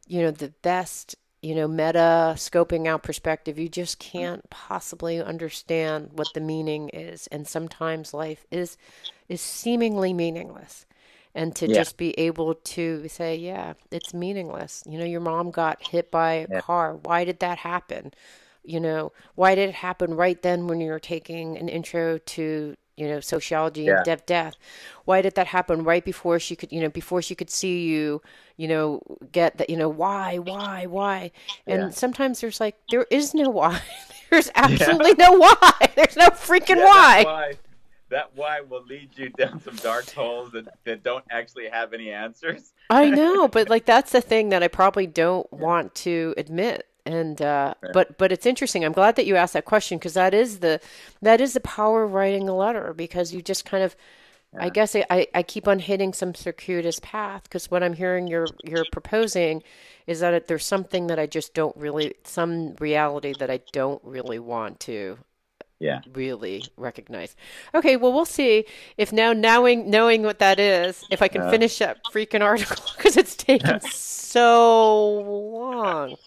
you 0.07 0.21
know, 0.21 0.31
the 0.31 0.49
best, 0.61 1.15
you 1.41 1.55
know, 1.55 1.67
meta 1.67 2.33
scoping 2.37 2.87
out 2.87 3.03
perspective, 3.03 3.57
you 3.59 3.69
just 3.69 3.99
can't 3.99 4.49
possibly 4.49 5.21
understand 5.21 6.11
what 6.13 6.33
the 6.33 6.41
meaning 6.41 6.89
is. 6.89 7.27
And 7.27 7.47
sometimes 7.47 8.13
life 8.13 8.45
is 8.51 8.77
is 9.29 9.41
seemingly 9.41 10.13
meaningless. 10.13 10.85
And 11.33 11.55
to 11.55 11.67
Yeah. 11.67 11.83
just 11.83 11.97
be 11.97 12.11
able 12.19 12.55
to 12.55 13.07
say, 13.07 13.35
yeah, 13.37 13.73
it's 13.91 14.13
meaningless. 14.13 14.83
You 14.85 14.99
know, 14.99 15.05
your 15.05 15.21
mom 15.21 15.51
got 15.51 15.81
hit 15.81 16.11
by 16.11 16.33
a 16.33 16.47
Yeah. 16.47 16.61
car. 16.61 16.95
Why 16.97 17.23
did 17.25 17.39
that 17.39 17.59
happen? 17.59 18.13
You 18.63 18.79
know, 18.79 19.11
why 19.35 19.55
did 19.55 19.69
it 19.69 19.75
happen 19.75 20.13
right 20.15 20.41
then 20.41 20.67
when 20.67 20.79
you 20.81 20.91
were 20.91 20.99
taking 20.99 21.57
an 21.57 21.67
intro 21.67 22.17
to, 22.19 22.75
you 22.95 23.07
know, 23.07 23.19
sociology 23.19 23.85
Yeah. 23.85 23.97
and 23.97 24.05
deaf 24.05 24.25
death? 24.25 24.55
Why 25.05 25.21
did 25.21 25.35
that 25.35 25.47
happen 25.47 25.83
right 25.83 26.03
before 26.05 26.39
she 26.39 26.55
could, 26.55 26.71
you 26.71 26.79
know, 26.79 26.89
before 26.89 27.21
she 27.21 27.33
could 27.33 27.49
see 27.49 27.85
you, 27.87 28.21
you 28.57 28.67
know, 28.67 29.01
get 29.31 29.57
that, 29.57 29.69
you 29.69 29.77
know, 29.77 29.89
why, 29.89 30.37
why, 30.37 30.85
why? 30.85 31.31
And 31.65 31.83
Yeah. 31.83 31.89
sometimes 31.89 32.41
there's 32.41 32.59
like, 32.59 32.75
there 32.89 33.07
is 33.09 33.33
no 33.33 33.49
why. 33.49 33.81
There's 34.29 34.49
absolutely 34.55 35.15
no 35.15 35.33
why. 35.33 35.73
There's 35.95 36.15
no 36.15 36.29
freaking 36.29 36.77
Yeah, 36.77 36.85
why. 36.85 37.17
That 37.17 37.25
why, 37.25 37.53
that 38.09 38.31
why 38.35 38.61
will 38.61 38.83
lead 38.85 39.09
you 39.17 39.27
down 39.29 39.59
some 39.61 39.75
dark 39.77 40.09
holes 40.13 40.51
that, 40.53 40.67
that 40.85 41.03
don't 41.03 41.25
actually 41.29 41.67
have 41.67 41.93
any 41.93 42.11
answers. 42.11 42.71
I 42.89 43.09
know, 43.09 43.47
but 43.51 43.69
like 43.69 43.85
that's 43.85 44.11
the 44.13 44.21
thing 44.21 44.49
that 44.49 44.63
I 44.63 44.69
probably 44.69 45.07
don't 45.07 45.51
want 45.51 45.95
to 45.95 46.33
admit. 46.37 46.87
And 47.05 47.41
uh, 47.41 47.73
but 47.93 48.17
but 48.17 48.31
it's 48.31 48.45
interesting. 48.45 48.85
I'm 48.85 48.91
glad 48.91 49.15
that 49.15 49.25
you 49.25 49.35
asked 49.35 49.53
that 49.53 49.65
question 49.65 49.97
because 49.97 50.13
that 50.13 50.33
is 50.33 50.59
the 50.59 50.79
that 51.21 51.41
is 51.41 51.53
the 51.53 51.59
power 51.61 52.03
of 52.03 52.13
writing 52.13 52.47
a 52.47 52.55
letter 52.55 52.93
because 52.93 53.33
you 53.33 53.41
just 53.41 53.65
kind 53.65 53.83
of 53.83 53.95
I 54.59 54.69
guess 54.69 54.95
I, 54.95 55.27
I, 55.33 55.43
keep 55.43 55.65
on 55.67 55.79
hitting 55.79 56.11
some 56.11 56.35
circuitous 56.35 56.99
path 57.01 57.43
because 57.43 57.71
what 57.71 57.83
I'm 57.83 57.93
hearing 57.93 58.27
you're 58.27 58.47
you're 58.65 58.85
proposing 58.91 59.63
is 60.07 60.19
that 60.19 60.33
it, 60.33 60.47
there's 60.47 60.65
something 60.65 61.07
that 61.07 61.17
I 61.17 61.25
just 61.25 61.53
don't 61.53 61.75
really 61.77 62.15
some 62.25 62.75
reality 62.79 63.33
that 63.39 63.49
I 63.49 63.61
don't 63.71 64.03
really 64.03 64.39
want 64.39 64.81
to 64.81 65.17
Yeah. 65.79 66.01
really 66.13 66.65
recognize. 66.75 67.37
Okay, 67.73 67.95
well 67.95 68.11
we'll 68.11 68.25
see 68.25 68.65
if 68.97 69.13
now 69.13 69.31
knowing 69.31 69.89
knowing 69.89 70.23
what 70.23 70.39
that 70.39 70.59
is, 70.59 71.05
if 71.09 71.21
I 71.21 71.29
can 71.29 71.49
finish 71.49 71.77
that 71.79 72.03
freaking 72.11 72.41
article 72.41 72.83
because 72.97 73.15
it's 73.15 73.37
taken 73.37 73.79
so 73.89 75.13
long. 75.21 76.17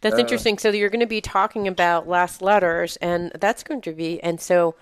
That's 0.00 0.18
interesting. 0.18 0.58
So 0.58 0.70
you're 0.70 0.88
going 0.88 1.00
to 1.00 1.06
be 1.06 1.20
talking 1.20 1.68
about 1.68 2.08
last 2.08 2.40
letters, 2.42 2.96
and 2.96 3.30
that's 3.38 3.62
going 3.62 3.80
to 3.82 3.92
be, 3.92 4.22
and 4.22 4.40
so 4.40 4.74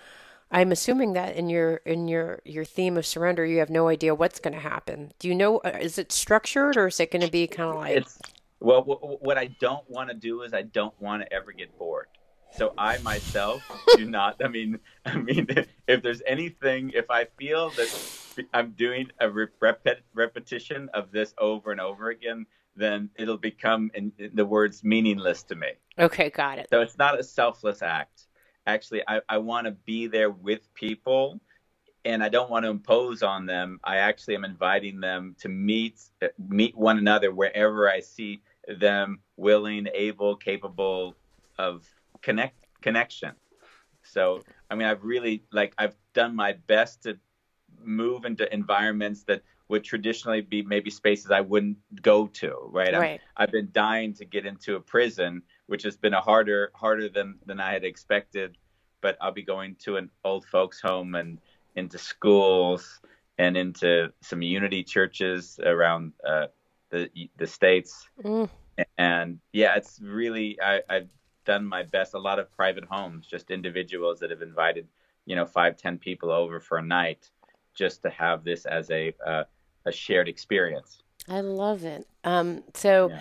I'm 0.50 0.70
assuming 0.72 1.12
that 1.14 1.36
in 1.36 1.48
your 1.50 1.76
in 1.84 2.08
your 2.08 2.40
your 2.44 2.64
theme 2.64 2.96
of 2.96 3.04
surrender, 3.04 3.44
you 3.44 3.58
have 3.58 3.70
no 3.70 3.88
idea 3.88 4.14
what's 4.14 4.38
going 4.40 4.54
to 4.54 4.60
happen. 4.60 5.12
Do 5.18 5.28
you 5.28 5.34
know? 5.34 5.58
uh, 5.58 5.76
Is 5.80 5.98
it 5.98 6.12
structured, 6.12 6.76
or 6.76 6.86
is 6.86 7.00
it 7.00 7.10
going 7.10 7.24
to 7.24 7.30
be 7.30 7.46
kind 7.46 7.70
of 7.70 7.76
like? 7.76 7.96
It's 7.96 8.18
well, 8.60 8.82
wh- 8.82 9.22
what 9.22 9.38
I 9.38 9.46
don't 9.60 9.88
want 9.90 10.08
to 10.10 10.14
do 10.14 10.42
is 10.42 10.54
I 10.54 10.62
don't 10.62 10.94
want 11.00 11.22
to 11.22 11.32
ever 11.32 11.52
get 11.52 11.76
bored. 11.78 12.06
So 12.52 12.72
I 12.78 12.98
myself 12.98 13.62
do 13.96 14.06
not. 14.06 14.40
I 14.42 14.48
mean, 14.48 14.78
I 15.04 15.16
mean, 15.16 15.46
if 15.86 16.02
there's 16.02 16.22
anything, 16.26 16.92
if 16.94 17.10
I 17.10 17.26
feel 17.38 17.70
that 17.70 18.46
I'm 18.54 18.70
doing 18.70 19.10
a 19.20 19.28
re- 19.28 19.48
repet- 19.60 20.00
repetition 20.14 20.88
of 20.94 21.10
this 21.12 21.34
over 21.38 21.72
and 21.72 21.80
over 21.80 22.08
again, 22.10 22.46
then 22.78 23.10
it'll 23.16 23.38
become, 23.38 23.90
in, 23.94 24.12
in 24.18 24.30
the 24.34 24.46
words, 24.46 24.84
meaningless 24.84 25.42
to 25.44 25.56
me. 25.56 25.68
okay, 25.98 26.30
got 26.30 26.58
it. 26.58 26.68
So 26.70 26.80
it's 26.80 26.98
not 26.98 27.18
a 27.18 27.22
selfless 27.22 27.82
act. 27.82 28.26
Actually, 28.66 29.02
I, 29.08 29.20
I 29.28 29.38
want 29.38 29.66
to 29.66 29.72
be 29.72 30.06
there 30.06 30.30
with 30.30 30.72
people 30.74 31.40
and 32.04 32.22
I 32.22 32.28
don't 32.28 32.50
want 32.50 32.64
to 32.64 32.70
impose 32.70 33.22
on 33.22 33.46
them. 33.46 33.80
I 33.84 33.98
actually 33.98 34.34
am 34.34 34.44
inviting 34.44 35.00
them 35.00 35.36
to 35.40 35.48
meet 35.48 36.00
meet 36.38 36.76
one 36.76 36.98
another 36.98 37.32
wherever 37.32 37.90
I 37.90 38.00
see 38.00 38.40
them 38.66 39.20
willing, 39.36 39.88
able, 39.92 40.36
capable 40.36 41.16
of 41.58 41.86
connect 42.22 42.66
connection. 42.80 43.32
So 44.02 44.42
I 44.70 44.74
mean 44.74 44.86
I've 44.86 45.02
really 45.02 45.44
like 45.52 45.74
I've 45.76 45.96
done 46.14 46.34
my 46.34 46.52
best 46.66 47.02
to 47.02 47.18
move 47.82 48.24
into 48.24 48.52
environments 48.52 49.24
that 49.24 49.42
would 49.68 49.84
traditionally 49.84 50.40
be 50.40 50.62
maybe 50.62 50.90
spaces 50.90 51.30
I 51.30 51.42
wouldn't 51.42 51.78
go 52.02 52.26
to, 52.26 52.56
right? 52.70 52.94
Right. 52.94 53.20
I've 53.36 53.52
been 53.52 53.68
dying 53.72 54.14
to 54.14 54.24
get 54.24 54.46
into 54.46 54.76
a 54.76 54.80
prison, 54.80 55.42
which 55.66 55.82
has 55.82 55.96
been 55.96 56.14
a 56.14 56.20
harder 56.20 56.70
harder 56.74 57.08
than 57.08 57.36
than 57.46 57.60
I 57.60 57.72
had 57.72 57.84
expected. 57.84 58.56
But 59.00 59.16
I'll 59.20 59.32
be 59.32 59.42
going 59.42 59.76
to 59.84 59.96
an 59.96 60.10
old 60.24 60.44
folks 60.46 60.80
home 60.80 61.14
and 61.14 61.38
into 61.76 61.98
schools 61.98 63.00
and 63.38 63.56
into 63.56 64.12
some 64.20 64.42
unity 64.42 64.82
churches 64.82 65.60
around 65.62 66.12
uh, 66.26 66.46
the 66.90 67.10
the 67.36 67.46
states. 67.46 68.08
Mm. 68.24 68.48
And 68.96 69.38
yeah, 69.52 69.76
it's 69.76 70.00
really 70.00 70.58
I, 70.62 70.80
I've 70.88 71.08
done 71.44 71.64
my 71.64 71.82
best. 71.82 72.14
A 72.14 72.18
lot 72.18 72.38
of 72.38 72.50
private 72.56 72.84
homes, 72.84 73.26
just 73.26 73.50
individuals 73.50 74.20
that 74.20 74.30
have 74.30 74.42
invited 74.42 74.88
you 75.26 75.36
know 75.36 75.46
five 75.46 75.76
ten 75.76 75.98
people 75.98 76.30
over 76.30 76.58
for 76.58 76.78
a 76.78 76.82
night, 76.82 77.30
just 77.74 78.02
to 78.02 78.10
have 78.10 78.44
this 78.44 78.64
as 78.64 78.90
a 78.90 79.14
uh, 79.24 79.44
a 79.84 79.92
shared 79.92 80.28
experience. 80.28 81.02
I 81.28 81.40
love 81.40 81.84
it. 81.84 82.06
Um, 82.24 82.64
so 82.74 83.10
Yeah. 83.10 83.20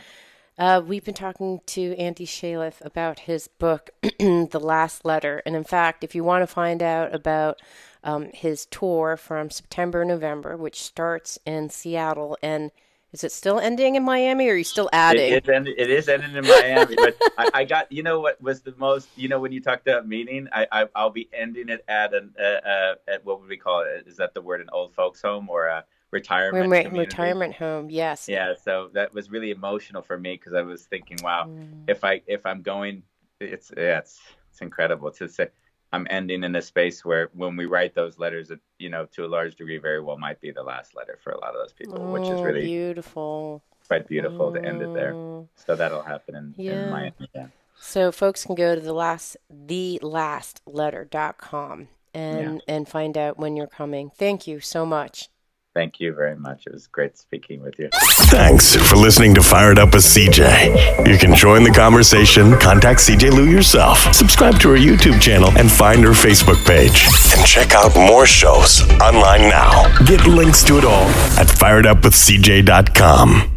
uh, 0.57 0.81
we've 0.81 1.03
been 1.03 1.13
talking 1.13 1.61
to 1.67 1.95
Andy 1.97 2.25
Shaliff 2.25 2.83
about 2.85 3.19
his 3.19 3.47
book, 3.47 3.89
The 4.19 4.59
Last 4.61 5.05
Letter. 5.05 5.41
And 5.45 5.55
in 5.55 5.63
fact, 5.63 6.03
if 6.03 6.15
you 6.15 6.23
want 6.23 6.41
to 6.43 6.47
find 6.47 6.81
out 6.81 7.13
about 7.13 7.61
um, 8.03 8.29
his 8.33 8.65
tour 8.65 9.17
from 9.17 9.49
September, 9.49 10.05
November, 10.05 10.55
which 10.55 10.81
starts 10.81 11.37
in 11.45 11.69
Seattle, 11.69 12.37
and 12.41 12.71
is 13.11 13.23
it 13.23 13.31
still 13.31 13.59
ending 13.59 13.95
in 13.95 14.03
Miami 14.03 14.49
or 14.49 14.53
are 14.53 14.57
you 14.57 14.63
still 14.63 14.89
adding? 14.91 15.31
It, 15.31 15.47
it, 15.47 15.49
ended, 15.49 15.75
it 15.77 15.89
is 15.89 16.09
ending 16.09 16.35
in 16.35 16.45
Miami, 16.45 16.95
but 16.95 17.17
I, 17.37 17.49
I 17.53 17.63
got 17.63 17.91
you 17.91 18.03
know 18.03 18.19
what 18.19 18.39
was 18.41 18.61
the 18.61 18.75
most 18.77 19.07
you 19.15 19.29
know 19.29 19.39
when 19.39 19.51
you 19.51 19.61
talked 19.61 19.87
about 19.87 20.07
meaning, 20.07 20.49
I, 20.51 20.67
I 20.71 20.85
I'll 20.93 21.09
be 21.09 21.29
ending 21.33 21.69
it 21.69 21.83
at 21.87 22.13
an 22.13 22.33
uh, 22.39 22.43
uh, 22.43 22.95
at 23.07 23.25
what 23.25 23.39
would 23.39 23.49
we 23.49 23.57
call 23.57 23.81
it? 23.81 24.05
Is 24.07 24.17
that 24.17 24.33
the 24.33 24.41
word 24.41 24.59
an 24.61 24.69
old 24.73 24.93
folks 24.93 25.21
home 25.21 25.49
or 25.49 25.67
a 25.67 25.85
retirement? 26.11 26.69
Rem- 26.71 26.93
retirement 26.93 27.55
home, 27.55 27.89
yes. 27.89 28.27
Yeah, 28.29 28.53
so 28.61 28.89
that 28.93 29.13
was 29.13 29.29
really 29.29 29.51
emotional 29.51 30.01
for 30.01 30.17
me 30.17 30.33
because 30.35 30.53
I 30.53 30.61
was 30.61 30.85
thinking, 30.85 31.17
wow, 31.23 31.45
Mm. 31.47 31.83
if 31.87 32.03
I 32.03 32.21
if 32.27 32.45
I'm 32.45 32.61
going, 32.61 33.03
it's 33.39 33.71
yeah, 33.75 33.99
it's 33.99 34.19
it's 34.49 34.61
incredible 34.61 35.11
to 35.11 35.27
say 35.29 35.47
I'm 35.93 36.05
ending 36.09 36.43
in 36.43 36.53
a 36.55 36.61
space 36.61 37.05
where 37.05 37.29
when 37.33 37.55
we 37.55 37.65
write 37.65 37.95
those 37.95 38.19
letters, 38.19 38.51
you 38.79 38.89
know 38.89 39.05
to 39.13 39.25
a 39.25 39.27
large 39.27 39.55
degree 39.55 39.77
very 39.77 40.01
well 40.01 40.17
might 40.17 40.41
be 40.41 40.51
the 40.51 40.63
last 40.63 40.95
letter 40.95 41.17
for 41.23 41.31
a 41.31 41.39
lot 41.39 41.55
of 41.55 41.61
those 41.61 41.73
people, 41.73 41.99
which 42.11 42.23
is 42.23 42.29
Oh, 42.39 42.43
really 42.43 42.65
beautiful. 42.65 43.61
quite 43.87 44.07
beautiful 44.07 44.51
to 44.53 44.63
end 44.63 44.81
it 44.81 44.93
there. 44.93 45.13
Oh. 45.13 45.47
So 45.55 45.75
that'll 45.75 46.01
happen 46.01 46.35
in, 46.35 46.53
Yeah. 46.57 46.85
in 46.85 46.89
Miami. 46.91 47.29
Yeah. 47.33 47.47
So 47.79 48.11
folks 48.11 48.43
can 48.45 48.55
go 48.55 48.73
to 48.75 48.81
the 48.81 48.93
last 48.93 49.37
thelastletter.com 49.53 51.87
and 52.13 52.61
and 52.67 52.87
find 52.87 53.17
out 53.17 53.37
when 53.37 53.55
you're 53.55 53.67
coming. 53.67 54.11
Thank 54.17 54.47
you 54.47 54.59
so 54.59 54.85
much. 54.85 55.29
Thank 55.77 55.99
you 55.99 56.11
very 56.11 56.35
much. 56.35 56.65
It 56.65 56.73
was 56.73 56.87
great 56.87 57.19
speaking 57.19 57.61
with 57.61 57.77
you. 57.77 57.89
Thanks 58.31 58.75
for 58.75 58.95
listening 58.95 59.35
to 59.35 59.43
Fired 59.43 59.77
Up 59.77 59.93
with 59.93 60.01
CJ. 60.01 61.07
You 61.07 61.19
can 61.19 61.35
join 61.35 61.63
the 61.63 61.69
conversation, 61.69 62.57
contact 62.57 62.99
CJ 62.99 63.29
Liu 63.29 63.45
yourself, 63.45 64.11
subscribe 64.11 64.59
to 64.61 64.69
her 64.69 64.75
YouTube 64.75 65.21
channel, 65.21 65.55
and 65.55 65.71
find 65.71 66.03
her 66.03 66.13
Facebook 66.13 66.65
page. 66.65 67.05
And 67.37 67.45
check 67.45 67.75
out 67.75 67.95
more 67.95 68.25
shows 68.25 68.81
online 68.99 69.41
now. 69.41 69.95
Get 70.03 70.25
links 70.25 70.63
to 70.63 70.79
it 70.79 70.83
all 70.83 71.09
at 71.37 71.45
firedupwithcj.com. 71.45 73.56